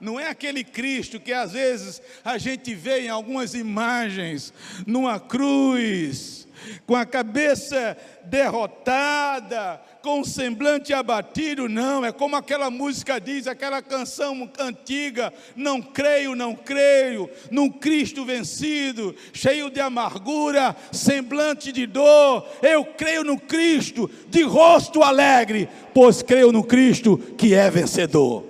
Não 0.00 0.18
é 0.18 0.28
aquele 0.28 0.64
Cristo 0.64 1.20
que 1.20 1.30
às 1.30 1.52
vezes 1.52 2.00
a 2.24 2.38
gente 2.38 2.74
vê 2.74 3.02
em 3.02 3.10
algumas 3.10 3.52
imagens, 3.52 4.50
numa 4.86 5.20
cruz, 5.20 6.48
com 6.86 6.96
a 6.96 7.04
cabeça 7.04 7.98
derrotada, 8.24 9.78
com 10.02 10.20
o 10.20 10.24
semblante 10.24 10.92
abatido, 10.92 11.68
não, 11.68 12.04
é 12.04 12.12
como 12.12 12.36
aquela 12.36 12.70
música 12.70 13.20
diz, 13.20 13.46
aquela 13.46 13.82
canção 13.82 14.50
antiga: 14.58 15.32
não 15.54 15.80
creio, 15.80 16.34
não 16.34 16.54
creio, 16.54 17.28
num 17.50 17.70
Cristo 17.70 18.24
vencido, 18.24 19.14
cheio 19.32 19.70
de 19.70 19.80
amargura, 19.80 20.74
semblante 20.92 21.70
de 21.72 21.86
dor, 21.86 22.46
eu 22.62 22.84
creio 22.84 23.24
no 23.24 23.38
Cristo, 23.38 24.10
de 24.28 24.42
rosto 24.42 25.02
alegre, 25.02 25.68
pois 25.94 26.22
creio 26.22 26.52
no 26.52 26.64
Cristo 26.64 27.18
que 27.36 27.54
é 27.54 27.70
vencedor. 27.70 28.44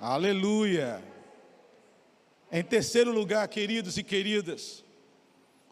Aleluia. 0.00 1.02
Em 2.52 2.62
terceiro 2.62 3.10
lugar, 3.10 3.48
queridos 3.48 3.96
e 3.98 4.02
queridas, 4.04 4.84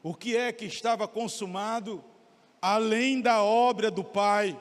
o 0.02 0.14
que 0.14 0.36
é 0.36 0.50
que 0.50 0.64
estava 0.64 1.06
consumado 1.06 2.02
além 2.62 3.20
da 3.20 3.42
obra 3.42 3.90
do 3.90 4.04
Pai, 4.04 4.56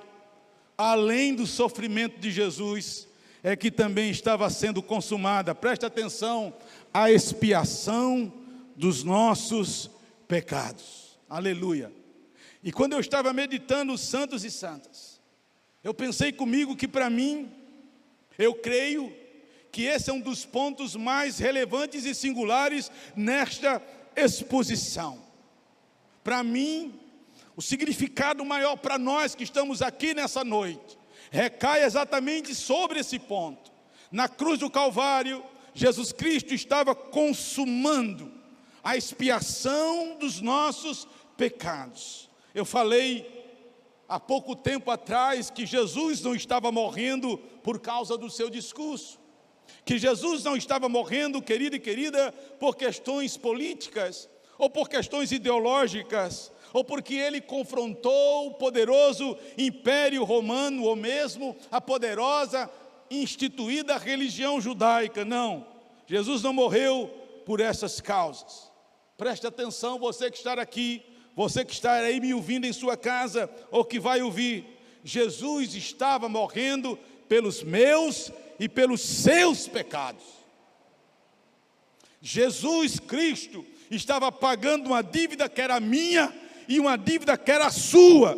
além 0.75 1.35
do 1.35 1.45
sofrimento 1.45 2.19
de 2.19 2.31
Jesus, 2.31 3.07
é 3.43 3.55
que 3.55 3.69
também 3.69 4.09
estava 4.09 4.49
sendo 4.49 4.81
consumada, 4.81 5.53
preste 5.53 5.85
atenção, 5.85 6.51
a 6.91 7.11
expiação 7.11 8.33
dos 8.75 9.03
nossos 9.03 9.91
pecados. 10.27 11.19
Aleluia. 11.29 11.93
E 12.63 12.71
quando 12.71 12.93
eu 12.93 12.99
estava 12.99 13.31
meditando 13.31 13.93
os 13.93 14.01
santos 14.01 14.43
e 14.43 14.49
santas, 14.49 15.21
eu 15.83 15.93
pensei 15.93 16.31
comigo 16.31 16.75
que 16.75 16.87
para 16.87 17.09
mim, 17.09 17.49
eu 18.37 18.55
creio 18.55 19.15
que 19.71 19.83
esse 19.83 20.09
é 20.09 20.13
um 20.13 20.19
dos 20.19 20.45
pontos 20.45 20.95
mais 20.95 21.37
relevantes 21.37 22.05
e 22.05 22.13
singulares 22.13 22.91
nesta 23.15 23.81
exposição. 24.15 25.21
Para 26.23 26.43
mim, 26.43 27.00
o 27.61 27.63
significado 27.63 28.43
maior 28.43 28.75
para 28.75 28.97
nós 28.97 29.35
que 29.35 29.43
estamos 29.43 29.83
aqui 29.83 30.15
nessa 30.15 30.43
noite 30.43 30.97
recai 31.29 31.83
exatamente 31.83 32.55
sobre 32.55 32.99
esse 32.99 33.19
ponto. 33.19 33.71
Na 34.11 34.27
cruz 34.27 34.57
do 34.57 34.67
Calvário, 34.67 35.43
Jesus 35.71 36.11
Cristo 36.11 36.55
estava 36.55 36.95
consumando 36.95 38.33
a 38.83 38.97
expiação 38.97 40.17
dos 40.17 40.41
nossos 40.41 41.07
pecados. 41.37 42.27
Eu 42.55 42.65
falei 42.65 43.29
há 44.09 44.19
pouco 44.19 44.55
tempo 44.55 44.89
atrás 44.89 45.51
que 45.51 45.67
Jesus 45.67 46.19
não 46.19 46.33
estava 46.33 46.71
morrendo 46.71 47.37
por 47.63 47.79
causa 47.79 48.17
do 48.17 48.27
seu 48.31 48.49
discurso 48.49 49.21
que 49.85 49.97
Jesus 49.97 50.43
não 50.43 50.55
estava 50.55 50.89
morrendo, 50.89 51.41
querido 51.41 51.75
e 51.75 51.79
querida, 51.79 52.31
por 52.59 52.75
questões 52.75 53.37
políticas, 53.37 54.29
ou 54.57 54.69
por 54.69 54.87
questões 54.87 55.31
ideológicas, 55.31 56.51
ou 56.73 56.83
porque 56.83 57.15
ele 57.15 57.41
confrontou 57.41 58.47
o 58.47 58.53
poderoso 58.53 59.37
império 59.57 60.23
romano, 60.23 60.83
ou 60.83 60.95
mesmo 60.95 61.55
a 61.71 61.81
poderosa 61.81 62.69
instituída 63.09 63.97
religião 63.97 64.61
judaica. 64.61 65.25
Não. 65.25 65.65
Jesus 66.07 66.41
não 66.41 66.53
morreu 66.53 67.09
por 67.45 67.59
essas 67.59 67.99
causas. 67.99 68.71
Preste 69.17 69.45
atenção, 69.45 69.99
você 69.99 70.31
que 70.31 70.37
está 70.37 70.53
aqui, 70.53 71.03
você 71.35 71.63
que 71.63 71.73
está 71.73 71.93
aí 71.93 72.19
me 72.19 72.33
ouvindo 72.33 72.65
em 72.65 72.73
sua 72.73 72.97
casa, 72.97 73.49
ou 73.69 73.85
que 73.85 73.99
vai 73.99 74.21
ouvir. 74.21 74.65
Jesus 75.03 75.75
estava 75.75 76.27
morrendo 76.29 76.97
pelos 77.27 77.63
meus 77.63 78.31
e 78.59 78.67
pelos 78.69 79.01
seus 79.01 79.67
pecados. 79.67 80.23
Jesus 82.21 82.99
Cristo 82.99 83.65
estava 83.89 84.31
pagando 84.31 84.87
uma 84.87 85.01
dívida 85.01 85.49
que 85.49 85.59
era 85.59 85.79
minha 85.79 86.31
e 86.71 86.79
uma 86.79 86.97
dívida 86.97 87.37
que 87.37 87.51
era 87.51 87.69
sua. 87.69 88.33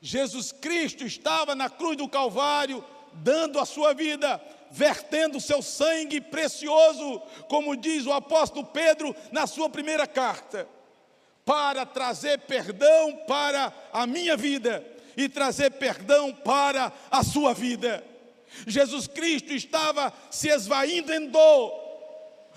Jesus 0.00 0.52
Cristo 0.52 1.04
estava 1.04 1.54
na 1.54 1.68
cruz 1.68 1.98
do 1.98 2.08
Calvário, 2.08 2.82
dando 3.12 3.60
a 3.60 3.66
sua 3.66 3.92
vida, 3.92 4.42
vertendo 4.70 5.38
seu 5.38 5.60
sangue 5.60 6.18
precioso, 6.18 7.20
como 7.46 7.76
diz 7.76 8.06
o 8.06 8.12
apóstolo 8.12 8.64
Pedro 8.64 9.14
na 9.30 9.46
sua 9.46 9.68
primeira 9.68 10.06
carta, 10.06 10.66
para 11.44 11.84
trazer 11.84 12.38
perdão 12.40 13.18
para 13.28 13.70
a 13.92 14.06
minha 14.06 14.34
vida 14.34 14.82
e 15.14 15.28
trazer 15.28 15.72
perdão 15.72 16.32
para 16.32 16.90
a 17.10 17.22
sua 17.22 17.52
vida. 17.52 18.02
Jesus 18.66 19.06
Cristo 19.06 19.52
estava 19.52 20.10
se 20.30 20.48
esvaindo 20.48 21.12
em 21.12 21.26
dor, 21.28 21.70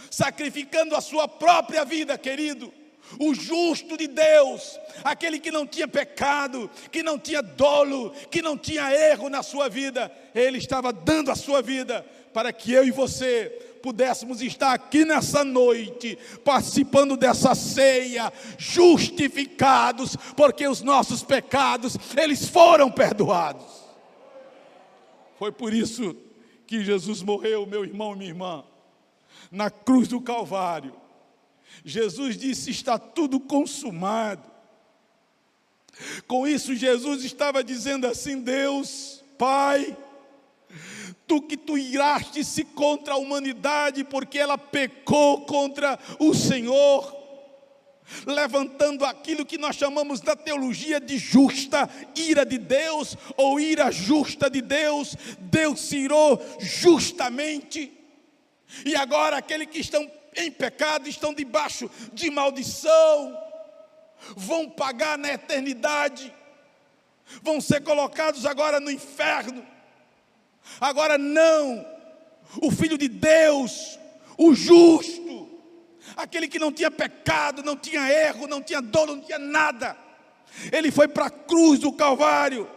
sacrificando 0.10 0.96
a 0.96 1.02
sua 1.02 1.28
própria 1.28 1.84
vida, 1.84 2.18
querido. 2.18 2.85
O 3.20 3.34
justo 3.34 3.98
de 3.98 4.08
Deus, 4.08 4.80
aquele 5.04 5.40
que 5.40 5.52
não 5.52 5.66
tinha 5.66 5.88
pecado, 5.88 6.70
que 6.92 7.04
não 7.04 7.18
tinha 7.18 7.42
dolo, 7.42 8.12
que 8.30 8.42
não 8.42 8.58
tinha 8.58 8.92
erro 8.92 9.30
na 9.30 9.44
sua 9.44 9.70
vida, 9.70 10.12
ele 10.34 10.58
estava 10.58 10.92
dando 10.92 11.32
a 11.32 11.36
sua 11.36 11.62
vida 11.62 12.06
para 12.34 12.52
que 12.52 12.74
eu 12.74 12.84
e 12.84 12.92
você 12.92 13.50
pudéssemos 13.82 14.42
estar 14.42 14.74
aqui 14.74 15.06
nessa 15.06 15.44
noite, 15.44 16.18
participando 16.44 17.16
dessa 17.16 17.54
ceia, 17.54 18.34
justificados, 18.58 20.18
porque 20.36 20.68
os 20.68 20.82
nossos 20.82 21.22
pecados, 21.22 21.96
eles 22.18 22.50
foram 22.50 22.92
perdoados. 22.92 23.86
Foi 25.38 25.52
por 25.52 25.74
isso 25.74 26.16
que 26.66 26.84
Jesus 26.84 27.22
morreu, 27.22 27.66
meu 27.68 27.86
irmão 27.86 28.14
e 28.14 28.18
minha 28.18 28.30
irmã, 28.32 28.64
na 29.52 29.70
cruz 29.70 30.08
do 30.08 30.20
Calvário. 30.20 31.05
Jesus 31.84 32.38
disse: 32.38 32.72
Está 32.72 32.98
tudo 32.98 33.40
consumado. 33.40 34.56
Com 36.28 36.48
isso, 36.48 36.76
Jesus 36.76 37.24
estava 37.24 37.64
dizendo 37.64 38.06
assim: 38.08 38.42
Deus, 38.42 39.24
Pai, 39.38 39.96
tu 41.28 41.42
que 41.42 41.58
tu 41.58 41.78
iraste-se 41.78 42.64
contra 42.64 43.14
a 43.14 43.18
humanidade, 43.18 44.04
porque 44.04 44.38
ela 44.38 44.58
pecou 44.58 45.42
contra 45.46 45.98
o 46.20 46.34
Senhor, 46.34 47.16
levantando 48.26 49.06
aquilo 49.06 49.46
que 49.46 49.58
nós 49.58 49.76
chamamos 49.76 50.22
da 50.22 50.36
teologia 50.36 51.00
de 51.00 51.18
justa 51.18 51.90
ira 52.16 52.46
de 52.46 52.58
Deus, 52.58 53.18
ou 53.38 53.60
ira 53.60 53.92
justa 53.92 54.50
de 54.50 54.62
Deus, 54.62 55.16
Deus 55.40 55.80
se 55.80 55.98
irou 55.98 56.42
justamente, 56.60 57.92
e 58.86 58.96
agora 58.96 59.38
aqueles 59.38 59.68
que 59.68 59.80
estão 59.80 60.10
em 60.36 60.52
pecado 60.52 61.08
estão 61.08 61.34
debaixo 61.34 61.90
de 62.14 62.30
maldição, 62.30 63.38
vão 64.36 64.70
pagar 64.70 65.18
na 65.18 65.34
eternidade, 65.34 66.34
vão 67.42 67.62
ser 67.62 67.82
colocados 67.82 68.46
agora 68.46 68.80
no 68.80 68.92
inferno. 68.92 69.66
Agora 70.80 71.18
não, 71.18 71.86
o 72.62 72.72
Filho 72.72 72.98
de 72.98 73.08
Deus, 73.08 74.00
o 74.38 74.54
justo, 74.54 75.50
aquele 76.16 76.48
que 76.48 76.60
não 76.60 76.72
tinha 76.72 76.90
pecado, 76.90 77.64
não 77.64 77.76
tinha 77.76 78.10
erro, 78.10 78.48
não 78.48 78.62
tinha 78.62 78.82
dor, 78.82 79.08
não 79.08 79.22
tinha 79.22 79.40
nada, 79.40 79.98
ele 80.72 80.92
foi 80.92 81.08
para 81.08 81.26
a 81.26 81.30
cruz 81.30 81.80
do 81.80 81.92
Calvário, 81.92 82.70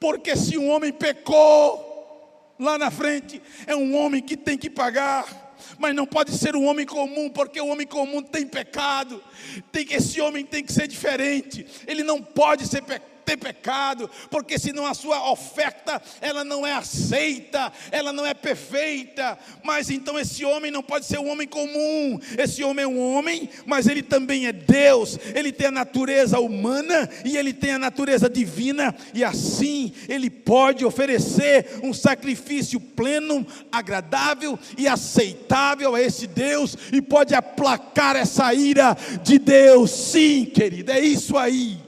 porque 0.00 0.36
se 0.36 0.56
um 0.56 0.70
homem 0.70 0.92
pecou, 0.92 2.54
lá 2.58 2.78
na 2.78 2.90
frente, 2.90 3.42
é 3.66 3.74
um 3.74 3.96
homem 3.96 4.22
que 4.22 4.36
tem 4.36 4.56
que 4.56 4.70
pagar 4.70 5.43
mas 5.78 5.94
não 5.94 6.06
pode 6.06 6.32
ser 6.32 6.56
um 6.56 6.64
homem 6.66 6.86
comum, 6.86 7.30
porque 7.30 7.60
o 7.60 7.68
homem 7.68 7.86
comum 7.86 8.22
tem 8.22 8.46
pecado. 8.46 9.22
Tem 9.70 9.84
que 9.84 9.94
esse 9.94 10.20
homem 10.20 10.44
tem 10.44 10.64
que 10.64 10.72
ser 10.72 10.86
diferente. 10.86 11.66
Ele 11.86 12.02
não 12.02 12.20
pode 12.20 12.66
ser 12.66 12.82
pecado 12.82 13.13
ter 13.24 13.36
pecado, 13.36 14.10
porque 14.30 14.58
senão 14.58 14.86
a 14.86 14.94
sua 14.94 15.30
oferta 15.30 16.00
ela 16.20 16.44
não 16.44 16.66
é 16.66 16.72
aceita, 16.72 17.72
ela 17.90 18.12
não 18.12 18.24
é 18.24 18.34
perfeita. 18.34 19.38
Mas 19.62 19.90
então 19.90 20.18
esse 20.18 20.44
homem 20.44 20.70
não 20.70 20.82
pode 20.82 21.06
ser 21.06 21.18
um 21.18 21.30
homem 21.30 21.46
comum. 21.46 22.18
Esse 22.38 22.62
homem 22.62 22.84
é 22.84 22.88
um 22.88 23.00
homem, 23.14 23.48
mas 23.66 23.86
ele 23.86 24.02
também 24.02 24.46
é 24.46 24.52
Deus. 24.52 25.18
Ele 25.34 25.52
tem 25.52 25.68
a 25.68 25.72
natureza 25.72 26.38
humana 26.38 27.08
e 27.24 27.36
ele 27.36 27.52
tem 27.52 27.72
a 27.72 27.78
natureza 27.78 28.28
divina 28.28 28.94
e 29.12 29.24
assim 29.24 29.92
ele 30.08 30.30
pode 30.30 30.84
oferecer 30.84 31.80
um 31.82 31.92
sacrifício 31.92 32.80
pleno, 32.80 33.46
agradável 33.70 34.58
e 34.76 34.86
aceitável 34.86 35.94
a 35.94 36.00
esse 36.00 36.26
Deus 36.26 36.76
e 36.92 37.00
pode 37.00 37.34
aplacar 37.34 38.16
essa 38.16 38.52
ira 38.52 38.96
de 39.22 39.38
Deus. 39.38 39.90
Sim, 39.90 40.44
querido, 40.44 40.92
é 40.92 41.00
isso 41.00 41.36
aí. 41.36 41.83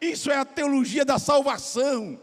Isso 0.00 0.30
é 0.30 0.36
a 0.36 0.44
teologia 0.44 1.04
da 1.04 1.18
salvação. 1.18 2.20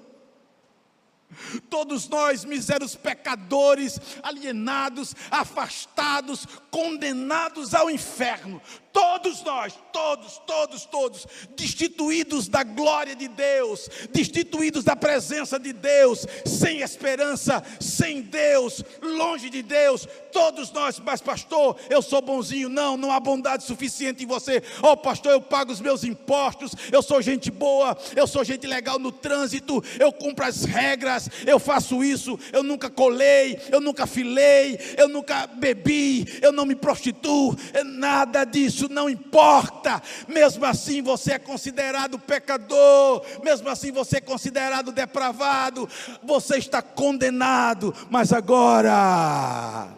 Todos 1.69 2.07
nós, 2.07 2.45
miseros 2.45 2.95
pecadores, 2.95 3.99
alienados, 4.21 5.15
afastados, 5.31 6.45
condenados 6.69 7.73
ao 7.73 7.89
inferno, 7.89 8.61
Todos 8.93 9.41
nós, 9.41 9.73
todos, 9.91 10.37
todos, 10.45 10.85
todos, 10.85 11.27
destituídos 11.57 12.47
da 12.47 12.61
glória 12.61 13.15
de 13.15 13.27
Deus, 13.27 13.89
destituídos 14.11 14.83
da 14.83 14.95
presença 14.95 15.59
de 15.59 15.73
Deus, 15.73 16.27
sem 16.45 16.81
esperança, 16.81 17.63
sem 17.79 18.21
Deus, 18.21 18.83
longe 19.01 19.49
de 19.49 19.63
Deus, 19.63 20.07
todos 20.31 20.71
nós, 20.71 20.99
mas 20.99 21.21
pastor, 21.21 21.75
eu 21.89 22.03
sou 22.03 22.21
bonzinho, 22.21 22.69
não, 22.69 22.95
não 22.95 23.11
há 23.11 23.19
bondade 23.19 23.63
suficiente 23.63 24.25
em 24.25 24.27
você. 24.27 24.61
Oh, 24.83 24.95
pastor, 24.95 25.31
eu 25.31 25.41
pago 25.41 25.71
os 25.71 25.81
meus 25.81 26.03
impostos, 26.03 26.73
eu 26.91 27.01
sou 27.01 27.19
gente 27.19 27.49
boa, 27.49 27.97
eu 28.15 28.27
sou 28.27 28.43
gente 28.43 28.67
legal 28.67 28.99
no 28.99 29.11
trânsito, 29.11 29.83
eu 29.99 30.11
cumpro 30.11 30.45
as 30.45 30.65
regras, 30.65 31.27
eu 31.47 31.57
faço 31.57 32.03
isso, 32.03 32.37
eu 32.51 32.61
nunca 32.61 32.91
colei, 32.91 33.59
eu 33.71 33.81
nunca 33.81 34.05
filei, 34.05 34.79
eu 34.95 35.07
nunca 35.07 35.47
bebi, 35.47 36.39
eu 36.43 36.51
não 36.51 36.63
me 36.63 36.75
prostituo, 36.75 37.57
nada 37.83 38.43
disso 38.43 38.82
isso 38.83 38.89
não 38.89 39.09
importa. 39.09 40.01
Mesmo 40.27 40.65
assim 40.65 41.01
você 41.01 41.33
é 41.33 41.39
considerado 41.39 42.19
pecador, 42.19 43.23
mesmo 43.43 43.69
assim 43.69 43.91
você 43.91 44.17
é 44.17 44.21
considerado 44.21 44.91
depravado, 44.91 45.87
você 46.23 46.57
está 46.57 46.81
condenado. 46.81 47.93
Mas 48.09 48.33
agora, 48.33 49.89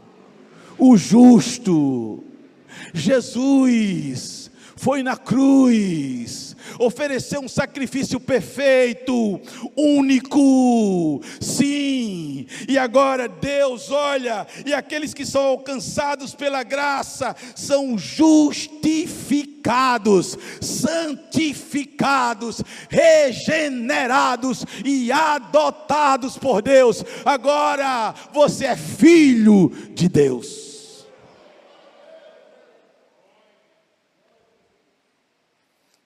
o 0.77 0.95
justo, 0.97 2.23
Jesus, 2.93 4.51
foi 4.75 5.01
na 5.01 5.17
cruz 5.17 6.54
ofereceu 6.79 7.41
um 7.41 7.47
sacrifício 7.47 8.19
perfeito, 8.19 9.39
único, 9.75 11.21
sim, 11.39 12.47
e 12.67 12.75
agora 12.77 13.27
Deus 13.27 13.91
olha, 13.91 14.47
e 14.65 14.73
aqueles 14.73 15.13
que 15.13 15.25
são 15.25 15.41
alcançados 15.41 16.33
pela 16.33 16.63
graça 16.63 17.35
são 17.55 17.97
justificados, 17.97 20.37
santificados, 20.61 22.61
regenerados 22.89 24.65
e 24.83 25.11
adotados 25.11 26.37
por 26.37 26.61
Deus. 26.61 27.03
Agora 27.25 28.13
você 28.33 28.65
é 28.65 28.75
filho 28.75 29.71
de 29.93 30.07
Deus. 30.07 30.64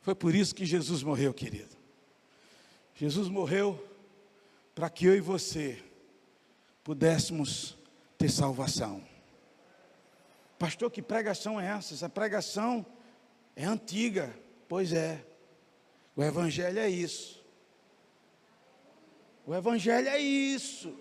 Foi 0.10 0.16
por 0.16 0.34
isso 0.34 0.56
que 0.56 0.66
Jesus 0.66 1.04
morreu, 1.04 1.32
querido. 1.32 1.78
Jesus 2.96 3.30
morreu 3.30 3.80
para 4.74 4.90
que 4.90 5.06
eu 5.06 5.16
e 5.16 5.20
você 5.20 5.78
pudéssemos 6.84 7.78
ter 8.18 8.28
salvação. 8.32 9.04
Pastor, 10.58 10.90
que 10.90 11.00
pregação 11.00 11.62
é 11.62 11.68
essa? 11.68 11.94
Essa 11.94 12.10
pregação 12.10 12.84
é 13.56 13.66
antiga. 13.66 14.34
Pois 14.68 14.94
é. 14.94 15.24
O 16.16 16.24
Evangelho 16.24 16.80
é 16.80 16.90
isso. 16.90 17.46
O 19.46 19.54
Evangelho 19.54 20.10
é 20.10 20.18
isso. 20.18 20.92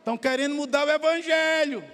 Estão 0.00 0.18
querendo 0.18 0.56
mudar 0.56 0.84
o 0.84 0.90
Evangelho. 0.90 1.84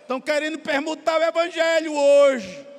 Estão 0.00 0.20
querendo 0.20 0.58
permutar 0.58 1.20
o 1.20 1.22
Evangelho 1.22 1.94
hoje. 1.94 2.73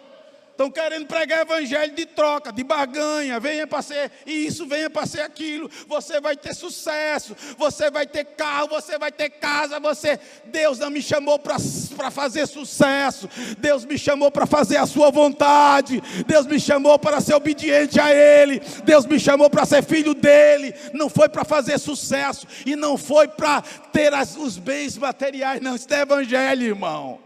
Estão 0.55 0.71
querendo 0.71 1.05
pregar 1.05 1.41
evangelho 1.41 1.93
de 1.93 2.05
troca, 2.05 2.49
de 2.49 2.63
barganha, 2.63 3.41
venha 3.41 3.67
para 3.67 3.81
ser 3.81 4.09
isso, 4.25 4.65
venha 4.65 4.89
para 4.89 5.05
ser 5.05 5.19
aquilo. 5.19 5.69
Você 5.85 6.21
vai 6.21 6.37
ter 6.37 6.55
sucesso, 6.55 7.35
você 7.57 7.91
vai 7.91 8.07
ter 8.07 8.23
carro, 8.23 8.69
você 8.69 8.97
vai 8.97 9.11
ter 9.11 9.31
casa, 9.31 9.81
você. 9.81 10.17
Deus 10.45 10.79
não 10.79 10.89
me 10.89 11.01
chamou 11.01 11.37
para 11.37 11.59
fazer 12.09 12.47
sucesso, 12.47 13.29
Deus 13.57 13.83
me 13.83 13.97
chamou 13.97 14.31
para 14.31 14.45
fazer 14.45 14.77
a 14.77 14.85
sua 14.85 15.11
vontade, 15.11 16.01
Deus 16.25 16.47
me 16.47 16.57
chamou 16.57 16.97
para 16.97 17.19
ser 17.19 17.33
obediente 17.33 17.99
a 17.99 18.15
Ele, 18.15 18.61
Deus 18.85 19.05
me 19.05 19.19
chamou 19.19 19.49
para 19.49 19.65
ser 19.65 19.83
filho 19.83 20.13
dele, 20.13 20.73
não 20.93 21.09
foi 21.09 21.27
para 21.27 21.43
fazer 21.43 21.77
sucesso 21.77 22.47
e 22.65 22.77
não 22.77 22.97
foi 22.97 23.27
para 23.27 23.61
ter 23.91 24.13
as, 24.13 24.37
os 24.37 24.57
bens 24.57 24.97
materiais, 24.97 25.59
não. 25.59 25.75
Isso 25.75 25.93
é 25.93 25.99
evangelho, 25.99 26.63
irmão. 26.63 27.24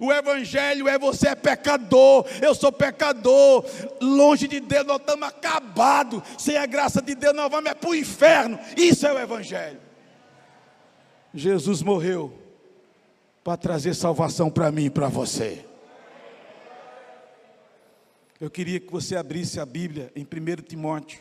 O 0.00 0.12
Evangelho 0.12 0.88
é 0.88 0.98
você 0.98 1.28
é 1.28 1.34
pecador, 1.34 2.26
eu 2.40 2.54
sou 2.54 2.72
pecador, 2.72 3.64
longe 4.00 4.48
de 4.48 4.60
Deus 4.60 4.86
nós 4.86 5.00
estamos 5.00 5.28
acabados, 5.28 6.22
sem 6.38 6.56
a 6.56 6.66
graça 6.66 7.00
de 7.00 7.14
Deus 7.14 7.34
nós 7.34 7.50
vamos 7.50 7.70
é 7.70 7.74
para 7.74 7.90
o 7.90 7.94
inferno. 7.94 8.58
Isso 8.76 9.06
é 9.06 9.12
o 9.12 9.18
Evangelho. 9.18 9.80
Jesus 11.34 11.82
morreu 11.82 12.38
para 13.42 13.56
trazer 13.56 13.94
salvação 13.94 14.50
para 14.50 14.70
mim 14.70 14.84
e 14.84 14.90
para 14.90 15.08
você. 15.08 15.64
Eu 18.40 18.50
queria 18.50 18.80
que 18.80 18.90
você 18.90 19.16
abrisse 19.16 19.60
a 19.60 19.66
Bíblia 19.66 20.12
em 20.16 20.24
1 20.24 20.62
Timóteo, 20.62 21.20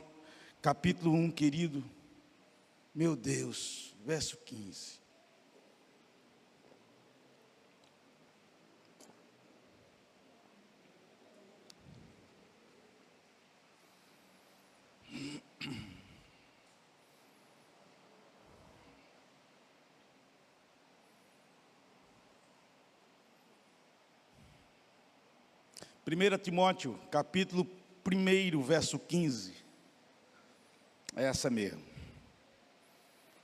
capítulo 0.61 1.15
1, 1.15 1.31
querido. 1.31 1.83
Meu 2.93 3.15
Deus, 3.15 3.95
verso 4.05 4.37
15. 4.37 5.00
Primeira 26.11 26.37
Timóteo, 26.37 26.99
capítulo 27.09 27.65
1, 28.05 28.61
verso 28.61 28.99
15. 28.99 29.53
É 31.15 31.23
essa 31.23 31.49
mesmo. 31.49 31.81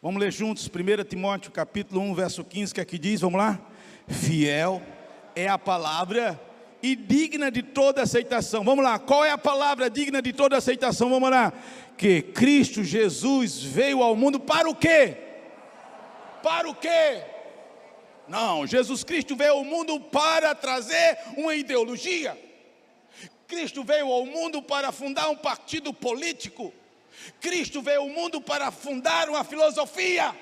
Vamos 0.02 0.20
ler 0.20 0.34
juntos, 0.34 0.68
1 0.68 1.06
Timóteo, 1.06 1.50
capítulo 1.50 2.02
1, 2.02 2.14
verso 2.14 2.44
15, 2.44 2.74
que 2.74 2.82
aqui 2.82 3.00
diz, 3.00 3.22
vamos 3.22 3.40
lá? 3.40 3.58
Fiel 4.10 4.82
é 5.34 5.48
a 5.48 5.58
palavra 5.58 6.38
e 6.84 6.94
digna 6.94 7.50
de 7.50 7.64
toda 7.64 8.02
aceitação. 8.02 8.66
Vamos 8.66 8.84
lá, 8.84 9.00
qual 9.00 9.24
é 9.24 9.32
a 9.32 9.38
palavra 9.38 9.90
digna 9.90 10.22
de 10.22 10.34
toda 10.34 10.58
aceitação? 10.58 11.10
Vamos 11.10 11.30
lá. 11.30 11.54
Que 11.98 12.22
Cristo 12.22 12.84
Jesus 12.84 13.64
veio 13.64 14.04
ao 14.04 14.14
mundo 14.14 14.42
para 14.42 14.70
o 14.70 14.76
quê? 14.76 15.16
Para 16.44 16.70
o 16.70 16.76
quê? 16.76 17.24
Não, 18.28 18.68
Jesus 18.68 19.06
Cristo 19.06 19.38
veio 19.38 19.54
ao 19.54 19.64
mundo 19.64 20.02
para 20.02 20.54
trazer 20.54 21.18
uma 21.38 21.56
ideologia. 21.56 22.46
Cristo 23.48 23.84
veio 23.84 24.12
ao 24.12 24.26
mundo 24.26 24.62
para 24.62 24.92
fundar 24.92 25.30
um 25.30 25.36
partido 25.36 25.94
político. 25.94 26.74
Cristo 27.40 27.82
veio 27.82 28.02
ao 28.02 28.10
mundo 28.10 28.42
para 28.42 28.72
fundar 28.72 29.30
uma 29.30 29.44
filosofia. 29.44 30.36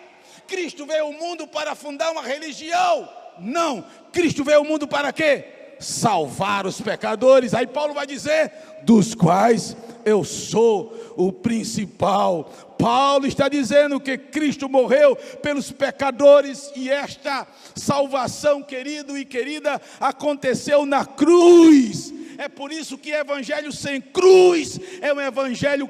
Cristo 0.48 0.86
veio 0.86 1.04
ao 1.04 1.14
mundo 1.14 1.48
para 1.48 1.76
fundar 1.76 2.12
uma 2.12 2.24
religião. 2.24 3.08
Não, 3.40 3.86
Cristo 4.12 4.44
veio 4.44 4.60
ao 4.60 4.66
mundo 4.66 4.88
para 4.88 5.14
quê? 5.14 5.56
salvar 5.80 6.66
os 6.66 6.80
pecadores. 6.82 7.54
Aí 7.54 7.68
Paulo 7.68 7.94
vai 7.94 8.08
dizer: 8.08 8.52
dos 8.84 9.14
quais 9.14 9.76
eu 10.04 10.24
sou 10.24 11.14
o 11.16 11.32
principal. 11.32 12.52
Paulo 12.78 13.26
está 13.26 13.48
dizendo 13.48 14.00
que 14.00 14.18
Cristo 14.18 14.68
morreu 14.68 15.16
pelos 15.42 15.72
pecadores 15.72 16.72
e 16.76 16.90
esta 16.90 17.48
salvação, 17.76 18.62
querido 18.62 19.18
e 19.18 19.26
querida, 19.26 19.82
aconteceu 20.00 20.86
na 20.86 21.06
cruz. 21.06 22.14
É 22.38 22.48
por 22.48 22.72
isso 22.72 22.98
que 22.98 23.12
evangelho 23.12 23.72
sem 23.72 24.02
cruz 24.02 24.80
é 25.02 25.14
um 25.14 25.22
evangelho 25.22 25.90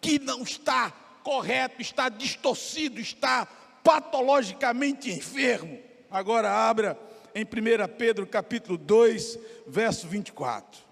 que 0.00 0.18
não 0.18 0.42
está 0.42 0.90
correto, 1.22 1.80
está 1.80 2.08
distorcido, 2.08 3.00
está 3.00 3.46
patologicamente 3.82 5.10
enfermo. 5.10 5.80
Agora 6.10 6.50
abra 6.50 6.98
em 7.34 7.44
1 7.44 7.96
Pedro 7.96 8.26
capítulo 8.26 8.78
2, 8.78 9.38
verso 9.66 10.06
24. 10.06 10.82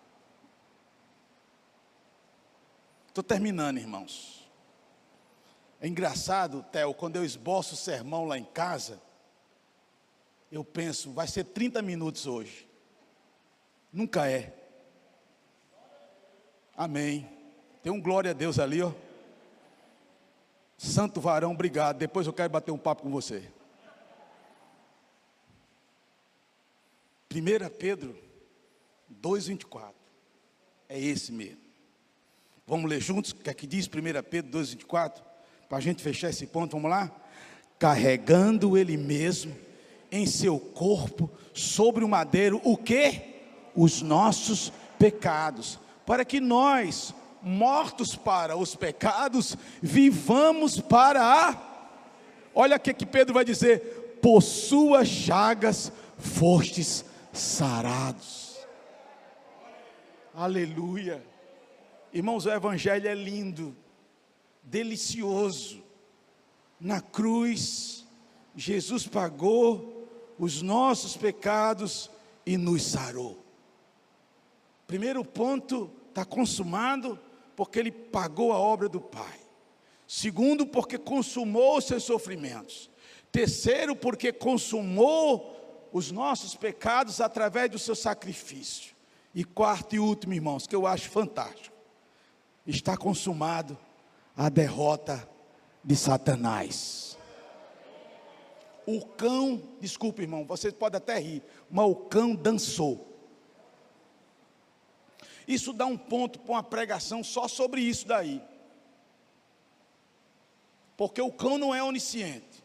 Estou 3.09 3.23
terminando, 3.23 3.79
irmãos. 3.79 4.49
É 5.81 5.87
engraçado, 5.87 6.65
Theo, 6.73 6.95
quando 6.95 7.17
eu 7.17 7.25
esboço 7.25 7.75
o 7.75 7.77
sermão 7.77 8.25
lá 8.25 8.39
em 8.39 8.45
casa, 8.45 9.03
eu 10.51 10.65
penso, 10.65 11.13
vai 11.13 11.27
ser 11.27 11.45
30 11.45 11.83
minutos 11.83 12.27
hoje. 12.27 12.72
Nunca 13.93 14.29
é. 14.29 14.55
Amém. 16.75 17.29
Tem 17.83 17.93
um 17.93 18.01
glória 18.01 18.31
a 18.31 18.35
Deus 18.35 18.59
ali, 18.59 18.81
ó. 18.81 18.93
Santo 20.79 21.21
varão, 21.21 21.53
obrigado. 21.53 21.99
Depois 21.99 22.27
eu 22.27 22.33
quero 22.33 22.51
bater 22.51 22.71
um 22.71 22.79
papo 22.79 23.03
com 23.03 23.11
você. 23.11 23.49
1 27.31 27.69
Pedro 27.79 28.17
2,24. 29.23 29.93
É 30.89 30.99
esse 30.99 31.33
mesmo. 31.33 31.61
Vamos 32.67 32.89
ler 32.89 33.01
juntos 33.01 33.33
o 33.33 33.37
que 33.37 33.51
é 33.51 33.55
que 33.55 33.67
diz 33.67 33.87
1 33.87 33.91
Pedro 34.29 34.59
2,24? 34.59 35.23
Para 35.69 35.79
a 35.79 35.81
gente 35.81 36.03
fechar 36.03 36.31
esse 36.31 36.47
ponto, 36.47 36.73
vamos 36.73 36.91
lá? 36.91 37.11
Carregando 37.79 38.77
ele 38.77 38.97
mesmo 38.97 39.57
em 40.11 40.27
seu 40.27 40.59
corpo 40.59 41.31
sobre 41.55 42.05
o 42.05 42.09
madeiro, 42.09 42.61
o 42.65 42.77
que? 42.77 43.32
Os 43.75 44.03
nossos 44.03 44.73
pecados, 44.99 45.79
para 46.05 46.25
que 46.25 46.41
nós, 46.41 47.15
mortos 47.43 48.15
para 48.15 48.57
os 48.57 48.75
pecados, 48.75 49.57
vivamos 49.81 50.81
para 50.81 51.23
a. 51.23 51.73
Olha 52.55 52.77
o 52.77 52.81
que, 52.81 52.93
que 52.95 53.07
Pedro 53.07 53.35
vai 53.35 53.45
dizer: 53.45 54.19
por 54.23 54.43
suas 54.43 55.09
chagas 55.09 55.91
fostes 56.19 57.05
sarados. 57.33 58.59
Aleluia. 60.35 61.23
Irmãos, 62.13 62.47
o 62.47 62.51
Evangelho 62.51 63.09
é 63.09 63.15
lindo, 63.15 63.77
delicioso. 64.63 65.83
Na 66.79 67.01
cruz, 67.01 68.07
Jesus 68.55 69.07
pagou 69.07 70.09
os 70.39 70.63
nossos 70.63 71.17
pecados 71.17 72.11
e 72.45 72.57
nos 72.57 72.85
sarou. 72.85 73.42
Primeiro 74.87 75.25
ponto, 75.25 75.91
está 76.09 76.25
consumado, 76.25 77.19
porque 77.57 77.79
Ele 77.79 77.91
pagou 77.91 78.53
a 78.53 78.59
obra 78.59 78.89
do 78.89 79.01
Pai. 79.01 79.41
Segundo, 80.07 80.67
porque 80.67 80.99
consumou 80.99 81.79
os 81.79 81.87
seus 81.87 82.05
sofrimentos. 82.05 82.91
Terceiro, 83.31 83.97
porque 83.97 84.33
consumou 84.33 85.89
os 85.93 86.11
nossos 86.11 86.55
pecados 86.55 87.21
através 87.21 87.71
do 87.71 87.79
seu 87.79 87.95
sacrifício. 87.95 88.95
E 89.35 89.45
quarto 89.45 89.95
e 89.95 89.99
último, 89.99 90.35
irmãos, 90.35 90.67
que 90.67 90.77
eu 90.77 90.87
acho 90.87 91.09
fantástico, 91.09 91.75
está 92.67 92.97
consumado 92.97 93.79
a 94.37 94.49
derrota 94.49 95.27
de 95.83 95.97
Satanás. 95.97 97.17
O 98.87 99.05
cão, 99.05 99.63
desculpe, 99.81 100.23
irmão, 100.23 100.45
vocês 100.45 100.73
podem 100.73 100.99
até 100.99 101.19
rir, 101.19 101.43
mas 101.71 101.87
o 101.87 101.95
cão 101.95 102.35
dançou. 102.35 103.12
Isso 105.47 105.73
dá 105.73 105.87
um 105.87 105.97
ponto 105.97 106.39
para 106.41 106.53
uma 106.53 106.63
pregação 106.63 107.23
só 107.23 107.49
sobre 107.49 107.81
isso 107.81 108.07
daí. 108.07 108.43
Porque 110.97 111.21
o 111.21 111.33
cão 111.33 111.59
não 111.59 111.75
é 111.75 111.83
onisciente. 111.83 112.63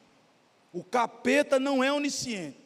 O 0.71 0.83
capeta 0.83 1.59
não 1.59 1.83
é 1.83 1.91
onisciente. 1.91 2.57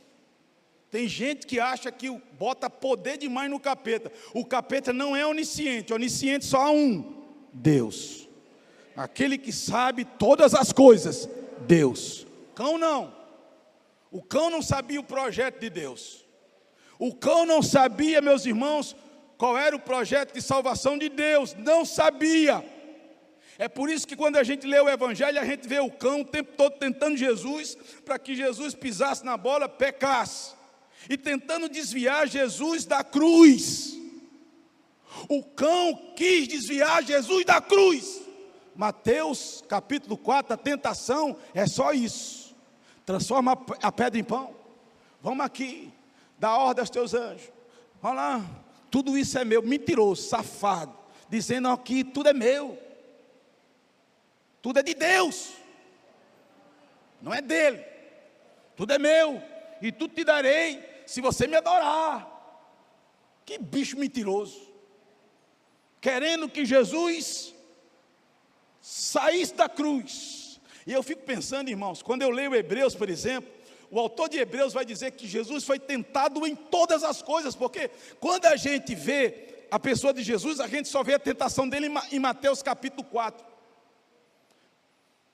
Tem 0.90 1.08
gente 1.08 1.48
que 1.48 1.60
acha 1.60 1.90
que 1.90 2.10
bota 2.38 2.70
poder 2.70 3.18
demais 3.18 3.50
no 3.50 3.60
capeta. 3.60 4.12
O 4.34 4.44
capeta 4.44 4.92
não 4.92 5.16
é 5.16 5.26
onisciente, 5.26 5.94
onisciente 5.94 6.44
só 6.46 6.68
há 6.68 6.72
um: 6.72 7.24
Deus. 7.54 8.28
Aquele 8.96 9.38
que 9.38 9.54
sabe 9.54 10.04
todas 10.04 10.54
as 10.54 10.74
coisas, 10.74 11.30
Deus. 11.66 12.28
Cão 12.54 12.78
não. 12.78 13.16
O 14.12 14.22
cão 14.22 14.50
não 14.50 14.62
sabia 14.62 15.00
o 15.00 15.06
projeto 15.06 15.62
de 15.62 15.70
Deus. 15.70 16.26
O 17.00 17.16
cão 17.16 17.46
não 17.46 17.62
sabia, 17.62 18.22
meus 18.22 18.46
irmãos, 18.46 18.96
qual 19.42 19.58
era 19.58 19.76
o 19.76 19.80
projeto 19.80 20.36
de 20.36 20.40
salvação 20.40 21.00
de 21.00 21.10
Deus. 21.10 21.56
Não 21.56 21.84
sabia. 21.84 22.64
É 23.58 23.68
por 23.68 23.90
isso 23.90 24.08
que 24.08 24.16
quando 24.16 24.36
a 24.36 24.44
gente 24.44 24.68
lê 24.68 24.80
o 24.80 24.88
Evangelho, 24.88 25.42
a 25.42 25.44
gente 25.44 25.68
vê 25.68 25.80
o 25.80 25.90
cão 25.90 26.22
o 26.22 26.26
tempo 26.26 26.54
todo 26.56 26.78
tentando 26.78 27.18
Jesus, 27.18 27.76
para 28.06 28.20
que 28.20 28.36
Jesus 28.36 28.76
pisasse 28.76 29.26
na 29.26 29.36
bola, 29.36 29.68
pecasse. 29.68 30.54
e 31.10 31.18
tentando 31.18 31.68
desviar 31.68 32.28
Jesus 32.28 32.86
da 32.86 33.04
cruz. 33.04 33.98
O 35.28 35.44
cão 35.44 36.14
quis 36.16 36.48
desviar 36.48 37.04
Jesus 37.04 37.44
da 37.44 37.60
cruz. 37.60 38.22
Mateus 38.76 39.64
capítulo 39.68 40.18
4, 40.18 40.54
a 40.54 40.58
tentação 40.58 41.36
é 41.56 41.66
só 41.66 41.94
isso. 41.94 42.56
Transforma 43.04 43.54
a 43.82 43.92
pedra 43.92 44.20
em 44.20 44.24
pão. 44.24 44.56
Vamos 45.20 45.44
aqui, 45.44 45.92
dá 46.38 46.56
ordem 46.56 46.82
aos 46.82 46.92
teus 46.92 47.16
anjos. 47.16 47.52
Olha 48.04 48.14
lá, 48.14 48.62
tudo 48.92 49.18
isso 49.18 49.40
é 49.40 49.46
meu. 49.46 49.64
Mentiroso, 49.64 50.22
safado, 50.22 50.96
dizendo 51.30 51.70
aqui: 51.70 52.04
tudo 52.04 52.30
é 52.30 52.34
meu, 52.34 52.78
tudo 54.62 54.80
é 54.80 54.84
de 54.84 54.94
Deus, 54.94 55.54
não 57.22 57.34
é 57.34 57.42
dele, 57.42 57.84
tudo 58.76 58.92
é 58.92 59.00
meu, 59.00 59.42
e 59.82 59.92
tudo 59.92 60.14
te 60.14 60.26
darei 60.26 60.84
se 61.08 61.22
você 61.22 61.48
me 61.48 61.56
adorar. 61.56 62.28
Que 63.46 63.58
bicho 63.58 63.98
mentiroso, 63.98 64.62
querendo 66.00 66.50
que 66.50 66.66
Jesus 66.66 67.56
saísse 68.82 69.54
da 69.54 69.70
cruz. 69.70 70.60
E 70.86 70.92
eu 70.92 71.04
fico 71.04 71.24
pensando, 71.24 71.70
irmãos, 71.70 72.02
quando 72.02 72.24
eu 72.24 72.30
leio 72.30 72.56
Hebreus, 72.56 72.96
por 72.96 73.10
exemplo, 73.10 73.52
o 73.92 74.00
autor 74.00 74.30
de 74.30 74.38
Hebreus 74.38 74.72
vai 74.72 74.86
dizer 74.86 75.12
que 75.12 75.28
Jesus 75.28 75.66
foi 75.66 75.78
tentado 75.78 76.48
em 76.48 76.56
todas 76.56 77.04
as 77.04 77.22
coisas, 77.22 77.54
porque 77.54 77.90
quando 78.22 78.46
a 78.46 78.56
gente 78.56 78.96
vê 78.96 79.68
a 79.70 79.78
pessoa 79.78 80.14
de 80.14 80.24
Jesus, 80.24 80.62
a 80.62 80.68
gente 80.68 80.88
só 80.88 81.04
vê 81.04 81.16
a 81.16 81.20
tentação 81.20 81.68
dele 81.68 81.88
em 82.10 82.20
Mateus 82.20 82.64
capítulo 82.64 83.04
4. 83.04 83.46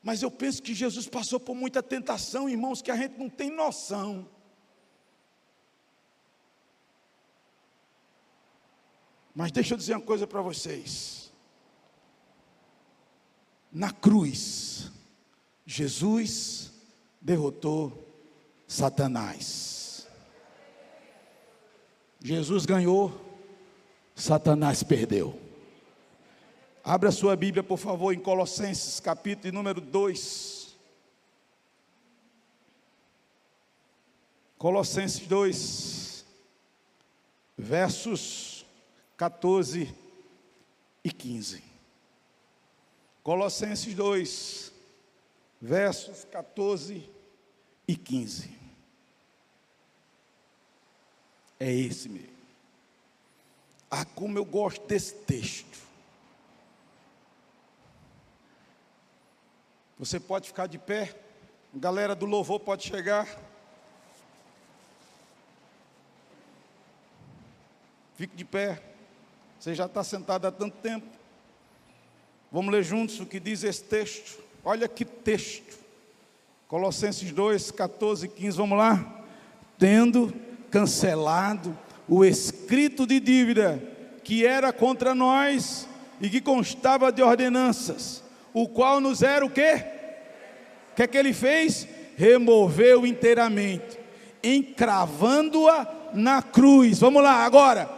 Mas 0.01 0.23
eu 0.23 0.31
penso 0.31 0.63
que 0.63 0.73
Jesus 0.73 1.07
passou 1.07 1.39
por 1.39 1.55
muita 1.55 1.83
tentação, 1.83 2.49
irmãos, 2.49 2.81
que 2.81 2.89
a 2.89 2.95
gente 2.95 3.19
não 3.19 3.29
tem 3.29 3.51
noção. 3.51 4.27
Mas 9.35 9.51
deixa 9.51 9.75
eu 9.75 9.77
dizer 9.77 9.93
uma 9.95 10.01
coisa 10.01 10.25
para 10.25 10.41
vocês. 10.41 11.31
Na 13.71 13.91
cruz, 13.91 14.91
Jesus 15.63 16.71
derrotou 17.21 18.06
Satanás. 18.67 20.05
Jesus 22.21 22.65
ganhou, 22.65 23.13
Satanás 24.13 24.83
perdeu. 24.83 25.39
Abra 26.83 27.11
sua 27.11 27.35
Bíblia, 27.35 27.63
por 27.63 27.77
favor, 27.77 28.13
em 28.13 28.19
Colossenses, 28.19 28.99
capítulo 28.99 29.53
número 29.53 29.79
2. 29.79 30.75
Colossenses 34.57 35.27
2, 35.27 36.25
versos 37.57 38.65
14 39.15 39.93
e 41.03 41.11
15. 41.11 41.63
Colossenses 43.21 43.93
2, 43.93 44.73
versos 45.61 46.25
14 46.25 47.07
e 47.87 47.95
15. 47.95 48.56
É 51.59 51.71
esse 51.71 52.07
mesmo. 52.09 52.37
Ah, 53.89 54.05
como 54.05 54.37
eu 54.37 54.45
gosto 54.45 54.85
desse 54.85 55.13
texto. 55.13 55.77
Você 59.97 60.19
pode 60.19 60.47
ficar 60.47 60.67
de 60.67 60.77
pé, 60.77 61.15
a 61.75 61.79
galera 61.79 62.13
do 62.13 62.25
louvor 62.25 62.59
pode 62.59 62.85
chegar. 62.85 63.27
Fique 68.15 68.35
de 68.35 68.45
pé. 68.45 68.81
Você 69.59 69.73
já 69.73 69.85
está 69.85 70.03
sentado 70.03 70.45
há 70.45 70.51
tanto 70.51 70.77
tempo. 70.77 71.07
Vamos 72.51 72.71
ler 72.71 72.83
juntos 72.83 73.19
o 73.19 73.25
que 73.25 73.39
diz 73.39 73.63
esse 73.63 73.83
texto. 73.83 74.39
Olha 74.63 74.87
que 74.87 75.03
texto. 75.03 75.77
Colossenses 76.67 77.31
2, 77.31 77.71
14 77.71 78.25
e 78.25 78.29
15. 78.29 78.57
Vamos 78.57 78.77
lá. 78.77 79.23
Tendo 79.79 80.33
cancelado 80.69 81.77
o 82.07 82.23
escrito 82.23 83.05
de 83.05 83.19
dívida 83.19 83.81
que 84.23 84.45
era 84.45 84.73
contra 84.73 85.15
nós 85.15 85.87
e 86.19 86.29
que 86.29 86.41
constava 86.41 87.11
de 87.11 87.21
ordenanças, 87.21 88.23
o 88.53 88.67
qual 88.67 88.99
nos 88.99 89.21
era 89.21 89.45
o 89.45 89.49
quê? 89.49 89.83
O 90.91 90.95
que 90.95 91.03
é 91.03 91.07
que 91.07 91.17
ele 91.17 91.33
fez? 91.33 91.87
Removeu 92.17 93.05
inteiramente, 93.05 93.99
encravando-a 94.43 95.87
na 96.13 96.41
cruz. 96.41 96.99
Vamos 96.99 97.21
lá 97.21 97.45
agora. 97.45 97.89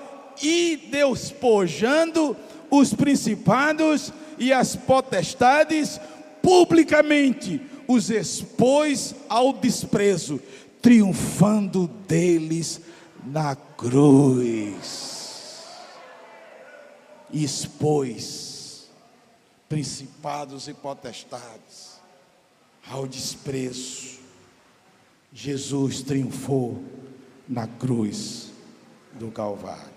E 0.42 0.88
despojando 0.92 2.36
os 2.70 2.94
principados 2.94 4.14
e 4.38 4.54
as 4.54 4.76
potestades 4.76 6.00
publicamente, 6.42 7.62
os 7.88 8.10
expôs 8.10 9.16
ao 9.28 9.52
desprezo, 9.54 10.40
triunfando 10.82 11.88
deles 12.08 12.82
na 13.26 13.56
cruz. 13.56 15.18
expôs 17.32 18.90
principados 19.68 20.68
e 20.68 20.74
potestades 20.74 22.00
ao 22.90 23.06
desprezo. 23.06 24.18
Jesus 25.32 26.02
triunfou 26.02 26.84
na 27.48 27.68
cruz 27.68 28.52
do 29.14 29.30
Calvário. 29.30 29.89